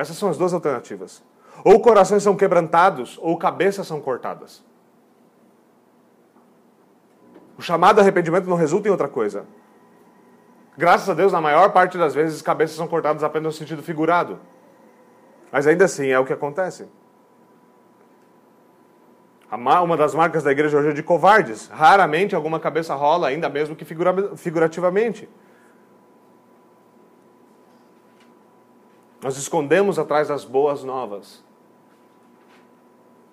Essas 0.00 0.16
são 0.16 0.30
as 0.30 0.38
duas 0.38 0.54
alternativas. 0.54 1.22
Ou 1.62 1.78
corações 1.78 2.22
são 2.22 2.34
quebrantados, 2.34 3.18
ou 3.20 3.36
cabeças 3.36 3.86
são 3.86 4.00
cortadas. 4.00 4.64
O 7.58 7.60
chamado 7.60 8.00
arrependimento 8.00 8.48
não 8.48 8.56
resulta 8.56 8.88
em 8.88 8.90
outra 8.90 9.08
coisa. 9.08 9.44
Graças 10.78 11.06
a 11.10 11.12
Deus, 11.12 11.32
na 11.32 11.40
maior 11.42 11.70
parte 11.72 11.98
das 11.98 12.14
vezes, 12.14 12.40
cabeças 12.40 12.76
são 12.76 12.88
cortadas 12.88 13.22
apenas 13.22 13.52
no 13.52 13.58
sentido 13.58 13.82
figurado. 13.82 14.40
Mas 15.52 15.66
ainda 15.66 15.84
assim 15.84 16.06
é 16.06 16.18
o 16.18 16.24
que 16.24 16.32
acontece. 16.32 16.88
Uma 19.52 19.98
das 19.98 20.14
marcas 20.14 20.42
da 20.42 20.50
igreja 20.50 20.78
hoje 20.78 20.88
é 20.88 20.92
de 20.94 21.02
covardes. 21.02 21.68
Raramente 21.68 22.34
alguma 22.34 22.58
cabeça 22.58 22.94
rola, 22.94 23.28
ainda 23.28 23.50
mesmo 23.50 23.76
que 23.76 23.84
figurativamente. 23.84 25.28
Nós 29.22 29.36
escondemos 29.36 29.98
atrás 29.98 30.28
das 30.28 30.44
boas 30.44 30.82
novas. 30.82 31.44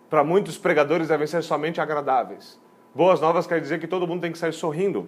Para 0.09 0.23
muitos 0.23 0.57
pregadores 0.57 1.07
devem 1.07 1.27
ser 1.27 1.41
somente 1.43 1.79
agradáveis. 1.79 2.59
Boas 2.93 3.21
novas 3.21 3.47
quer 3.47 3.61
dizer 3.61 3.79
que 3.79 3.87
todo 3.87 4.07
mundo 4.07 4.21
tem 4.21 4.31
que 4.31 4.37
sair 4.37 4.53
sorrindo, 4.53 5.07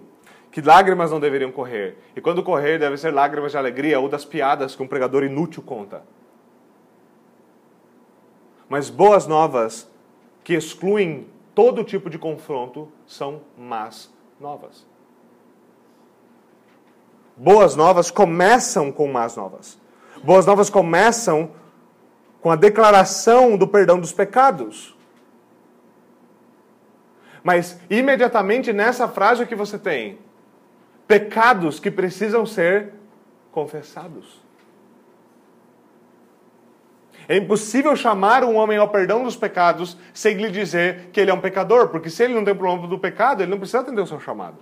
que 0.50 0.60
lágrimas 0.60 1.10
não 1.10 1.20
deveriam 1.20 1.50
correr. 1.50 1.98
E 2.14 2.20
quando 2.20 2.42
correr, 2.42 2.78
deve 2.78 2.96
ser 2.96 3.12
lágrimas 3.12 3.52
de 3.52 3.58
alegria 3.58 3.98
ou 3.98 4.08
das 4.08 4.24
piadas 4.24 4.74
que 4.74 4.82
um 4.82 4.86
pregador 4.86 5.24
inútil 5.24 5.62
conta. 5.62 6.02
Mas 8.68 8.88
boas 8.88 9.26
novas 9.26 9.90
que 10.44 10.54
excluem 10.54 11.26
todo 11.54 11.84
tipo 11.84 12.08
de 12.08 12.18
confronto 12.18 12.88
são 13.06 13.42
más 13.58 14.12
novas. 14.38 14.86
Boas 17.36 17.74
novas 17.74 18.10
começam 18.10 18.92
com 18.92 19.08
más 19.08 19.36
novas. 19.36 19.78
Boas 20.22 20.44
novas 20.44 20.68
começam 20.68 21.50
com 22.40 22.50
a 22.50 22.56
declaração 22.56 23.56
do 23.56 23.66
perdão 23.66 23.98
dos 23.98 24.12
pecados. 24.12 24.96
Mas 27.42 27.78
imediatamente 27.88 28.72
nessa 28.72 29.08
frase 29.08 29.46
que 29.46 29.54
você 29.54 29.78
tem, 29.78 30.18
pecados 31.06 31.80
que 31.80 31.90
precisam 31.90 32.44
ser 32.44 32.92
confessados. 33.50 34.40
É 37.26 37.36
impossível 37.36 37.94
chamar 37.94 38.44
um 38.44 38.56
homem 38.56 38.76
ao 38.76 38.88
perdão 38.88 39.24
dos 39.24 39.36
pecados 39.36 39.96
sem 40.12 40.36
lhe 40.36 40.50
dizer 40.50 41.10
que 41.12 41.20
ele 41.20 41.30
é 41.30 41.34
um 41.34 41.40
pecador, 41.40 41.88
porque 41.88 42.10
se 42.10 42.24
ele 42.24 42.34
não 42.34 42.44
tem 42.44 42.54
problema 42.54 42.88
do 42.88 42.98
pecado, 42.98 43.42
ele 43.42 43.50
não 43.50 43.58
precisa 43.58 43.80
atender 43.80 44.00
o 44.00 44.06
seu 44.06 44.20
chamado. 44.20 44.58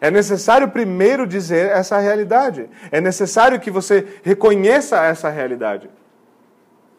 É 0.00 0.10
necessário 0.10 0.68
primeiro 0.68 1.26
dizer 1.26 1.70
essa 1.70 1.98
realidade. 1.98 2.68
É 2.90 3.00
necessário 3.00 3.60
que 3.60 3.70
você 3.70 4.20
reconheça 4.22 5.02
essa 5.04 5.28
realidade. 5.28 5.90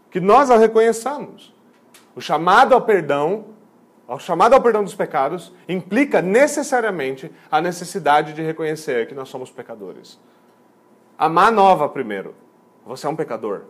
Que 0.09 0.19
nós 0.19 0.49
a 0.49 0.57
reconheçamos. 0.57 1.53
O 2.15 2.21
chamado 2.21 2.73
ao 2.73 2.81
perdão 2.81 3.45
ao 4.09 4.17
chamado 4.17 4.53
ao 4.55 4.61
perdão 4.61 4.83
dos 4.83 4.95
pecados, 4.95 5.53
implica 5.67 6.19
necessariamente 6.19 7.31
a 7.51 7.61
necessidade 7.61 8.33
de 8.33 8.41
reconhecer 8.41 9.07
que 9.07 9.13
nós 9.13 9.29
somos 9.29 9.51
pecadores. 9.51 10.19
A 11.15 11.29
má 11.29 11.51
nova, 11.51 11.87
primeiro. 11.87 12.33
Você 12.87 13.05
é 13.05 13.09
um 13.09 13.15
pecador. 13.15 13.65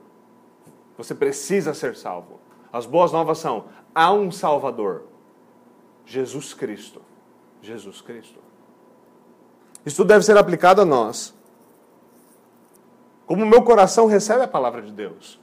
Você 0.97 1.13
precisa 1.13 1.73
ser 1.73 1.93
salvo. 1.93 2.39
As 2.71 2.85
boas 2.85 3.11
novas 3.11 3.37
são: 3.37 3.65
há 3.93 4.13
um 4.13 4.31
Salvador. 4.31 5.03
Jesus 6.05 6.53
Cristo. 6.53 7.01
Jesus 7.61 7.99
Cristo. 7.99 8.39
Isso 9.89 9.97
tudo 9.97 10.09
deve 10.09 10.23
ser 10.23 10.37
aplicado 10.37 10.83
a 10.83 10.85
nós. 10.85 11.35
Como 13.25 13.43
o 13.43 13.45
meu 13.47 13.63
coração 13.63 14.05
recebe 14.05 14.43
a 14.43 14.47
palavra 14.47 14.83
de 14.83 14.91
Deus. 14.91 15.39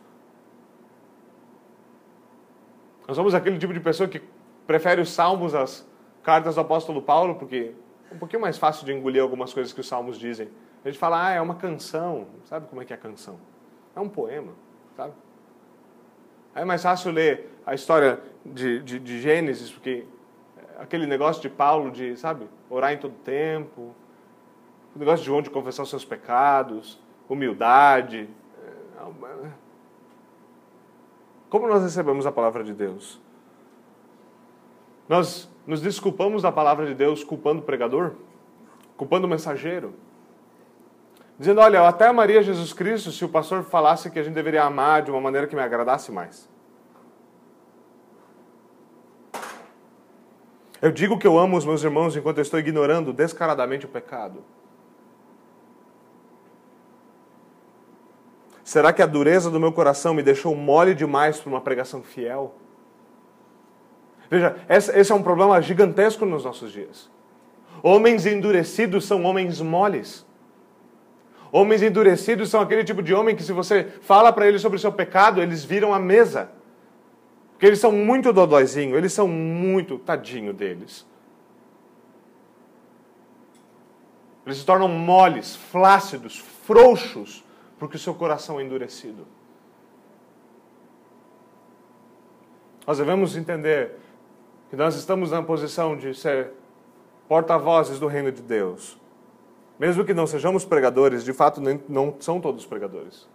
Nós 3.08 3.16
somos 3.16 3.34
aquele 3.34 3.58
tipo 3.58 3.74
de 3.74 3.80
pessoa 3.80 4.08
que 4.08 4.22
prefere 4.64 5.00
os 5.00 5.10
salmos 5.10 5.52
às 5.52 5.84
cartas 6.22 6.54
do 6.54 6.60
apóstolo 6.60 7.02
Paulo, 7.02 7.34
porque 7.34 7.74
um 8.12 8.18
pouquinho 8.18 8.40
mais 8.40 8.56
fácil 8.56 8.86
de 8.86 8.92
engolir 8.92 9.20
algumas 9.20 9.52
coisas 9.52 9.72
que 9.72 9.80
os 9.80 9.88
salmos 9.88 10.16
dizem. 10.16 10.48
A 10.84 10.88
gente 10.88 10.98
fala, 11.00 11.26
ah, 11.26 11.32
é 11.32 11.40
uma 11.40 11.56
canção. 11.56 12.28
Sabe 12.44 12.68
como 12.68 12.80
é 12.80 12.84
que 12.84 12.92
é 12.92 12.96
canção? 12.96 13.40
É 13.96 14.00
um 14.00 14.08
poema, 14.08 14.52
sabe? 14.96 15.12
Aí 16.54 16.62
é 16.62 16.64
mais 16.64 16.84
fácil 16.84 17.10
ler 17.10 17.50
a 17.66 17.74
história 17.74 18.20
de, 18.44 18.80
de, 18.80 19.00
de 19.00 19.20
Gênesis, 19.20 19.72
porque 19.72 20.06
aquele 20.78 21.04
negócio 21.04 21.42
de 21.42 21.48
Paulo 21.48 21.90
de, 21.90 22.16
sabe, 22.16 22.48
orar 22.70 22.92
em 22.92 22.98
todo 22.98 23.12
tempo, 23.24 23.92
o 24.96 24.98
negócio 24.98 25.18
de 25.18 25.26
João 25.26 25.42
de 25.42 25.50
confessar 25.50 25.82
os 25.82 25.90
seus 25.90 26.06
pecados, 26.06 26.98
humildade. 27.28 28.28
É, 28.64 29.50
como 31.50 31.68
nós 31.68 31.82
recebemos 31.82 32.26
a 32.26 32.32
palavra 32.32 32.64
de 32.64 32.72
Deus? 32.72 33.20
Nós 35.06 35.48
nos 35.66 35.82
desculpamos 35.82 36.42
da 36.42 36.50
palavra 36.50 36.86
de 36.86 36.94
Deus 36.94 37.22
culpando 37.22 37.60
o 37.60 37.64
pregador? 37.64 38.14
Culpando 38.96 39.26
o 39.26 39.30
mensageiro? 39.30 39.92
Dizendo, 41.38 41.60
olha, 41.60 41.76
eu 41.76 41.84
até 41.84 42.06
amaria 42.06 42.42
Jesus 42.42 42.72
Cristo 42.72 43.12
se 43.12 43.22
o 43.22 43.28
pastor 43.28 43.62
falasse 43.62 44.10
que 44.10 44.18
a 44.18 44.22
gente 44.22 44.32
deveria 44.32 44.64
amar 44.64 45.02
de 45.02 45.10
uma 45.10 45.20
maneira 45.20 45.46
que 45.46 45.54
me 45.54 45.60
agradasse 45.60 46.10
mais. 46.10 46.48
Eu 50.80 50.90
digo 50.90 51.18
que 51.18 51.26
eu 51.26 51.38
amo 51.38 51.58
os 51.58 51.66
meus 51.66 51.82
irmãos 51.82 52.16
enquanto 52.16 52.38
eu 52.38 52.42
estou 52.42 52.58
ignorando 52.58 53.12
descaradamente 53.12 53.84
o 53.84 53.88
pecado. 53.88 54.42
Será 58.66 58.92
que 58.92 59.00
a 59.00 59.06
dureza 59.06 59.48
do 59.48 59.60
meu 59.60 59.70
coração 59.70 60.12
me 60.12 60.24
deixou 60.24 60.52
mole 60.56 60.92
demais 60.92 61.38
para 61.38 61.48
uma 61.48 61.60
pregação 61.60 62.02
fiel? 62.02 62.52
Veja, 64.28 64.56
esse 64.68 65.12
é 65.12 65.14
um 65.14 65.22
problema 65.22 65.62
gigantesco 65.62 66.26
nos 66.26 66.44
nossos 66.44 66.72
dias. 66.72 67.08
Homens 67.80 68.26
endurecidos 68.26 69.04
são 69.04 69.22
homens 69.22 69.60
moles. 69.60 70.26
Homens 71.52 71.80
endurecidos 71.80 72.50
são 72.50 72.60
aquele 72.60 72.82
tipo 72.82 73.04
de 73.04 73.14
homem 73.14 73.36
que, 73.36 73.44
se 73.44 73.52
você 73.52 73.84
fala 74.00 74.32
para 74.32 74.48
eles 74.48 74.62
sobre 74.62 74.78
o 74.78 74.80
seu 74.80 74.90
pecado, 74.90 75.40
eles 75.40 75.62
viram 75.62 75.94
a 75.94 76.00
mesa. 76.00 76.50
Porque 77.52 77.66
eles 77.66 77.78
são 77.78 77.92
muito 77.92 78.32
dodóizinho, 78.32 78.96
eles 78.96 79.12
são 79.12 79.28
muito 79.28 79.96
tadinho 79.96 80.52
deles. 80.52 81.06
Eles 84.44 84.58
se 84.58 84.66
tornam 84.66 84.88
moles, 84.88 85.54
flácidos, 85.54 86.36
frouxos, 86.66 87.45
porque 87.78 87.96
o 87.96 87.98
seu 87.98 88.14
coração 88.14 88.58
é 88.58 88.64
endurecido. 88.64 89.26
Nós 92.86 92.98
devemos 92.98 93.36
entender 93.36 93.96
que 94.70 94.76
nós 94.76 94.94
estamos 94.94 95.30
na 95.30 95.42
posição 95.42 95.96
de 95.96 96.14
ser 96.14 96.52
porta-vozes 97.28 97.98
do 97.98 98.06
reino 98.06 98.30
de 98.30 98.42
Deus. 98.42 98.98
Mesmo 99.78 100.04
que 100.04 100.14
não 100.14 100.26
sejamos 100.26 100.64
pregadores, 100.64 101.24
de 101.24 101.32
fato 101.32 101.60
não 101.88 102.16
são 102.20 102.40
todos 102.40 102.64
pregadores. 102.64 103.28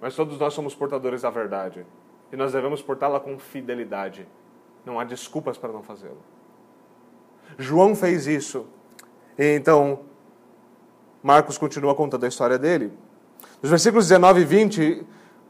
Mas 0.00 0.16
todos 0.16 0.38
nós 0.38 0.54
somos 0.54 0.74
portadores 0.74 1.22
da 1.22 1.30
verdade. 1.30 1.86
E 2.32 2.36
nós 2.36 2.52
devemos 2.52 2.80
portá-la 2.80 3.20
com 3.20 3.38
fidelidade. 3.38 4.26
Não 4.84 4.98
há 4.98 5.04
desculpas 5.04 5.58
para 5.58 5.72
não 5.72 5.82
fazê-lo. 5.82 6.22
João 7.58 7.94
fez 7.94 8.26
isso. 8.26 8.66
E 9.38 9.54
então, 9.54 10.00
Marcos 11.22 11.58
continua 11.58 11.94
contando 11.94 12.24
a 12.24 12.28
história 12.28 12.58
dele. 12.58 12.92
Nos 13.62 13.70
versículos 13.70 14.08
19 14.08 14.40
e 14.40 14.44
20, 14.44 15.06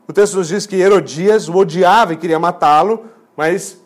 o 0.08 0.12
texto 0.12 0.36
nos 0.36 0.48
diz 0.48 0.66
que 0.66 0.76
Herodias 0.76 1.48
o 1.48 1.56
odiava 1.56 2.12
e 2.12 2.16
queria 2.16 2.38
matá-lo, 2.38 3.06
mas 3.36 3.80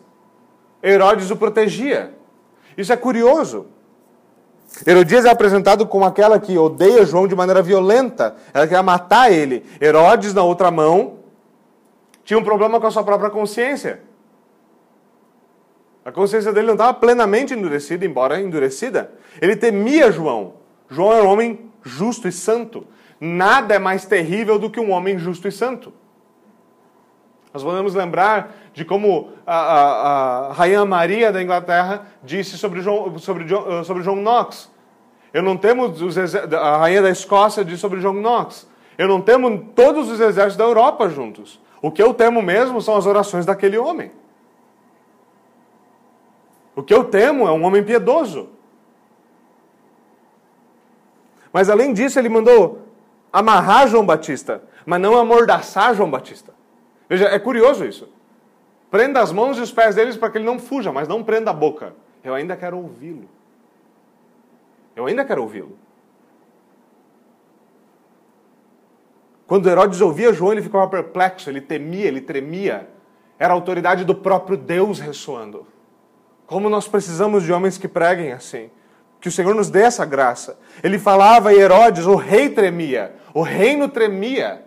Herodes 0.83 1.29
o 1.29 1.35
protegia. 1.35 2.13
Isso 2.77 2.91
é 2.91 2.97
curioso. 2.97 3.67
Herodias 4.85 5.25
é 5.25 5.29
apresentado 5.29 5.85
como 5.85 6.05
aquela 6.05 6.39
que 6.39 6.57
odeia 6.57 7.05
João 7.05 7.27
de 7.27 7.35
maneira 7.35 7.61
violenta. 7.61 8.35
Ela 8.53 8.67
quer 8.67 8.81
matar 8.83 9.31
ele. 9.31 9.63
Herodes, 9.79 10.33
na 10.33 10.43
outra 10.43 10.69
mão, 10.69 11.19
tinha 12.23 12.37
um 12.37 12.43
problema 12.43 12.79
com 12.79 12.87
a 12.87 12.91
sua 12.91 13.03
própria 13.03 13.29
consciência. 13.29 14.01
A 16.03 16.11
consciência 16.11 16.51
dele 16.51 16.67
não 16.67 16.73
estava 16.73 16.93
plenamente 16.93 17.53
endurecida, 17.53 18.05
embora 18.05 18.39
endurecida. 18.39 19.11
Ele 19.41 19.55
temia 19.55 20.11
João. 20.11 20.55
João 20.89 21.13
era 21.13 21.23
um 21.23 21.29
homem 21.29 21.71
justo 21.83 22.27
e 22.27 22.31
santo. 22.31 22.85
Nada 23.19 23.75
é 23.75 23.79
mais 23.79 24.05
terrível 24.05 24.59
do 24.59 24.69
que 24.69 24.79
um 24.79 24.91
homem 24.91 25.17
justo 25.17 25.47
e 25.47 25.51
santo. 25.51 25.93
Nós 27.53 27.63
podemos 27.63 27.95
lembrar 27.95 28.53
de 28.73 28.83
como 28.83 29.31
a, 29.47 29.55
a, 29.55 30.49
a 30.49 30.53
Rainha 30.53 30.83
Maria 30.83 31.31
da 31.31 31.41
Inglaterra 31.41 32.05
disse 32.21 32.57
sobre 32.57 32.81
João, 32.81 33.17
sobre, 33.17 33.45
sobre 33.85 34.03
João 34.03 34.17
Knox. 34.17 34.69
Eu 35.33 35.41
não 35.41 35.55
temo 35.55 35.85
os, 35.85 36.17
a 36.53 36.77
Rainha 36.77 37.01
da 37.01 37.09
Escócia 37.09 37.63
disse 37.63 37.79
sobre 37.79 38.01
João 38.01 38.15
Knox. 38.15 38.67
Eu 38.97 39.07
não 39.07 39.21
temo 39.21 39.69
todos 39.73 40.09
os 40.09 40.19
exércitos 40.19 40.57
da 40.57 40.65
Europa 40.65 41.07
juntos. 41.07 41.59
O 41.81 41.91
que 41.91 42.01
eu 42.01 42.13
temo 42.13 42.41
mesmo 42.41 42.81
são 42.81 42.97
as 42.97 43.05
orações 43.05 43.45
daquele 43.45 43.77
homem. 43.77 44.11
O 46.75 46.83
que 46.83 46.93
eu 46.93 47.05
temo 47.05 47.47
é 47.47 47.51
um 47.51 47.63
homem 47.63 47.83
piedoso. 47.83 48.49
Mas 51.53 51.69
além 51.69 51.93
disso, 51.93 52.19
ele 52.19 52.27
mandou 52.27 52.84
amarrar 53.35 53.89
João 53.89 54.05
Batista, 54.05 54.63
mas 54.85 55.01
não 55.01 55.17
amordaçar 55.17 55.93
João 55.93 56.09
Batista. 56.09 56.53
Veja, 57.09 57.25
é 57.25 57.37
curioso 57.37 57.83
isso. 57.83 58.07
Prenda 58.89 59.19
as 59.19 59.33
mãos 59.33 59.57
e 59.57 59.61
os 59.61 59.73
pés 59.73 59.93
deles 59.93 60.15
para 60.15 60.29
que 60.29 60.37
ele 60.37 60.45
não 60.45 60.57
fuja, 60.57 60.89
mas 60.89 61.05
não 61.05 61.21
prenda 61.21 61.51
a 61.51 61.53
boca. 61.53 61.93
Eu 62.23 62.33
ainda 62.33 62.55
quero 62.55 62.77
ouvi-lo. 62.77 63.27
Eu 64.95 65.05
ainda 65.05 65.25
quero 65.25 65.41
ouvi-lo. 65.41 65.77
Quando 69.45 69.69
Herodes 69.69 69.99
ouvia 69.99 70.31
João, 70.31 70.53
ele 70.53 70.61
ficava 70.61 70.87
perplexo, 70.87 71.49
ele 71.49 71.59
temia, 71.59 72.05
ele 72.05 72.21
tremia. 72.21 72.89
Era 73.37 73.53
a 73.53 73.57
autoridade 73.57 74.05
do 74.05 74.15
próprio 74.15 74.55
Deus 74.55 74.97
ressoando. 74.97 75.67
Como 76.47 76.69
nós 76.69 76.87
precisamos 76.87 77.43
de 77.43 77.51
homens 77.51 77.77
que 77.77 77.89
preguem 77.89 78.31
assim. 78.31 78.71
Que 79.19 79.27
o 79.27 79.31
Senhor 79.31 79.53
nos 79.53 79.69
dê 79.69 79.81
essa 79.81 80.05
graça. 80.05 80.57
Ele 80.81 80.97
falava 80.97 81.53
e 81.53 81.59
Herodes, 81.59 82.05
o 82.05 82.15
rei 82.15 82.49
tremia, 82.49 83.13
o 83.35 83.41
reino 83.41 83.89
tremia. 83.89 84.65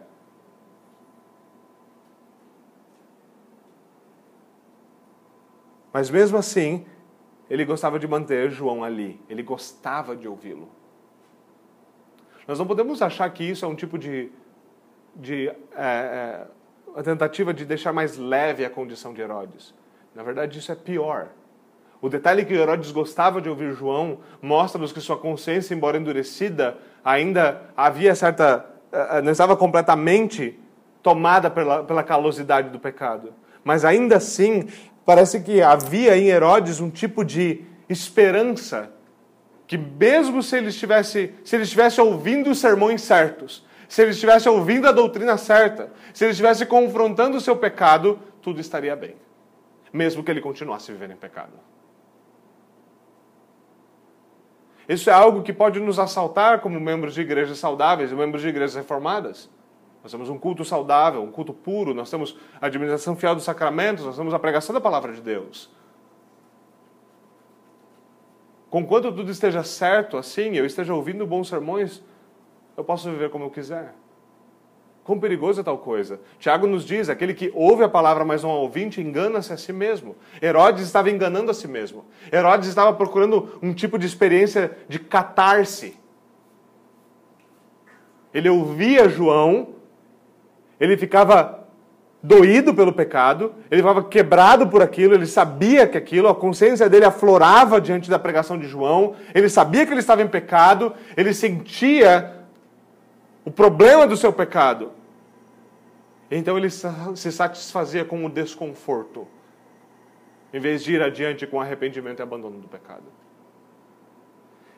Mas 5.91 6.11
mesmo 6.11 6.37
assim, 6.37 6.85
ele 7.49 7.65
gostava 7.65 7.99
de 7.99 8.07
manter 8.07 8.51
João 8.51 8.85
ali, 8.85 9.19
ele 9.27 9.43
gostava 9.43 10.15
de 10.15 10.29
ouvi-lo. 10.29 10.69
Nós 12.47 12.59
não 12.59 12.67
podemos 12.67 13.01
achar 13.01 13.31
que 13.31 13.43
isso 13.43 13.65
é 13.65 13.69
um 13.69 13.75
tipo 13.75 13.99
de, 13.99 14.31
de 15.17 15.49
é, 15.75 16.47
é, 16.95 17.03
tentativa 17.03 17.55
de 17.55 17.65
deixar 17.65 17.95
mais 17.95 18.19
leve 18.19 18.67
a 18.67 18.71
condição 18.71 19.15
de 19.15 19.23
Herodes. 19.23 19.75
Na 20.15 20.23
verdade, 20.23 20.59
isso 20.59 20.71
é 20.71 20.75
pior. 20.75 21.29
O 22.03 22.11
detalhe 22.11 22.45
que 22.45 22.53
Herodes 22.53 22.93
gostava 22.93 23.41
de 23.41 23.49
ouvir 23.49 23.73
João 23.73 24.19
mostra-nos 24.43 24.93
que 24.93 25.01
sua 25.01 25.17
consciência, 25.17 25.75
embora 25.75 25.97
endurecida, 25.97 26.77
ainda 27.05 27.63
havia 27.77 28.15
certa. 28.15 28.67
É, 28.93 29.19
é, 29.19 29.23
não 29.23 29.33
estava 29.33 29.57
completamente 29.57 30.59
tomada 31.03 31.51
pela, 31.51 31.85
pela 31.85 32.03
calosidade 32.03 32.71
do 32.71 32.79
pecado. 32.79 33.33
Mas 33.63 33.85
ainda 33.85 34.17
assim, 34.17 34.69
parece 35.05 35.41
que 35.41 35.61
havia 35.61 36.17
em 36.17 36.29
Herodes 36.29 36.81
um 36.81 36.91
tipo 36.91 37.25
de 37.25 37.65
esperança 37.89 38.91
que 39.67 39.77
mesmo 39.77 40.43
se 40.43 40.57
ele 40.57 40.69
estivesse, 40.69 41.35
se 41.45 41.55
ele 41.55 41.65
estivesse 41.65 42.01
ouvindo 42.01 42.51
os 42.51 42.59
sermões 42.59 43.03
certos, 43.03 43.67
se 43.87 44.01
ele 44.01 44.13
estivesse 44.13 44.49
ouvindo 44.49 44.89
a 44.89 44.93
doutrina 44.93 45.37
certa, 45.37 45.93
se 46.15 46.25
ele 46.25 46.31
estivesse 46.33 46.65
confrontando 46.65 47.37
o 47.37 47.41
seu 47.41 47.55
pecado, 47.55 48.19
tudo 48.41 48.61
estaria 48.61 48.97
bem, 48.97 49.15
mesmo 49.93 50.25
que 50.25 50.31
ele 50.31 50.41
continuasse 50.41 50.91
vivendo 50.91 51.13
em 51.13 51.17
pecado. 51.17 51.53
Isso 54.89 55.11
é 55.11 55.13
algo 55.13 55.43
que 55.43 55.53
pode 55.53 55.79
nos 55.79 55.99
assaltar 55.99 56.61
como 56.61 56.81
membros 56.81 57.13
de 57.13 57.21
igrejas 57.21 57.59
saudáveis 57.59 58.11
e 58.11 58.15
membros 58.15 58.41
de 58.41 58.49
igrejas 58.49 58.75
reformadas. 58.75 59.51
Nós 60.03 60.11
temos 60.11 60.31
um 60.31 60.39
culto 60.39 60.65
saudável, 60.65 61.23
um 61.23 61.31
culto 61.31 61.53
puro, 61.53 61.93
nós 61.93 62.11
temos 62.11 62.39
a 62.61 62.67
administração 62.67 63.15
fiel 63.15 63.35
dos 63.35 63.45
sacramentos, 63.45 64.05
nós 64.05 64.17
temos 64.17 64.33
a 64.33 64.39
pregação 64.39 64.73
da 64.73 64.81
palavra 64.81 65.13
de 65.13 65.21
Deus. 65.21 65.71
Conquanto 68.71 69.13
tudo 69.13 69.31
esteja 69.31 69.63
certo 69.63 70.17
assim, 70.17 70.55
eu 70.55 70.65
esteja 70.65 70.95
ouvindo 70.95 71.27
bons 71.27 71.49
sermões, 71.49 72.03
eu 72.77 72.85
posso 72.85 73.11
viver 73.11 73.29
como 73.29 73.45
eu 73.45 73.51
quiser. 73.51 73.95
Quão 75.09 75.19
perigoso 75.19 75.63
é 75.63 75.65
tal 75.65 75.79
coisa? 75.79 76.21
Tiago 76.39 76.67
nos 76.67 76.85
diz: 76.85 77.09
aquele 77.09 77.33
que 77.33 77.51
ouve 77.55 77.83
a 77.83 77.89
palavra, 77.89 78.27
mas 78.27 78.43
não 78.43 78.51
a 78.51 78.59
ouvinte, 78.59 79.01
engana-se 79.01 79.51
a 79.51 79.57
si 79.57 79.73
mesmo. 79.73 80.15
Herodes 80.43 80.85
estava 80.85 81.11
enganando 81.11 81.51
a 81.51 81.55
si 81.55 81.67
mesmo. 81.67 82.05
Herodes 82.31 82.69
estava 82.69 82.93
procurando 82.93 83.59
um 83.63 83.73
tipo 83.73 83.99
de 83.99 84.07
experiência 84.07 84.77
de 84.87 84.99
catarse. 84.99 85.97
Ele 88.35 88.51
ouvia 88.51 89.09
João 89.09 89.79
ele 90.79 90.97
ficava 90.97 91.67
doído 92.23 92.75
pelo 92.75 92.93
pecado, 92.93 93.55
ele 93.71 93.81
estava 93.81 94.03
quebrado 94.03 94.67
por 94.67 94.83
aquilo, 94.83 95.15
ele 95.15 95.27
sabia 95.27 95.87
que 95.87 95.97
aquilo, 95.97 96.29
a 96.29 96.35
consciência 96.35 96.89
dele 96.89 97.05
aflorava 97.05 97.81
diante 97.81 98.11
da 98.11 98.19
pregação 98.19 98.59
de 98.59 98.67
João, 98.67 99.15
ele 99.35 99.49
sabia 99.49 99.87
que 99.87 99.93
ele 99.93 100.01
estava 100.01 100.23
em 100.23 100.29
pecado, 100.29 100.93
ele 101.17 101.33
sentia 101.33 102.38
o 103.49 103.51
problema 103.51 104.07
do 104.07 104.15
seu 104.15 104.31
pecado. 104.31 104.93
Então 106.31 106.59
ele 106.59 106.69
se 106.69 107.33
satisfazia 107.33 108.05
com 108.05 108.23
o 108.23 108.29
desconforto, 108.29 109.27
em 110.53 110.61
vez 110.61 110.85
de 110.85 110.93
ir 110.93 111.03
adiante 111.03 111.47
com 111.47 111.59
arrependimento 111.59 112.21
e 112.21 112.23
abandono 112.23 112.59
do 112.59 112.69
pecado. 112.69 113.05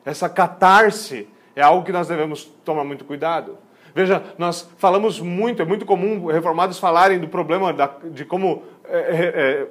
Essa 0.04 0.28
catarse 0.28 1.28
é 1.56 1.62
algo 1.62 1.84
que 1.84 1.90
nós 1.90 2.06
devemos 2.06 2.44
tomar 2.64 2.84
muito 2.84 3.04
cuidado. 3.04 3.58
Veja, 3.92 4.22
nós 4.38 4.70
falamos 4.78 5.18
muito, 5.18 5.60
é 5.60 5.64
muito 5.64 5.84
comum 5.84 6.26
reformados 6.26 6.78
falarem 6.78 7.18
do 7.18 7.26
problema 7.26 7.72
da, 7.72 7.90
de 8.04 8.24
como 8.24 8.62
é, 8.84 8.98
é, 8.98 9.68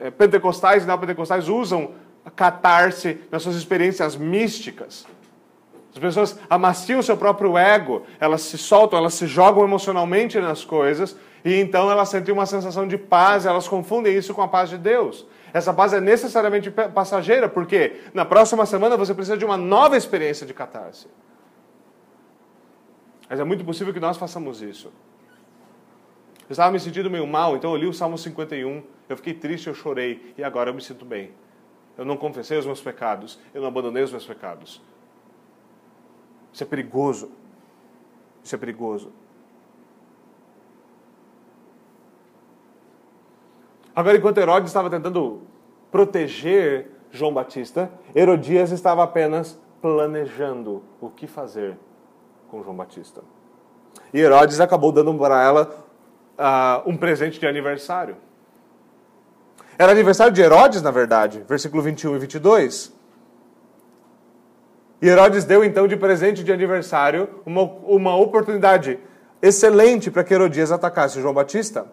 é, 0.00 0.10
pentecostais 0.12 0.84
e 0.84 0.86
não 0.86 0.96
pentecostais 0.96 1.48
usam 1.48 1.94
a 2.24 2.30
catarse 2.30 3.18
nas 3.32 3.42
suas 3.42 3.56
experiências 3.56 4.14
místicas. 4.14 5.08
As 5.92 5.98
pessoas 5.98 6.38
amaciam 6.48 7.00
o 7.00 7.02
seu 7.02 7.16
próprio 7.16 7.56
ego, 7.58 8.02
elas 8.18 8.40
se 8.42 8.56
soltam, 8.56 8.98
elas 8.98 9.14
se 9.14 9.26
jogam 9.26 9.62
emocionalmente 9.62 10.40
nas 10.40 10.64
coisas, 10.64 11.14
e 11.44 11.54
então 11.60 11.90
elas 11.90 12.08
sentem 12.08 12.32
uma 12.32 12.46
sensação 12.46 12.88
de 12.88 12.96
paz, 12.96 13.44
elas 13.44 13.68
confundem 13.68 14.16
isso 14.16 14.32
com 14.32 14.40
a 14.40 14.48
paz 14.48 14.70
de 14.70 14.78
Deus. 14.78 15.26
Essa 15.52 15.74
paz 15.74 15.92
é 15.92 16.00
necessariamente 16.00 16.70
passageira, 16.70 17.46
porque 17.46 18.00
na 18.14 18.24
próxima 18.24 18.64
semana 18.64 18.96
você 18.96 19.12
precisa 19.12 19.36
de 19.36 19.44
uma 19.44 19.58
nova 19.58 19.96
experiência 19.96 20.46
de 20.46 20.54
catarse. 20.54 21.08
Mas 23.28 23.38
é 23.38 23.44
muito 23.44 23.62
possível 23.64 23.92
que 23.92 24.00
nós 24.00 24.16
façamos 24.16 24.62
isso. 24.62 24.90
Eu 26.48 26.52
estava 26.52 26.70
me 26.70 26.80
sentindo 26.80 27.10
meio 27.10 27.26
mal, 27.26 27.54
então 27.54 27.72
eu 27.72 27.76
li 27.76 27.86
o 27.86 27.92
Salmo 27.92 28.16
51, 28.16 28.82
eu 29.08 29.16
fiquei 29.16 29.34
triste, 29.34 29.66
eu 29.66 29.74
chorei, 29.74 30.34
e 30.38 30.42
agora 30.42 30.70
eu 30.70 30.74
me 30.74 30.80
sinto 30.80 31.04
bem. 31.04 31.32
Eu 31.98 32.04
não 32.06 32.16
confessei 32.16 32.56
os 32.56 32.64
meus 32.64 32.80
pecados, 32.80 33.38
eu 33.52 33.60
não 33.60 33.68
abandonei 33.68 34.02
os 34.02 34.10
meus 34.10 34.24
pecados. 34.24 34.80
Isso 36.52 36.62
é 36.62 36.66
perigoso. 36.66 37.30
Isso 38.42 38.54
é 38.54 38.58
perigoso. 38.58 39.12
Agora, 43.94 44.16
enquanto 44.16 44.38
Herodes 44.38 44.70
estava 44.70 44.88
tentando 44.88 45.42
proteger 45.90 46.90
João 47.10 47.32
Batista, 47.32 47.90
Herodias 48.14 48.70
estava 48.70 49.02
apenas 49.02 49.58
planejando 49.82 50.82
o 51.00 51.10
que 51.10 51.26
fazer 51.26 51.76
com 52.48 52.62
João 52.62 52.74
Batista. 52.74 53.22
E 54.12 54.20
Herodes 54.20 54.60
acabou 54.60 54.92
dando 54.92 55.12
para 55.14 55.42
ela 55.42 55.84
uh, 56.38 56.88
um 56.88 56.96
presente 56.96 57.38
de 57.38 57.46
aniversário. 57.46 58.16
Era 59.78 59.92
aniversário 59.92 60.32
de 60.32 60.40
Herodes, 60.40 60.80
na 60.80 60.90
verdade, 60.90 61.44
versículo 61.46 61.82
21 61.82 62.16
e 62.16 62.18
22. 62.18 62.92
E 65.02 65.08
Herodes 65.08 65.44
deu 65.44 65.64
então 65.64 65.88
de 65.88 65.96
presente 65.96 66.44
de 66.44 66.52
aniversário 66.52 67.28
uma, 67.44 67.62
uma 67.62 68.16
oportunidade 68.16 69.00
excelente 69.42 70.12
para 70.12 70.22
que 70.22 70.32
Herodias 70.32 70.70
atacasse 70.70 71.20
João 71.20 71.34
Batista. 71.34 71.86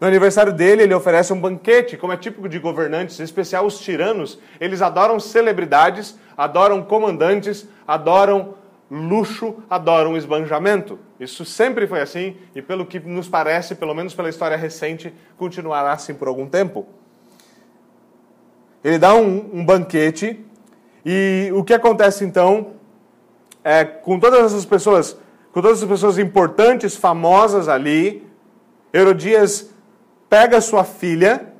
No 0.00 0.06
aniversário 0.06 0.50
dele, 0.50 0.82
ele 0.82 0.94
oferece 0.94 1.30
um 1.30 1.38
banquete, 1.38 1.98
como 1.98 2.14
é 2.14 2.16
típico 2.16 2.48
de 2.48 2.58
governantes, 2.58 3.20
em 3.20 3.22
especial 3.22 3.66
os 3.66 3.78
tiranos. 3.78 4.38
Eles 4.58 4.80
adoram 4.80 5.20
celebridades, 5.20 6.18
adoram 6.34 6.82
comandantes, 6.82 7.68
adoram 7.86 8.54
luxo 8.90 9.56
adoram 9.68 10.16
esbanjamento. 10.16 10.98
Isso 11.20 11.44
sempre 11.44 11.86
foi 11.86 12.00
assim 12.00 12.36
e, 12.54 12.62
pelo 12.62 12.86
que 12.86 12.98
nos 12.98 13.28
parece, 13.28 13.74
pelo 13.74 13.94
menos 13.94 14.14
pela 14.14 14.30
história 14.30 14.56
recente, 14.56 15.12
continuará 15.36 15.92
assim 15.92 16.14
por 16.14 16.28
algum 16.28 16.46
tempo. 16.46 16.86
Ele 18.82 18.98
dá 18.98 19.14
um, 19.14 19.50
um 19.52 19.64
banquete 19.64 20.44
e 21.04 21.50
o 21.52 21.62
que 21.62 21.74
acontece 21.74 22.24
então 22.24 22.72
é 23.62 23.84
com 23.84 24.18
todas 24.18 24.44
essas 24.44 24.64
pessoas, 24.64 25.16
com 25.52 25.60
todas 25.60 25.82
as 25.82 25.88
pessoas 25.88 26.18
importantes, 26.18 26.96
famosas 26.96 27.68
ali, 27.68 28.26
Herodias 28.92 29.74
pega 30.28 30.60
sua 30.60 30.84
filha, 30.84 31.52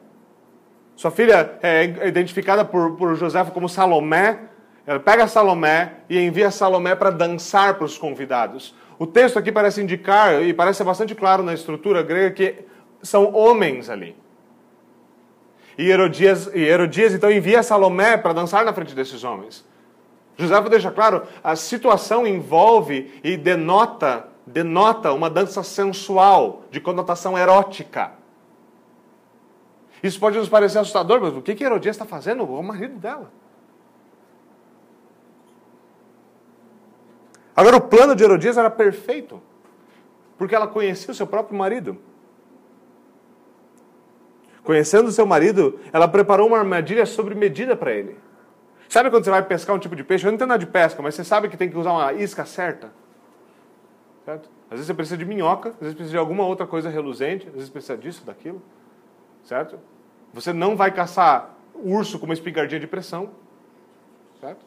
sua 0.96 1.10
filha 1.10 1.58
é 1.62 1.84
identificada 2.06 2.64
por, 2.64 2.96
por 2.96 3.14
José 3.16 3.44
como 3.46 3.68
Salomé, 3.68 4.38
ela 4.86 5.00
pega 5.00 5.26
Salomé 5.26 5.94
e 6.08 6.18
envia 6.18 6.50
Salomé 6.50 6.94
para 6.94 7.10
dançar 7.10 7.74
para 7.74 7.84
os 7.84 7.96
convidados. 7.96 8.74
O 8.98 9.06
texto 9.06 9.38
aqui 9.38 9.50
parece 9.50 9.82
indicar, 9.82 10.42
e 10.42 10.52
parece 10.52 10.84
bastante 10.84 11.14
claro 11.14 11.42
na 11.42 11.54
estrutura 11.54 12.02
grega, 12.02 12.30
que 12.30 12.64
são 13.02 13.34
homens 13.34 13.90
ali. 13.90 14.14
E 15.76 15.90
Herodias, 15.90 16.48
e 16.54 16.62
Herodias 16.62 17.12
então 17.12 17.30
envia 17.30 17.62
Salomé 17.62 18.16
para 18.16 18.32
dançar 18.32 18.64
na 18.64 18.72
frente 18.72 18.94
desses 18.94 19.24
homens. 19.24 19.64
José 20.36 20.60
deixa 20.62 20.90
claro, 20.90 21.22
a 21.42 21.54
situação 21.54 22.26
envolve 22.26 23.20
e 23.22 23.36
denota, 23.36 24.28
denota 24.46 25.12
uma 25.12 25.30
dança 25.30 25.62
sensual, 25.62 26.64
de 26.70 26.80
conotação 26.80 27.38
erótica. 27.38 28.12
Isso 30.02 30.20
pode 30.20 30.36
nos 30.36 30.48
parecer 30.48 30.78
assustador, 30.78 31.20
mas 31.20 31.34
o 31.34 31.40
que, 31.40 31.54
que 31.54 31.64
Herodias 31.64 31.96
está 31.96 32.04
fazendo? 32.04 32.44
O 32.44 32.62
marido 32.62 32.98
dela. 32.98 33.30
Agora, 37.56 37.76
o 37.76 37.80
plano 37.80 38.16
de 38.16 38.24
Herodias 38.24 38.58
era 38.58 38.68
perfeito, 38.68 39.40
porque 40.36 40.54
ela 40.54 40.66
conhecia 40.66 41.12
o 41.12 41.14
seu 41.14 41.26
próprio 41.26 41.56
marido. 41.56 41.96
Conhecendo 44.64 45.12
seu 45.12 45.26
marido, 45.26 45.78
ela 45.92 46.08
preparou 46.08 46.48
uma 46.48 46.58
armadilha 46.58 47.04
sobre 47.04 47.34
medida 47.34 47.76
para 47.76 47.92
ele. 47.92 48.16
Sabe 48.88 49.10
quando 49.10 49.24
você 49.24 49.30
vai 49.30 49.42
pescar 49.42 49.76
um 49.76 49.78
tipo 49.78 49.94
de 49.94 50.02
peixe? 50.02 50.24
Eu 50.24 50.30
não 50.30 50.36
entendo 50.36 50.48
nada 50.48 50.64
de 50.64 50.70
pesca, 50.70 51.02
mas 51.02 51.14
você 51.14 51.22
sabe 51.22 51.48
que 51.48 51.56
tem 51.56 51.68
que 51.68 51.76
usar 51.76 51.92
uma 51.92 52.12
isca 52.14 52.46
certa. 52.46 52.90
Certo? 54.24 54.48
Às 54.64 54.70
vezes 54.70 54.86
você 54.86 54.94
precisa 54.94 55.18
de 55.18 55.24
minhoca, 55.26 55.68
às 55.70 55.80
vezes 55.80 55.94
precisa 55.94 56.12
de 56.12 56.18
alguma 56.18 56.46
outra 56.46 56.66
coisa 56.66 56.88
reluzente, 56.88 57.46
às 57.48 57.54
vezes 57.54 57.68
precisa 57.68 57.96
disso, 57.96 58.24
daquilo. 58.24 58.62
Certo? 59.44 59.78
Você 60.32 60.52
não 60.52 60.76
vai 60.76 60.90
caçar 60.90 61.54
urso 61.74 62.18
com 62.18 62.24
uma 62.24 62.34
espingardinha 62.34 62.80
de 62.80 62.86
pressão. 62.86 63.30
Certo? 64.40 64.64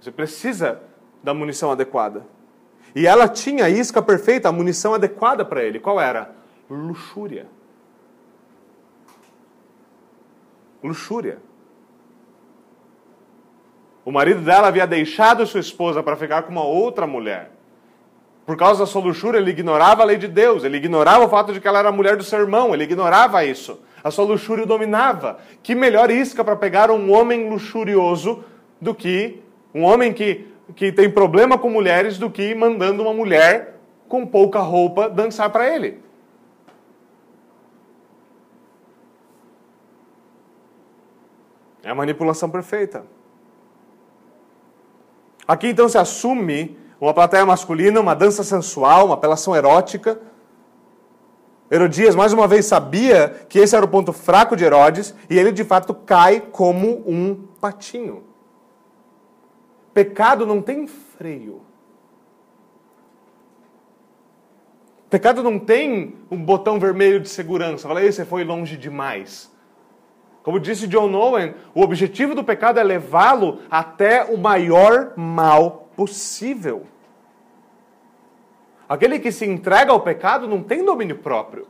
Você 0.00 0.10
precisa 0.10 0.82
da 1.22 1.32
munição 1.32 1.70
adequada. 1.70 2.26
E 2.94 3.06
ela 3.06 3.26
tinha 3.26 3.64
a 3.64 3.70
isca 3.70 4.02
perfeita, 4.02 4.48
a 4.48 4.52
munição 4.52 4.94
adequada 4.94 5.44
para 5.44 5.62
ele. 5.62 5.80
Qual 5.80 6.00
era? 6.00 6.34
Luxúria. 6.68 7.46
Luxúria. 10.82 11.38
O 14.04 14.12
marido 14.12 14.40
dela 14.40 14.68
havia 14.68 14.86
deixado 14.86 15.46
sua 15.46 15.60
esposa 15.60 16.02
para 16.02 16.16
ficar 16.16 16.42
com 16.42 16.52
uma 16.52 16.64
outra 16.64 17.06
mulher. 17.06 17.50
Por 18.46 18.56
causa 18.56 18.80
da 18.80 18.86
sua 18.86 19.02
luxúria, 19.02 19.38
ele 19.38 19.50
ignorava 19.50 20.02
a 20.02 20.06
lei 20.06 20.16
de 20.16 20.26
Deus, 20.26 20.64
ele 20.64 20.78
ignorava 20.78 21.26
o 21.26 21.28
fato 21.28 21.52
de 21.52 21.60
que 21.60 21.68
ela 21.68 21.80
era 21.80 21.92
mulher 21.92 22.16
do 22.16 22.24
seu 22.24 22.38
irmão, 22.38 22.72
ele 22.72 22.84
ignorava 22.84 23.44
isso. 23.44 23.80
A 24.02 24.10
sua 24.10 24.24
luxúria 24.24 24.64
o 24.64 24.66
dominava. 24.66 25.38
Que 25.62 25.74
melhor 25.74 26.10
isca 26.10 26.42
para 26.42 26.56
pegar 26.56 26.90
um 26.90 27.12
homem 27.12 27.50
luxurioso 27.50 28.42
do 28.80 28.94
que 28.94 29.42
um 29.74 29.84
homem 29.84 30.12
que 30.12 30.48
que 30.74 30.92
tem 30.92 31.10
problema 31.10 31.56
com 31.56 31.70
mulheres 31.70 32.18
do 32.18 32.30
que 32.30 32.54
mandando 32.54 33.02
uma 33.02 33.14
mulher 33.14 33.76
com 34.08 34.26
pouca 34.26 34.60
roupa 34.60 35.08
dançar 35.08 35.50
para 35.50 35.74
ele. 35.74 36.00
É 41.88 41.90
a 41.90 41.94
manipulação 41.94 42.50
perfeita. 42.50 43.06
Aqui 45.46 45.68
então 45.68 45.88
se 45.88 45.96
assume 45.96 46.76
uma 47.00 47.14
plateia 47.14 47.46
masculina, 47.46 47.98
uma 47.98 48.14
dança 48.14 48.44
sensual, 48.44 49.06
uma 49.06 49.14
apelação 49.14 49.56
erótica. 49.56 50.20
Herodias 51.70 52.14
mais 52.14 52.34
uma 52.34 52.46
vez 52.46 52.66
sabia 52.66 53.30
que 53.48 53.58
esse 53.58 53.74
era 53.74 53.86
o 53.86 53.88
ponto 53.88 54.12
fraco 54.12 54.54
de 54.54 54.64
Herodes 54.64 55.14
e 55.30 55.38
ele 55.38 55.50
de 55.50 55.64
fato 55.64 55.94
cai 55.94 56.42
como 56.42 57.02
um 57.06 57.46
patinho. 57.58 58.22
Pecado 59.94 60.44
não 60.44 60.60
tem 60.60 60.86
freio. 60.86 61.62
Pecado 65.08 65.42
não 65.42 65.58
tem 65.58 66.16
um 66.30 66.36
botão 66.36 66.78
vermelho 66.78 67.18
de 67.18 67.30
segurança. 67.30 67.88
Fala, 67.88 68.00
aí 68.00 68.12
você 68.12 68.26
foi 68.26 68.44
longe 68.44 68.76
demais. 68.76 69.50
Como 70.42 70.60
disse 70.60 70.86
John 70.86 71.12
Owen, 71.14 71.54
o 71.74 71.82
objetivo 71.82 72.34
do 72.34 72.44
pecado 72.44 72.80
é 72.80 72.82
levá-lo 72.82 73.60
até 73.70 74.24
o 74.24 74.38
maior 74.38 75.12
mal 75.16 75.88
possível. 75.94 76.86
Aquele 78.88 79.18
que 79.18 79.30
se 79.30 79.44
entrega 79.44 79.92
ao 79.92 80.00
pecado 80.00 80.48
não 80.48 80.62
tem 80.62 80.84
domínio 80.84 81.18
próprio. 81.18 81.66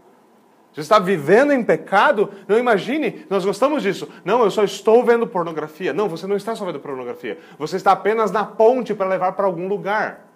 Você 0.73 0.83
está 0.83 1.01
vivendo 1.01 1.53
em 1.53 1.65
pecado? 1.65 2.31
Não 2.47 2.57
imagine, 2.57 3.27
nós 3.29 3.45
gostamos 3.45 3.83
disso. 3.83 4.09
Não, 4.25 4.45
eu 4.45 4.51
só 4.51 4.63
estou 4.63 5.03
vendo 5.03 5.27
pornografia. 5.27 5.93
Não, 5.93 6.09
você 6.09 6.27
não 6.27 6.37
está 6.37 6.55
só 6.55 6.65
vendo 6.65 6.79
pornografia. 6.79 7.39
Você 7.59 7.77
está 7.77 7.93
apenas 7.93 8.31
na 8.31 8.45
ponte 8.45 8.95
para 8.95 9.09
levar 9.09 9.33
para 9.33 9.47
algum 9.47 9.67
lugar. 9.67 10.29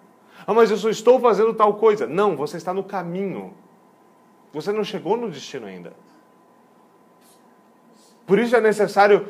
Ah, 0.45 0.53
mas 0.53 0.69
eu 0.69 0.75
só 0.75 0.89
estou 0.89 1.19
fazendo 1.19 1.53
tal 1.53 1.75
coisa. 1.75 2.05
Não, 2.05 2.35
você 2.35 2.57
está 2.57 2.73
no 2.73 2.83
caminho. 2.83 3.53
Você 4.53 4.73
não 4.73 4.83
chegou 4.83 5.15
no 5.15 5.29
destino 5.29 5.65
ainda. 5.65 5.93
Por 8.25 8.39
isso 8.39 8.55
é 8.55 8.61
necessário 8.61 9.27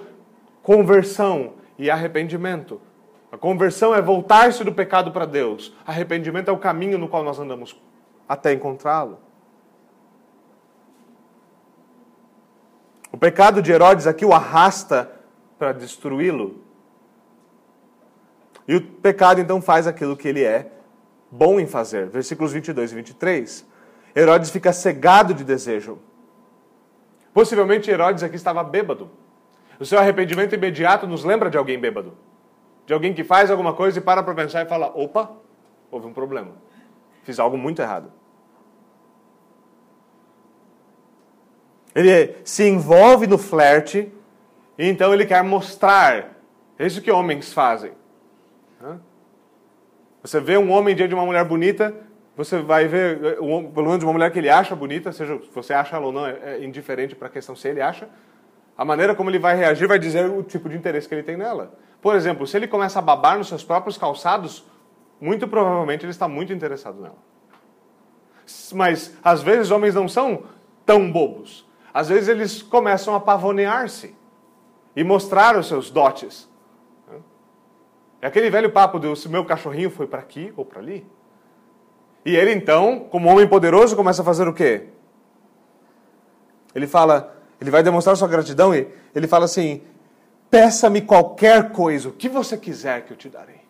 conversão 0.62 1.54
e 1.78 1.90
arrependimento. 1.90 2.80
A 3.32 3.38
conversão 3.38 3.96
é 3.96 4.02
voltar-se 4.02 4.64
do 4.64 4.72
pecado 4.72 5.12
para 5.12 5.26
Deus. 5.26 5.76
Arrependimento 5.86 6.50
é 6.50 6.52
o 6.52 6.58
caminho 6.58 6.98
no 6.98 7.08
qual 7.08 7.24
nós 7.24 7.40
andamos 7.40 7.76
até 8.30 8.54
encontrá-lo. 8.54 9.18
O 13.12 13.18
pecado 13.18 13.62
de 13.62 13.72
Herodes 13.72 14.08
aqui 14.08 14.26
o 14.26 14.34
arrasta 14.34 15.12
para 15.58 15.72
destruí-lo. 15.72 16.64
E 18.68 18.76
o 18.76 18.82
pecado 18.82 19.42
então 19.42 19.62
faz 19.62 19.88
aquilo 19.88 20.16
que 20.16 20.28
ele 20.28 20.44
é 20.44 20.72
bom 21.30 21.60
em 21.60 21.68
fazer. 21.68 22.08
Versículos 22.08 22.54
22 22.54 22.92
e 22.92 22.96
23. 22.96 23.66
Herodes 24.16 24.50
fica 24.50 24.72
cegado 24.72 25.34
de 25.34 25.44
desejo. 25.44 26.00
Possivelmente 27.34 27.90
Herodes 27.90 28.24
aqui 28.24 28.36
estava 28.36 28.64
bêbado. 28.64 29.10
O 29.80 29.86
seu 29.86 29.98
arrependimento 29.98 30.54
imediato 30.54 31.08
nos 31.08 31.24
lembra 31.24 31.50
de 31.50 31.58
alguém 31.58 31.80
bêbado. 31.80 32.16
De 32.86 32.94
alguém 32.94 33.14
que 33.14 33.24
faz 33.24 33.50
alguma 33.50 33.74
coisa 33.74 33.98
e 33.98 34.02
para 34.02 34.22
para 34.22 34.36
pensar 34.36 34.66
e 34.66 34.70
fala: 34.70 34.92
opa, 34.96 35.32
houve 35.90 36.06
um 36.06 36.14
problema. 36.14 36.52
Fiz 37.24 37.40
algo 37.40 37.58
muito 37.58 37.82
errado. 37.82 38.12
Ele 41.96 42.36
se 42.44 42.68
envolve 42.68 43.28
no 43.28 43.38
flerte 43.38 44.12
e 44.78 44.88
então 44.88 45.14
ele 45.14 45.26
quer 45.26 45.44
mostrar. 45.44 46.38
É 46.78 46.86
isso 46.86 47.02
que 47.02 47.12
homens 47.12 47.54
fazem. 47.54 47.94
Você 50.22 50.40
vê 50.40 50.58
um 50.58 50.72
homem 50.72 50.96
diante 50.96 51.10
de 51.10 51.16
uma 51.16 51.26
mulher 51.26 51.46
bonita, 51.46 51.96
você 52.36 52.60
vai 52.60 52.88
ver, 52.88 53.38
pelo 53.38 53.90
menos 53.90 54.04
uma 54.04 54.14
mulher 54.14 54.32
que 54.32 54.40
ele 54.40 54.50
acha 54.50 54.76
bonita, 54.76 55.12
seja 55.12 55.40
se 55.40 55.50
você 55.54 55.74
acha 55.74 55.96
ela 55.96 56.08
ou 56.08 56.12
não, 56.12 56.26
é, 56.26 56.40
é 56.44 56.64
indiferente 56.64 57.16
para 57.16 57.28
a 57.28 57.32
questão 57.32 57.56
se 57.56 57.68
ele 57.68 57.82
acha. 57.82 58.10
A 58.76 58.84
maneira 58.84 59.14
como 59.14 59.30
ele 59.30 59.38
vai 59.38 59.56
reagir 59.56 59.88
vai 59.88 60.00
dizer 60.00 60.30
o 60.30 60.42
tipo 60.42 60.68
de 60.68 60.76
interesse 60.76 61.08
que 61.08 61.14
ele 61.14 61.24
tem 61.24 61.38
nela. 61.38 61.74
Por 62.02 62.16
exemplo, 62.16 62.48
se 62.48 62.58
ele 62.58 62.68
começa 62.68 62.98
a 62.98 63.02
babar 63.02 63.38
nos 63.38 63.48
seus 63.48 63.64
próprios 63.64 63.98
calçados, 63.98 64.66
muito 65.22 65.48
provavelmente 65.48 66.04
ele 66.04 66.12
está 66.12 66.28
muito 66.28 66.52
interessado 66.52 67.00
nela. 67.00 67.18
Mas 68.74 69.16
às 69.24 69.44
vezes 69.44 69.70
homens 69.70 69.94
não 69.94 70.08
são 70.08 70.44
tão 70.86 71.12
bobos. 71.12 71.70
Às 71.94 72.10
vezes 72.10 72.28
eles 72.28 72.64
começam 72.64 73.14
a 73.14 73.20
pavonear-se 73.20 74.16
e 74.96 75.04
mostrar 75.04 75.56
os 75.56 75.68
seus 75.68 75.92
dotes. 75.92 76.52
É 78.20 78.28
aquele 78.28 78.50
velho 78.50 78.72
papo 78.72 78.98
do 78.98 79.16
se 79.16 79.30
meu 79.30 79.46
cachorrinho 79.46 79.92
foi 79.92 80.08
para 80.08 80.20
aqui 80.20 80.52
ou 80.58 80.66
para 80.66 80.80
ali. 80.80 81.06
E 82.26 82.36
ele 82.36 82.52
então, 82.52 83.02
como 83.12 83.30
homem 83.30 83.48
poderoso, 83.48 83.96
começa 83.96 84.22
a 84.22 84.26
fazer 84.26 84.48
o 84.48 84.54
quê? 84.54 84.88
Ele 86.74 86.88
fala, 86.88 87.36
ele 87.60 87.70
vai 87.70 87.84
demonstrar 87.84 88.16
sua 88.16 88.28
gratidão 88.28 88.74
e 88.74 88.88
ele 89.14 89.28
fala 89.28 89.46
assim: 89.46 89.82
peça-me 90.50 91.02
qualquer 91.02 91.72
coisa, 91.72 92.10
o 92.10 92.14
que 92.14 92.30
você 92.30 92.58
quiser 92.58 93.06
que 93.06 93.12
eu 93.12 93.18
te 93.18 93.30
darei. 93.30 93.62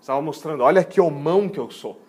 Estava 0.00 0.22
mostrando, 0.22 0.62
olha 0.62 0.84
que 0.84 1.00
homão 1.00 1.48
que 1.48 1.58
eu 1.58 1.70
sou. 1.70 2.00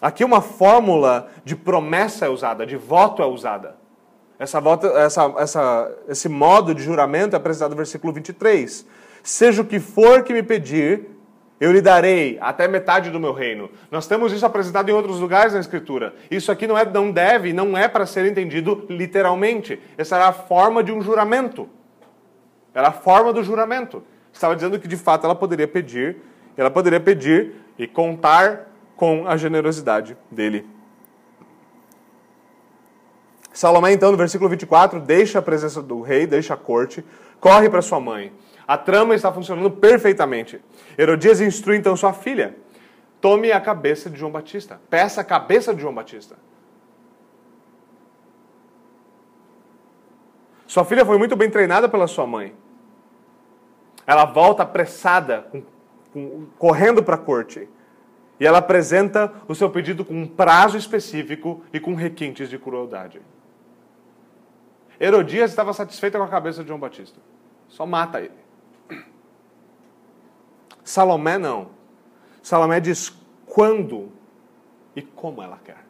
Aqui 0.00 0.24
uma 0.24 0.40
fórmula 0.40 1.30
de 1.44 1.56
promessa 1.56 2.26
é 2.26 2.28
usada, 2.28 2.66
de 2.66 2.76
voto 2.76 3.22
é 3.22 3.26
usada. 3.26 3.76
Essa, 4.38 4.60
voto, 4.60 4.86
essa, 4.88 5.34
essa, 5.38 5.96
esse 6.08 6.28
modo 6.28 6.74
de 6.74 6.82
juramento 6.82 7.34
é 7.34 7.38
apresentado 7.38 7.70
no 7.70 7.76
versículo 7.76 8.12
23. 8.12 8.86
Seja 9.26 9.60
o 9.60 9.64
que 9.64 9.80
for 9.80 10.22
que 10.22 10.32
me 10.32 10.40
pedir, 10.40 11.04
eu 11.60 11.72
lhe 11.72 11.80
darei 11.80 12.38
até 12.40 12.68
metade 12.68 13.10
do 13.10 13.18
meu 13.18 13.32
reino. 13.32 13.68
Nós 13.90 14.06
temos 14.06 14.32
isso 14.32 14.46
apresentado 14.46 14.88
em 14.88 14.92
outros 14.92 15.18
lugares 15.18 15.52
na 15.52 15.58
Escritura. 15.58 16.14
Isso 16.30 16.52
aqui 16.52 16.64
não, 16.64 16.78
é, 16.78 16.84
não 16.84 17.10
deve, 17.10 17.52
não 17.52 17.76
é 17.76 17.88
para 17.88 18.06
ser 18.06 18.24
entendido 18.24 18.86
literalmente. 18.88 19.82
Essa 19.98 20.14
era 20.14 20.28
a 20.28 20.32
forma 20.32 20.80
de 20.80 20.92
um 20.92 21.02
juramento. 21.02 21.68
Era 22.72 22.86
a 22.86 22.92
forma 22.92 23.32
do 23.32 23.42
juramento. 23.42 24.00
Estava 24.32 24.54
dizendo 24.54 24.78
que 24.78 24.86
de 24.86 24.96
fato 24.96 25.24
ela 25.24 25.34
poderia 25.34 25.66
pedir, 25.66 26.18
ela 26.56 26.70
poderia 26.70 27.00
pedir 27.00 27.52
e 27.76 27.88
contar 27.88 28.70
com 28.94 29.26
a 29.26 29.36
generosidade 29.36 30.16
dele. 30.30 30.64
Salomé, 33.52 33.92
então, 33.92 34.12
no 34.12 34.16
versículo 34.16 34.48
24, 34.48 35.00
deixa 35.00 35.40
a 35.40 35.42
presença 35.42 35.82
do 35.82 36.00
rei, 36.00 36.28
deixa 36.28 36.54
a 36.54 36.56
corte, 36.56 37.04
corre 37.40 37.68
para 37.68 37.82
sua 37.82 37.98
mãe. 37.98 38.32
A 38.66 38.76
trama 38.76 39.14
está 39.14 39.32
funcionando 39.32 39.70
perfeitamente. 39.70 40.60
Herodias 40.98 41.40
instrui 41.40 41.76
então 41.76 41.96
sua 41.96 42.12
filha: 42.12 42.56
tome 43.20 43.52
a 43.52 43.60
cabeça 43.60 44.10
de 44.10 44.18
João 44.18 44.32
Batista, 44.32 44.80
peça 44.90 45.20
a 45.20 45.24
cabeça 45.24 45.72
de 45.74 45.80
João 45.80 45.94
Batista. 45.94 46.36
Sua 50.66 50.84
filha 50.84 51.06
foi 51.06 51.16
muito 51.16 51.36
bem 51.36 51.48
treinada 51.48 51.88
pela 51.88 52.08
sua 52.08 52.26
mãe. 52.26 52.52
Ela 54.04 54.24
volta 54.24 54.64
apressada, 54.64 55.42
com, 55.50 55.62
com, 56.12 56.46
correndo 56.58 57.02
para 57.02 57.14
a 57.14 57.18
corte. 57.18 57.68
E 58.38 58.46
ela 58.46 58.58
apresenta 58.58 59.32
o 59.48 59.54
seu 59.54 59.70
pedido 59.70 60.04
com 60.04 60.14
um 60.14 60.26
prazo 60.26 60.76
específico 60.76 61.62
e 61.72 61.80
com 61.80 61.94
requintes 61.94 62.50
de 62.50 62.58
crueldade. 62.58 63.22
Herodias 65.00 65.50
estava 65.50 65.72
satisfeita 65.72 66.18
com 66.18 66.24
a 66.24 66.28
cabeça 66.28 66.62
de 66.62 66.68
João 66.68 66.80
Batista. 66.80 67.20
Só 67.68 67.86
mata 67.86 68.20
ele. 68.20 68.45
Salomé 70.86 71.36
não. 71.36 71.70
Salomé 72.40 72.78
diz 72.78 73.12
quando 73.44 74.12
e 74.94 75.02
como 75.02 75.42
ela 75.42 75.58
quer. 75.62 75.84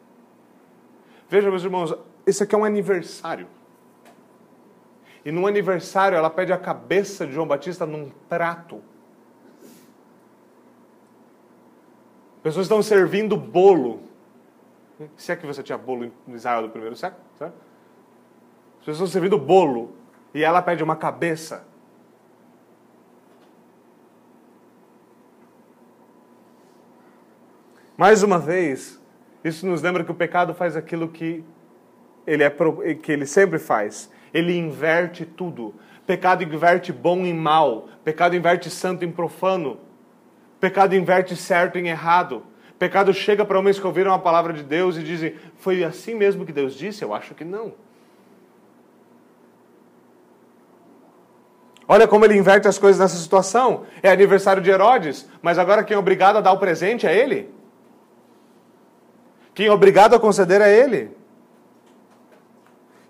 Veja, 1.29 1.51
meus 1.51 1.63
irmãos, 1.63 1.93
esse 2.25 2.41
aqui 2.41 2.55
é 2.55 2.57
um 2.57 2.65
aniversário. 2.65 3.47
E 5.23 5.31
no 5.31 5.45
aniversário 5.45 6.17
ela 6.17 6.31
pede 6.31 6.51
a 6.51 6.57
cabeça 6.57 7.27
de 7.27 7.33
João 7.33 7.47
Batista 7.47 7.85
num 7.85 8.09
prato. 8.27 8.81
Pessoas 12.41 12.65
estão 12.65 12.81
servindo 12.81 13.37
bolo. 13.37 14.01
Se 15.15 15.31
é 15.31 15.35
que 15.35 15.45
você 15.45 15.61
tinha 15.61 15.77
bolo 15.77 16.11
no 16.25 16.35
Israel 16.35 16.63
do 16.63 16.69
primeiro 16.69 16.95
século, 16.95 17.21
certo? 17.37 17.53
As 18.79 18.85
pessoas 18.85 18.95
estão 18.95 19.07
servindo 19.07 19.37
bolo 19.37 19.93
e 20.33 20.43
ela 20.43 20.61
pede 20.61 20.83
uma 20.83 20.95
cabeça. 20.95 21.67
Mais 27.97 28.21
uma 28.21 28.37
vez, 28.37 29.01
isso 29.43 29.65
nos 29.65 29.81
lembra 29.81 30.03
que 30.03 30.11
o 30.11 30.15
pecado 30.15 30.53
faz 30.53 30.75
aquilo 30.75 31.07
que 31.07 31.43
ele, 32.27 32.43
é, 32.43 32.49
que 32.93 33.11
ele 33.11 33.25
sempre 33.25 33.57
faz. 33.57 34.11
Ele 34.31 34.55
inverte 34.55 35.25
tudo. 35.25 35.73
Pecado 36.05 36.43
inverte 36.43 36.93
bom 36.93 37.25
em 37.25 37.33
mal. 37.33 37.89
Pecado 38.03 38.35
inverte 38.35 38.69
santo 38.69 39.03
em 39.03 39.11
profano. 39.11 39.79
Pecado 40.59 40.95
inverte 40.95 41.35
certo 41.35 41.79
em 41.79 41.87
errado. 41.87 42.43
Pecado 42.77 43.11
chega 43.13 43.43
para 43.43 43.57
homens 43.57 43.79
que 43.79 43.87
ouviram 43.87 44.13
a 44.13 44.19
palavra 44.19 44.53
de 44.53 44.61
Deus 44.61 44.95
e 44.95 45.03
dizem: 45.03 45.35
Foi 45.57 45.83
assim 45.83 46.13
mesmo 46.13 46.45
que 46.45 46.53
Deus 46.53 46.75
disse? 46.75 47.03
Eu 47.03 47.15
acho 47.15 47.33
que 47.33 47.43
não. 47.43 47.73
Olha 51.87 52.07
como 52.07 52.25
ele 52.25 52.37
inverte 52.37 52.67
as 52.67 52.77
coisas 52.77 52.99
nessa 52.99 53.17
situação. 53.17 53.85
É 54.03 54.11
aniversário 54.11 54.61
de 54.61 54.69
Herodes, 54.69 55.27
mas 55.41 55.57
agora 55.57 55.83
quem 55.83 55.95
é 55.95 55.97
obrigado 55.97 56.37
a 56.37 56.41
dar 56.41 56.51
o 56.51 56.59
presente 56.59 57.07
é 57.07 57.17
ele? 57.17 57.57
Quem 59.57 59.65
é 59.65 59.71
obrigado 59.71 60.13
a 60.13 60.19
conceder 60.19 60.61
é 60.61 60.71
ele? 60.71 61.17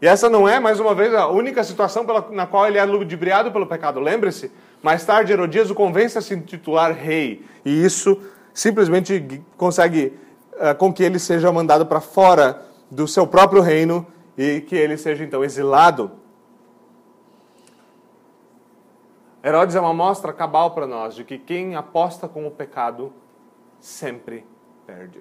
E 0.02 0.08
essa 0.08 0.30
não 0.30 0.48
é, 0.48 0.62
mais 0.62 0.80
uma 0.80 0.96
vez, 0.96 1.14
a 1.14 1.28
única 1.28 1.62
situação 1.62 2.06
pela, 2.06 2.26
na 2.32 2.48
qual 2.48 2.66
ele 2.66 2.78
é 2.78 2.86
ludibriado 2.86 3.52
pelo 3.52 3.68
pecado. 3.68 4.00
Lembre-se, 4.00 4.50
mais 4.82 5.06
tarde, 5.06 5.34
Herodias 5.34 5.70
o 5.70 5.76
convence 5.76 6.18
a 6.18 6.22
se 6.22 6.34
intitular 6.34 6.94
rei. 6.94 7.46
E 7.66 7.84
isso 7.84 8.22
simplesmente 8.54 9.44
consegue 9.58 10.18
uh, 10.54 10.74
com 10.78 10.94
que 10.94 11.04
ele 11.04 11.20
seja 11.20 11.52
mandado 11.52 11.86
para 11.86 12.00
fora 12.00 12.66
do 12.90 13.10
seu 13.10 13.28
próprio 13.28 13.62
reino 13.62 14.08
e 14.38 14.62
que 14.62 14.76
ele 14.78 14.96
seja 14.96 15.26
então 15.26 15.44
exilado. 15.44 16.12
Herodes 19.44 19.76
é 19.76 19.82
uma 19.82 19.94
mostra 19.94 20.32
cabal 20.32 20.72
para 20.72 20.88
nós 20.88 21.14
de 21.14 21.26
que 21.26 21.38
quem 21.38 21.76
aposta 21.76 22.26
com 22.26 22.48
o 22.48 22.52
pecado 22.52 23.12
sempre 23.82 24.46
perde. 24.86 25.20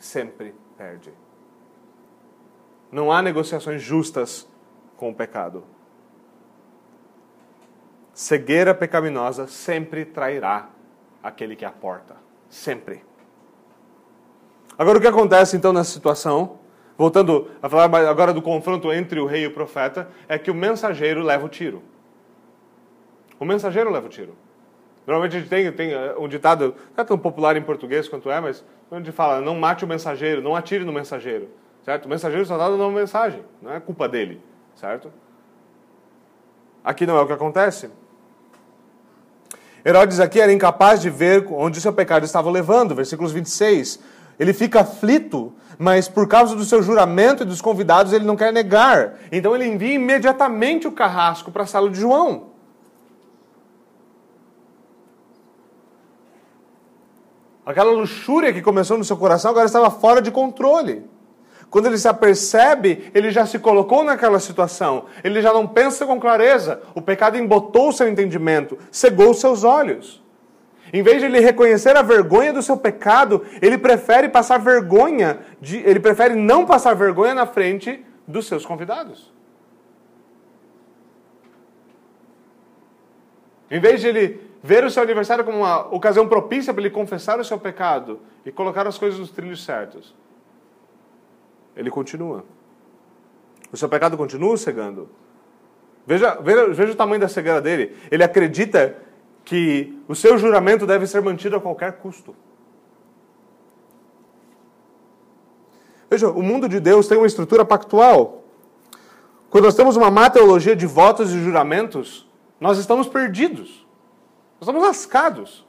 Sempre 0.00 0.54
perde. 0.78 1.12
Não 2.90 3.12
há 3.12 3.20
negociações 3.20 3.82
justas 3.82 4.48
com 4.96 5.10
o 5.10 5.14
pecado. 5.14 5.62
Cegueira 8.14 8.74
pecaminosa 8.74 9.46
sempre 9.46 10.04
trairá 10.04 10.70
aquele 11.22 11.54
que 11.54 11.66
aporta. 11.66 12.16
Sempre. 12.48 13.04
Agora, 14.76 14.98
o 14.98 15.00
que 15.00 15.06
acontece 15.06 15.56
então 15.56 15.72
nessa 15.72 15.92
situação? 15.92 16.58
Voltando 16.96 17.50
a 17.62 17.68
falar 17.68 17.84
agora 18.08 18.32
do 18.32 18.42
confronto 18.42 18.92
entre 18.92 19.20
o 19.20 19.26
rei 19.26 19.44
e 19.44 19.46
o 19.46 19.54
profeta, 19.54 20.10
é 20.26 20.38
que 20.38 20.50
o 20.50 20.54
mensageiro 20.54 21.22
leva 21.22 21.44
o 21.44 21.48
tiro. 21.48 21.82
O 23.38 23.44
mensageiro 23.44 23.90
leva 23.90 24.06
o 24.06 24.10
tiro. 24.10 24.34
Normalmente 25.06 25.36
a 25.36 25.40
gente 25.40 25.48
tem, 25.48 25.72
tem 25.72 25.92
eh, 25.92 26.14
um 26.18 26.28
ditado, 26.28 26.74
não 26.96 27.02
é 27.02 27.04
tão 27.04 27.18
popular 27.18 27.56
em 27.56 27.62
português 27.62 28.08
quanto 28.08 28.30
é, 28.30 28.40
mas 28.40 28.64
gente 28.98 29.12
fala, 29.12 29.40
não 29.40 29.54
mate 29.54 29.84
o 29.84 29.88
mensageiro, 29.88 30.42
não 30.42 30.56
atire 30.56 30.84
no 30.84 30.92
mensageiro. 30.92 31.48
Certo? 31.84 32.06
O 32.06 32.08
mensageiro 32.08 32.44
só 32.44 32.54
está 32.54 32.68
dando 32.68 32.82
uma 32.82 32.98
mensagem, 32.98 33.42
não 33.62 33.72
é 33.72 33.80
culpa 33.80 34.08
dele. 34.08 34.40
Certo? 34.74 35.12
Aqui 36.84 37.06
não 37.06 37.16
é 37.16 37.20
o 37.20 37.26
que 37.26 37.32
acontece. 37.32 37.90
Herodes 39.84 40.20
aqui 40.20 40.40
era 40.40 40.52
incapaz 40.52 41.00
de 41.00 41.08
ver 41.08 41.46
onde 41.50 41.80
seu 41.80 41.92
pecado 41.92 42.24
estava 42.24 42.50
levando, 42.50 42.94
versículos 42.94 43.32
26. 43.32 44.00
Ele 44.38 44.52
fica 44.52 44.80
aflito, 44.80 45.52
mas 45.78 46.08
por 46.08 46.28
causa 46.28 46.54
do 46.54 46.64
seu 46.64 46.82
juramento 46.82 47.42
e 47.42 47.46
dos 47.46 47.60
convidados, 47.60 48.12
ele 48.12 48.24
não 48.24 48.36
quer 48.36 48.52
negar. 48.52 49.14
Então 49.32 49.54
ele 49.54 49.66
envia 49.66 49.94
imediatamente 49.94 50.86
o 50.86 50.92
carrasco 50.92 51.50
para 51.50 51.62
a 51.62 51.66
sala 51.66 51.88
de 51.88 51.98
João. 51.98 52.49
Aquela 57.64 57.92
luxúria 57.92 58.52
que 58.52 58.62
começou 58.62 58.96
no 58.96 59.04
seu 59.04 59.16
coração 59.16 59.50
agora 59.50 59.66
estava 59.66 59.90
fora 59.90 60.22
de 60.22 60.30
controle. 60.30 61.04
Quando 61.68 61.86
ele 61.86 61.98
se 61.98 62.08
apercebe, 62.08 63.10
ele 63.14 63.30
já 63.30 63.46
se 63.46 63.58
colocou 63.58 64.02
naquela 64.02 64.40
situação. 64.40 65.04
Ele 65.22 65.40
já 65.40 65.52
não 65.52 65.66
pensa 65.66 66.04
com 66.04 66.18
clareza. 66.18 66.82
O 66.94 67.00
pecado 67.00 67.38
embotou 67.38 67.92
seu 67.92 68.08
entendimento, 68.08 68.76
cegou 68.90 69.32
seus 69.32 69.62
olhos. 69.62 70.20
Em 70.92 71.02
vez 71.02 71.20
de 71.20 71.26
ele 71.26 71.38
reconhecer 71.38 71.96
a 71.96 72.02
vergonha 72.02 72.52
do 72.52 72.62
seu 72.62 72.76
pecado, 72.76 73.44
ele 73.62 73.78
prefere 73.78 74.28
passar 74.28 74.58
vergonha, 74.58 75.38
de, 75.60 75.78
ele 75.78 76.00
prefere 76.00 76.34
não 76.34 76.66
passar 76.66 76.94
vergonha 76.94 77.34
na 77.34 77.46
frente 77.46 78.04
dos 78.26 78.46
seus 78.48 78.66
convidados. 78.66 79.32
Em 83.70 83.78
vez 83.78 84.00
de 84.00 84.08
ele 84.08 84.49
ver 84.62 84.84
o 84.84 84.90
seu 84.90 85.02
aniversário 85.02 85.44
como 85.44 85.58
uma 85.58 85.86
ocasião 85.94 86.28
propícia 86.28 86.72
para 86.72 86.82
ele 86.82 86.90
confessar 86.90 87.40
o 87.40 87.44
seu 87.44 87.58
pecado 87.58 88.20
e 88.44 88.52
colocar 88.52 88.86
as 88.86 88.98
coisas 88.98 89.18
nos 89.18 89.30
trilhos 89.30 89.64
certos, 89.64 90.14
ele 91.76 91.90
continua. 91.90 92.44
O 93.72 93.76
seu 93.76 93.88
pecado 93.88 94.16
continua 94.16 94.56
cegando. 94.56 95.08
Veja, 96.06 96.34
veja, 96.40 96.68
veja 96.68 96.92
o 96.92 96.96
tamanho 96.96 97.20
da 97.20 97.28
cegueira 97.28 97.60
dele. 97.60 97.96
Ele 98.10 98.24
acredita 98.24 98.96
que 99.44 99.98
o 100.08 100.14
seu 100.14 100.36
juramento 100.36 100.86
deve 100.86 101.06
ser 101.06 101.22
mantido 101.22 101.56
a 101.56 101.60
qualquer 101.60 101.92
custo. 101.98 102.34
Veja, 106.10 106.28
o 106.28 106.42
mundo 106.42 106.68
de 106.68 106.80
Deus 106.80 107.06
tem 107.06 107.16
uma 107.16 107.26
estrutura 107.26 107.64
pactual. 107.64 108.44
Quando 109.48 109.64
nós 109.64 109.74
temos 109.74 109.96
uma 109.96 110.10
má 110.10 110.28
teologia 110.28 110.74
de 110.74 110.86
votos 110.86 111.32
e 111.32 111.40
juramentos, 111.40 112.28
nós 112.60 112.78
estamos 112.78 113.06
perdidos. 113.06 113.79
Nós 114.60 114.68
estamos 114.68 114.82
lascados. 114.82 115.66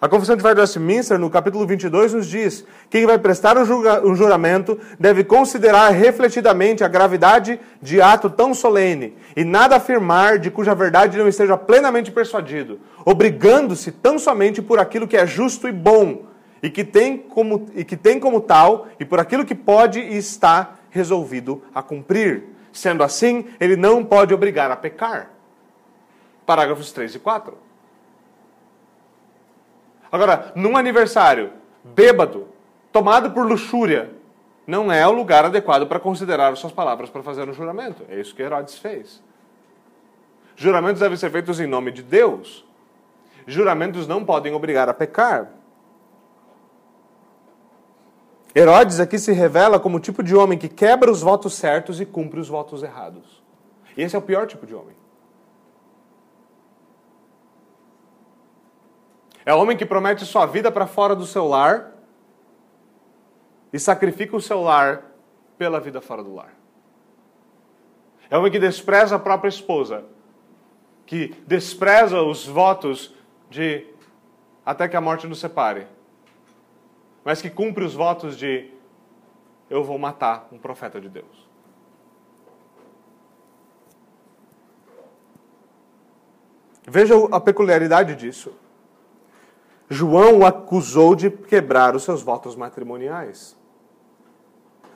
A 0.00 0.08
Confissão 0.08 0.36
de 0.36 0.42
Fé 0.42 0.54
de 0.54 0.60
Westminster, 0.60 1.18
no 1.18 1.28
capítulo 1.28 1.66
22, 1.66 2.14
nos 2.14 2.28
diz: 2.28 2.64
quem 2.88 3.06
vai 3.06 3.18
prestar 3.18 3.58
um 3.58 4.14
juramento 4.14 4.78
deve 5.00 5.24
considerar 5.24 5.88
refletidamente 5.90 6.84
a 6.84 6.88
gravidade 6.88 7.58
de 7.82 8.00
ato 8.00 8.30
tão 8.30 8.54
solene 8.54 9.16
e 9.34 9.42
nada 9.42 9.74
afirmar 9.76 10.38
de 10.38 10.48
cuja 10.48 10.76
verdade 10.76 11.18
não 11.18 11.26
esteja 11.26 11.56
plenamente 11.56 12.12
persuadido, 12.12 12.78
obrigando-se 13.04 13.90
tão 13.90 14.20
somente 14.20 14.62
por 14.62 14.78
aquilo 14.78 15.08
que 15.08 15.16
é 15.16 15.26
justo 15.26 15.66
e 15.66 15.72
bom 15.72 16.26
e 16.62 16.70
que 16.70 16.84
tem 16.84 17.18
como, 17.18 17.66
e 17.74 17.84
que 17.84 17.96
tem 17.96 18.20
como 18.20 18.40
tal 18.40 18.86
e 19.00 19.04
por 19.04 19.18
aquilo 19.18 19.44
que 19.44 19.56
pode 19.56 19.98
e 19.98 20.16
está 20.16 20.76
resolvido 20.88 21.64
a 21.74 21.82
cumprir. 21.82 22.55
Sendo 22.76 23.02
assim, 23.02 23.48
ele 23.58 23.74
não 23.74 24.04
pode 24.04 24.34
obrigar 24.34 24.70
a 24.70 24.76
pecar. 24.76 25.30
Parágrafos 26.44 26.92
3 26.92 27.14
e 27.14 27.18
4. 27.18 27.56
Agora, 30.12 30.52
num 30.54 30.76
aniversário, 30.76 31.54
bêbado, 31.82 32.48
tomado 32.92 33.30
por 33.30 33.46
luxúria, 33.46 34.12
não 34.66 34.92
é 34.92 35.06
o 35.06 35.12
lugar 35.12 35.46
adequado 35.46 35.86
para 35.86 35.98
considerar 35.98 36.54
suas 36.54 36.70
palavras 36.70 37.08
para 37.08 37.22
fazer 37.22 37.48
um 37.48 37.54
juramento. 37.54 38.04
É 38.10 38.20
isso 38.20 38.34
que 38.34 38.42
Herodes 38.42 38.78
fez. 38.78 39.22
Juramentos 40.54 41.00
devem 41.00 41.16
ser 41.16 41.30
feitos 41.30 41.58
em 41.58 41.66
nome 41.66 41.90
de 41.90 42.02
Deus. 42.02 42.62
Juramentos 43.46 44.06
não 44.06 44.22
podem 44.22 44.52
obrigar 44.52 44.86
a 44.86 44.92
pecar. 44.92 45.48
Herodes 48.58 49.00
aqui 49.00 49.18
se 49.18 49.32
revela 49.32 49.78
como 49.78 49.98
o 49.98 50.00
tipo 50.00 50.22
de 50.22 50.34
homem 50.34 50.58
que 50.58 50.66
quebra 50.66 51.10
os 51.10 51.20
votos 51.20 51.52
certos 51.52 52.00
e 52.00 52.06
cumpre 52.06 52.40
os 52.40 52.48
votos 52.48 52.82
errados. 52.82 53.44
E 53.94 54.00
esse 54.00 54.16
é 54.16 54.18
o 54.18 54.22
pior 54.22 54.46
tipo 54.46 54.66
de 54.66 54.74
homem. 54.74 54.96
É 59.44 59.52
o 59.52 59.58
homem 59.58 59.76
que 59.76 59.84
promete 59.84 60.24
sua 60.24 60.46
vida 60.46 60.72
para 60.72 60.86
fora 60.86 61.14
do 61.14 61.26
seu 61.26 61.46
lar 61.46 61.92
e 63.74 63.78
sacrifica 63.78 64.34
o 64.34 64.40
seu 64.40 64.62
lar 64.62 65.02
pela 65.58 65.78
vida 65.78 66.00
fora 66.00 66.24
do 66.24 66.34
lar. 66.34 66.54
É 68.30 68.36
o 68.36 68.40
homem 68.40 68.50
que 68.50 68.58
despreza 68.58 69.16
a 69.16 69.18
própria 69.18 69.50
esposa, 69.50 70.02
que 71.04 71.28
despreza 71.46 72.22
os 72.22 72.46
votos 72.46 73.14
de 73.50 73.86
até 74.64 74.88
que 74.88 74.96
a 74.96 75.00
morte 75.02 75.26
nos 75.26 75.40
separe, 75.40 75.86
mas 77.26 77.42
que 77.42 77.50
cumpre 77.50 77.82
os 77.82 77.92
votos 77.92 78.36
de 78.36 78.70
eu 79.68 79.82
vou 79.82 79.98
matar 79.98 80.46
um 80.52 80.58
profeta 80.58 81.00
de 81.00 81.08
Deus. 81.08 81.48
Veja 86.86 87.14
a 87.32 87.40
peculiaridade 87.40 88.14
disso. 88.14 88.52
João 89.90 90.38
o 90.38 90.46
acusou 90.46 91.16
de 91.16 91.28
quebrar 91.28 91.96
os 91.96 92.04
seus 92.04 92.22
votos 92.22 92.54
matrimoniais. 92.54 93.58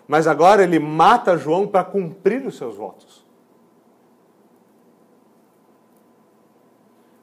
Mas 0.06 0.28
agora 0.28 0.62
ele 0.62 0.78
mata 0.78 1.36
João 1.36 1.66
para 1.66 1.82
cumprir 1.82 2.46
os 2.46 2.56
seus 2.56 2.76
votos. 2.76 3.26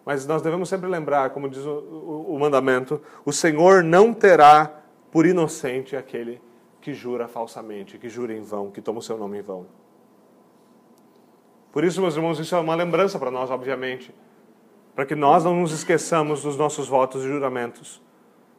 Mas 0.05 0.27
nós 0.27 0.41
devemos 0.41 0.67
sempre 0.67 0.89
lembrar, 0.89 1.29
como 1.29 1.47
diz 1.47 1.63
o, 1.63 1.69
o, 1.69 2.35
o 2.35 2.39
mandamento, 2.39 3.01
o 3.23 3.31
Senhor 3.31 3.85
não 3.85 4.13
terá 4.13 4.83
por 5.11 5.25
inocente 5.25 5.95
aquele 5.95 6.41
que 6.81 6.93
jura 6.93 7.27
falsamente, 7.27 7.97
que 7.97 8.09
jura 8.09 8.33
em 8.33 8.41
vão, 8.41 8.71
que 8.71 8.81
toma 8.81 8.99
o 8.99 9.01
seu 9.01 9.17
nome 9.17 9.39
em 9.39 9.41
vão. 9.41 9.65
Por 11.71 11.83
isso, 11.83 12.01
meus 12.01 12.15
irmãos, 12.15 12.39
isso 12.39 12.55
é 12.55 12.59
uma 12.59 12.75
lembrança 12.75 13.19
para 13.19 13.29
nós, 13.31 13.49
obviamente 13.49 14.13
para 14.97 15.05
que 15.05 15.13
nós 15.13 15.43
não 15.43 15.55
nos 15.57 15.71
esqueçamos 15.71 16.41
dos 16.41 16.57
nossos 16.57 16.87
votos 16.87 17.23
e 17.23 17.27
juramentos, 17.27 18.01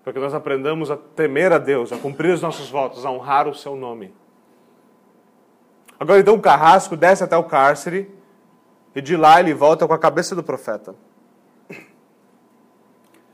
para 0.05 0.13
que 0.13 0.21
nós 0.21 0.33
aprendamos 0.33 0.89
a 0.89 0.97
temer 0.97 1.53
a 1.53 1.59
Deus, 1.59 1.93
a 1.93 1.99
cumprir 1.99 2.33
os 2.33 2.41
nossos 2.41 2.71
votos, 2.71 3.05
a 3.05 3.11
honrar 3.11 3.49
o 3.49 3.55
seu 3.57 3.75
nome. 3.75 4.15
Agora 5.99 6.21
então 6.21 6.37
o 6.37 6.41
carrasco 6.41 6.97
desce 6.97 7.25
até 7.25 7.37
o 7.37 7.43
cárcere 7.43 8.09
e 8.95 9.01
de 9.01 9.17
lá 9.17 9.41
ele 9.41 9.53
volta 9.53 9.85
com 9.85 9.93
a 9.93 9.99
cabeça 9.99 10.37
do 10.37 10.45
profeta. 10.45 10.95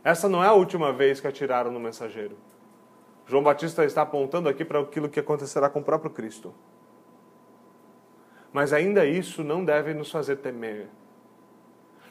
Essa 0.03 0.27
não 0.27 0.43
é 0.43 0.47
a 0.47 0.55
última 0.55 0.91
vez 0.91 1.21
que 1.21 1.27
atiraram 1.27 1.71
no 1.71 1.79
mensageiro. 1.79 2.39
João 3.27 3.43
Batista 3.43 3.85
está 3.85 4.03
apontando 4.03 4.49
aqui 4.49 4.65
para 4.65 4.81
aquilo 4.81 5.09
que 5.09 5.21
acontecerá 5.21 5.69
com 5.71 5.81
o 5.81 5.85
próprio 5.85 6.11
Cristo. 6.11 6.55
Mas 8.53 8.73
ainda 8.73 9.05
isso 9.05 9.43
não 9.43 9.65
deve 9.65 9.95
nos 9.95 10.11
fazer 10.11 10.37
temer. 10.37 10.89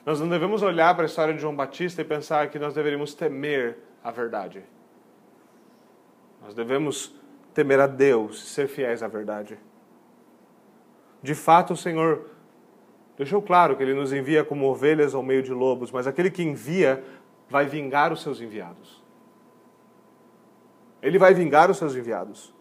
Nós 0.05 0.20
não 0.20 0.28
devemos 0.28 0.61
olhar 0.61 0.93
para 0.95 1.03
a 1.03 1.05
história 1.05 1.34
de 1.34 1.39
João 1.39 1.55
Batista 1.55 2.01
e 2.01 2.05
pensar 2.05 2.49
que 2.49 2.59
nós 2.59 2.74
deveríamos 2.74 3.14
temer 3.14 3.78
a 4.03 4.11
verdade. 4.11 4.64
Nós 6.41 6.53
devemos 6.53 7.16
temer 7.53 7.80
a 7.80 7.88
Deus 7.88 8.43
e 8.43 8.47
ser 8.47 8.68
fiéis 8.68 9.01
à 9.01 9.07
verdade. 9.07 9.57
De 11.22 11.34
fato, 11.34 11.74
o 11.74 11.78
Senhor 11.78 12.30
deixou 13.16 13.41
claro 13.41 13.78
que 13.78 13.84
Ele 13.84 13.93
nos 13.93 14.11
envia 14.11 14.43
como 14.43 14.66
ovelhas 14.66 15.16
ao 15.16 15.24
meio 15.24 15.41
de 15.41 15.53
lobos, 15.53 15.91
mas 15.91 16.05
aquele 16.05 16.30
que 16.30 16.43
envia 16.43 17.01
vai 17.49 17.66
vingar 17.66 18.11
os 18.11 18.22
seus 18.22 18.41
enviados. 18.41 19.03
Ele 21.04 21.20
vai 21.20 21.34
vingar 21.34 21.70
os 21.70 21.78
seus 21.78 21.93
enviados. 21.93 22.54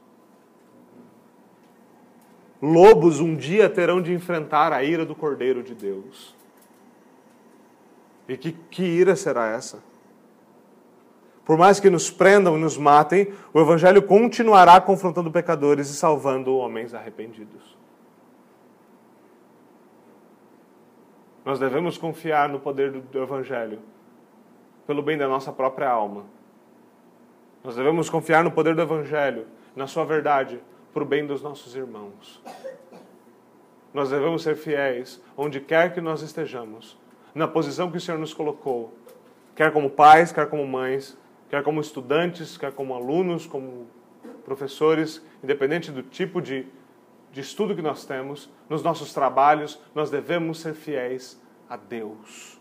Lobos 2.60 3.20
um 3.20 3.34
dia 3.36 3.70
terão 3.70 4.02
de 4.02 4.12
enfrentar 4.12 4.72
a 4.72 4.82
ira 4.82 5.06
do 5.06 5.14
Cordeiro 5.14 5.62
de 5.62 5.74
Deus. 5.74 6.34
E 8.28 8.36
que, 8.36 8.52
que 8.52 8.82
ira 8.82 9.14
será 9.16 9.46
essa? 9.46 9.82
Por 11.44 11.56
mais 11.56 11.80
que 11.80 11.90
nos 11.90 12.10
prendam 12.10 12.56
e 12.56 12.60
nos 12.60 12.76
matem, 12.76 13.32
o 13.52 13.60
Evangelho 13.60 14.02
continuará 14.02 14.80
confrontando 14.80 15.30
pecadores 15.30 15.88
e 15.90 15.94
salvando 15.94 16.54
homens 16.54 16.94
arrependidos. 16.94 17.76
Nós 21.44 21.58
devemos 21.58 21.98
confiar 21.98 22.48
no 22.48 22.60
poder 22.60 22.92
do 22.92 23.22
Evangelho, 23.22 23.80
pelo 24.86 25.02
bem 25.02 25.18
da 25.18 25.26
nossa 25.26 25.52
própria 25.52 25.90
alma. 25.90 26.24
Nós 27.62 27.76
devemos 27.76 28.10
confiar 28.10 28.42
no 28.42 28.50
poder 28.50 28.74
do 28.74 28.82
Evangelho, 28.82 29.46
na 29.76 29.86
sua 29.86 30.04
verdade, 30.04 30.60
para 30.92 31.02
o 31.02 31.06
bem 31.06 31.26
dos 31.26 31.42
nossos 31.42 31.74
irmãos. 31.76 32.42
nós 33.94 34.10
devemos 34.10 34.42
ser 34.42 34.56
fiéis 34.56 35.22
onde 35.36 35.60
quer 35.60 35.92
que 35.92 36.00
nós 36.00 36.22
estejamos, 36.22 36.98
na 37.34 37.46
posição 37.46 37.90
que 37.90 37.98
o 37.98 38.00
Senhor 38.00 38.18
nos 38.18 38.34
colocou, 38.34 38.92
quer 39.54 39.72
como 39.72 39.90
pais, 39.90 40.32
quer 40.32 40.48
como 40.48 40.66
mães, 40.66 41.16
quer 41.48 41.62
como 41.62 41.80
estudantes, 41.80 42.56
quer 42.56 42.72
como 42.72 42.94
alunos, 42.94 43.46
como 43.46 43.86
professores, 44.44 45.22
independente 45.42 45.90
do 45.90 46.02
tipo 46.02 46.40
de, 46.40 46.66
de 47.30 47.40
estudo 47.40 47.76
que 47.76 47.82
nós 47.82 48.04
temos, 48.04 48.50
nos 48.68 48.82
nossos 48.82 49.12
trabalhos, 49.12 49.80
nós 49.94 50.10
devemos 50.10 50.60
ser 50.60 50.74
fiéis 50.74 51.40
a 51.68 51.76
Deus. 51.76 52.60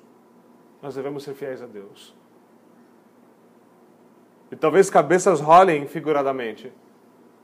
Nós 0.82 0.96
devemos 0.96 1.24
ser 1.24 1.34
fiéis 1.34 1.62
a 1.62 1.66
Deus. 1.66 2.16
E 4.52 4.56
talvez 4.56 4.90
cabeças 4.90 5.40
rolem 5.40 5.88
figuradamente, 5.88 6.74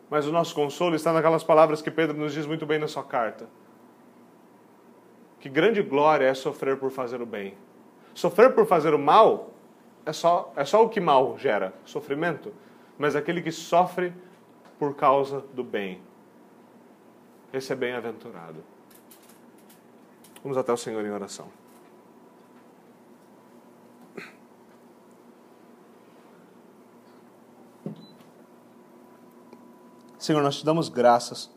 mas 0.09 0.27
o 0.27 0.31
nosso 0.31 0.53
consolo 0.53 0.95
está 0.95 1.13
naquelas 1.13 1.43
palavras 1.43 1.81
que 1.81 1.89
Pedro 1.89 2.17
nos 2.17 2.33
diz 2.33 2.45
muito 2.45 2.65
bem 2.65 2.77
na 2.77 2.87
sua 2.87 3.03
carta. 3.03 3.47
Que 5.39 5.47
grande 5.47 5.81
glória 5.81 6.25
é 6.25 6.33
sofrer 6.33 6.77
por 6.77 6.91
fazer 6.91 7.21
o 7.21 7.25
bem. 7.25 7.53
Sofrer 8.13 8.53
por 8.53 8.65
fazer 8.65 8.93
o 8.93 8.99
mal 8.99 9.51
é 10.05 10.11
só, 10.11 10.51
é 10.55 10.65
só 10.65 10.83
o 10.83 10.89
que 10.89 10.99
mal 10.99 11.37
gera, 11.37 11.73
sofrimento. 11.85 12.53
Mas 12.97 13.15
aquele 13.15 13.41
que 13.41 13.51
sofre 13.51 14.13
por 14.79 14.95
causa 14.95 15.43
do 15.53 15.63
bem, 15.63 16.01
esse 17.53 17.71
é 17.71 17.75
bem-aventurado. 17.75 18.63
Vamos 20.43 20.57
até 20.57 20.73
o 20.73 20.77
Senhor 20.77 21.05
em 21.05 21.11
oração. 21.11 21.47
Senhor, 30.27 30.43
nós 30.43 30.57
te 30.57 30.65
damos 30.65 30.89
graças. 30.89 31.49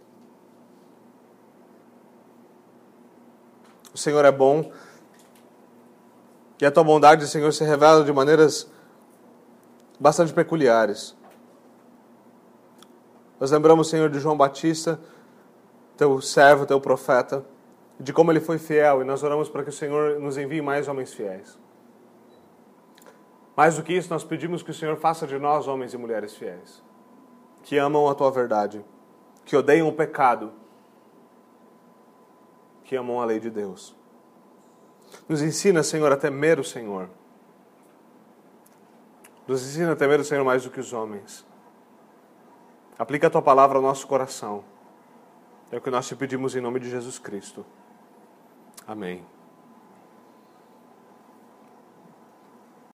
O 3.92 3.98
Senhor 3.98 4.24
é 4.24 4.30
bom 4.30 4.70
e 6.60 6.64
a 6.64 6.70
tua 6.70 6.84
bondade, 6.84 7.26
Senhor, 7.26 7.52
se 7.52 7.64
revela 7.64 8.04
de 8.04 8.12
maneiras 8.12 8.70
bastante 9.98 10.32
peculiares. 10.32 11.16
Nós 13.40 13.50
lembramos, 13.50 13.90
Senhor, 13.90 14.08
de 14.08 14.20
João 14.20 14.36
Batista, 14.36 15.00
teu 15.96 16.20
servo, 16.20 16.64
teu 16.64 16.80
profeta, 16.80 17.44
de 17.98 18.12
como 18.12 18.30
ele 18.30 18.38
foi 18.38 18.56
fiel, 18.56 19.02
e 19.02 19.04
nós 19.04 19.24
oramos 19.24 19.48
para 19.48 19.64
que 19.64 19.70
o 19.70 19.72
Senhor 19.72 20.20
nos 20.20 20.38
envie 20.38 20.62
mais 20.62 20.86
homens 20.86 21.12
fiéis. 21.12 21.58
Mais 23.56 23.74
do 23.74 23.82
que 23.82 23.94
isso, 23.94 24.10
nós 24.10 24.22
pedimos 24.22 24.62
que 24.62 24.70
o 24.70 24.74
Senhor 24.74 24.96
faça 24.96 25.26
de 25.26 25.40
nós 25.40 25.66
homens 25.66 25.92
e 25.92 25.96
mulheres 25.96 26.36
fiéis, 26.36 26.80
que 27.62 27.78
amam 27.78 28.08
a 28.08 28.14
tua 28.14 28.30
verdade, 28.30 28.84
que 29.44 29.56
odeiam 29.56 29.88
o 29.88 29.92
pecado, 29.92 30.52
que 32.84 32.96
amam 32.96 33.20
a 33.20 33.24
lei 33.24 33.38
de 33.38 33.50
Deus. 33.50 33.94
Nos 35.28 35.42
ensina, 35.42 35.82
Senhor, 35.82 36.10
a 36.12 36.16
temer 36.16 36.58
o 36.58 36.64
Senhor. 36.64 37.08
Nos 39.46 39.62
ensina 39.62 39.92
a 39.92 39.96
temer 39.96 40.20
o 40.20 40.24
Senhor 40.24 40.44
mais 40.44 40.64
do 40.64 40.70
que 40.70 40.80
os 40.80 40.92
homens. 40.92 41.44
Aplica 42.98 43.26
a 43.26 43.30
tua 43.30 43.42
palavra 43.42 43.78
ao 43.78 43.82
nosso 43.82 44.06
coração. 44.06 44.64
É 45.70 45.76
o 45.76 45.80
que 45.80 45.90
nós 45.90 46.06
te 46.06 46.14
pedimos 46.14 46.54
em 46.54 46.60
nome 46.60 46.80
de 46.80 46.90
Jesus 46.90 47.18
Cristo. 47.18 47.64
Amém. 48.86 49.24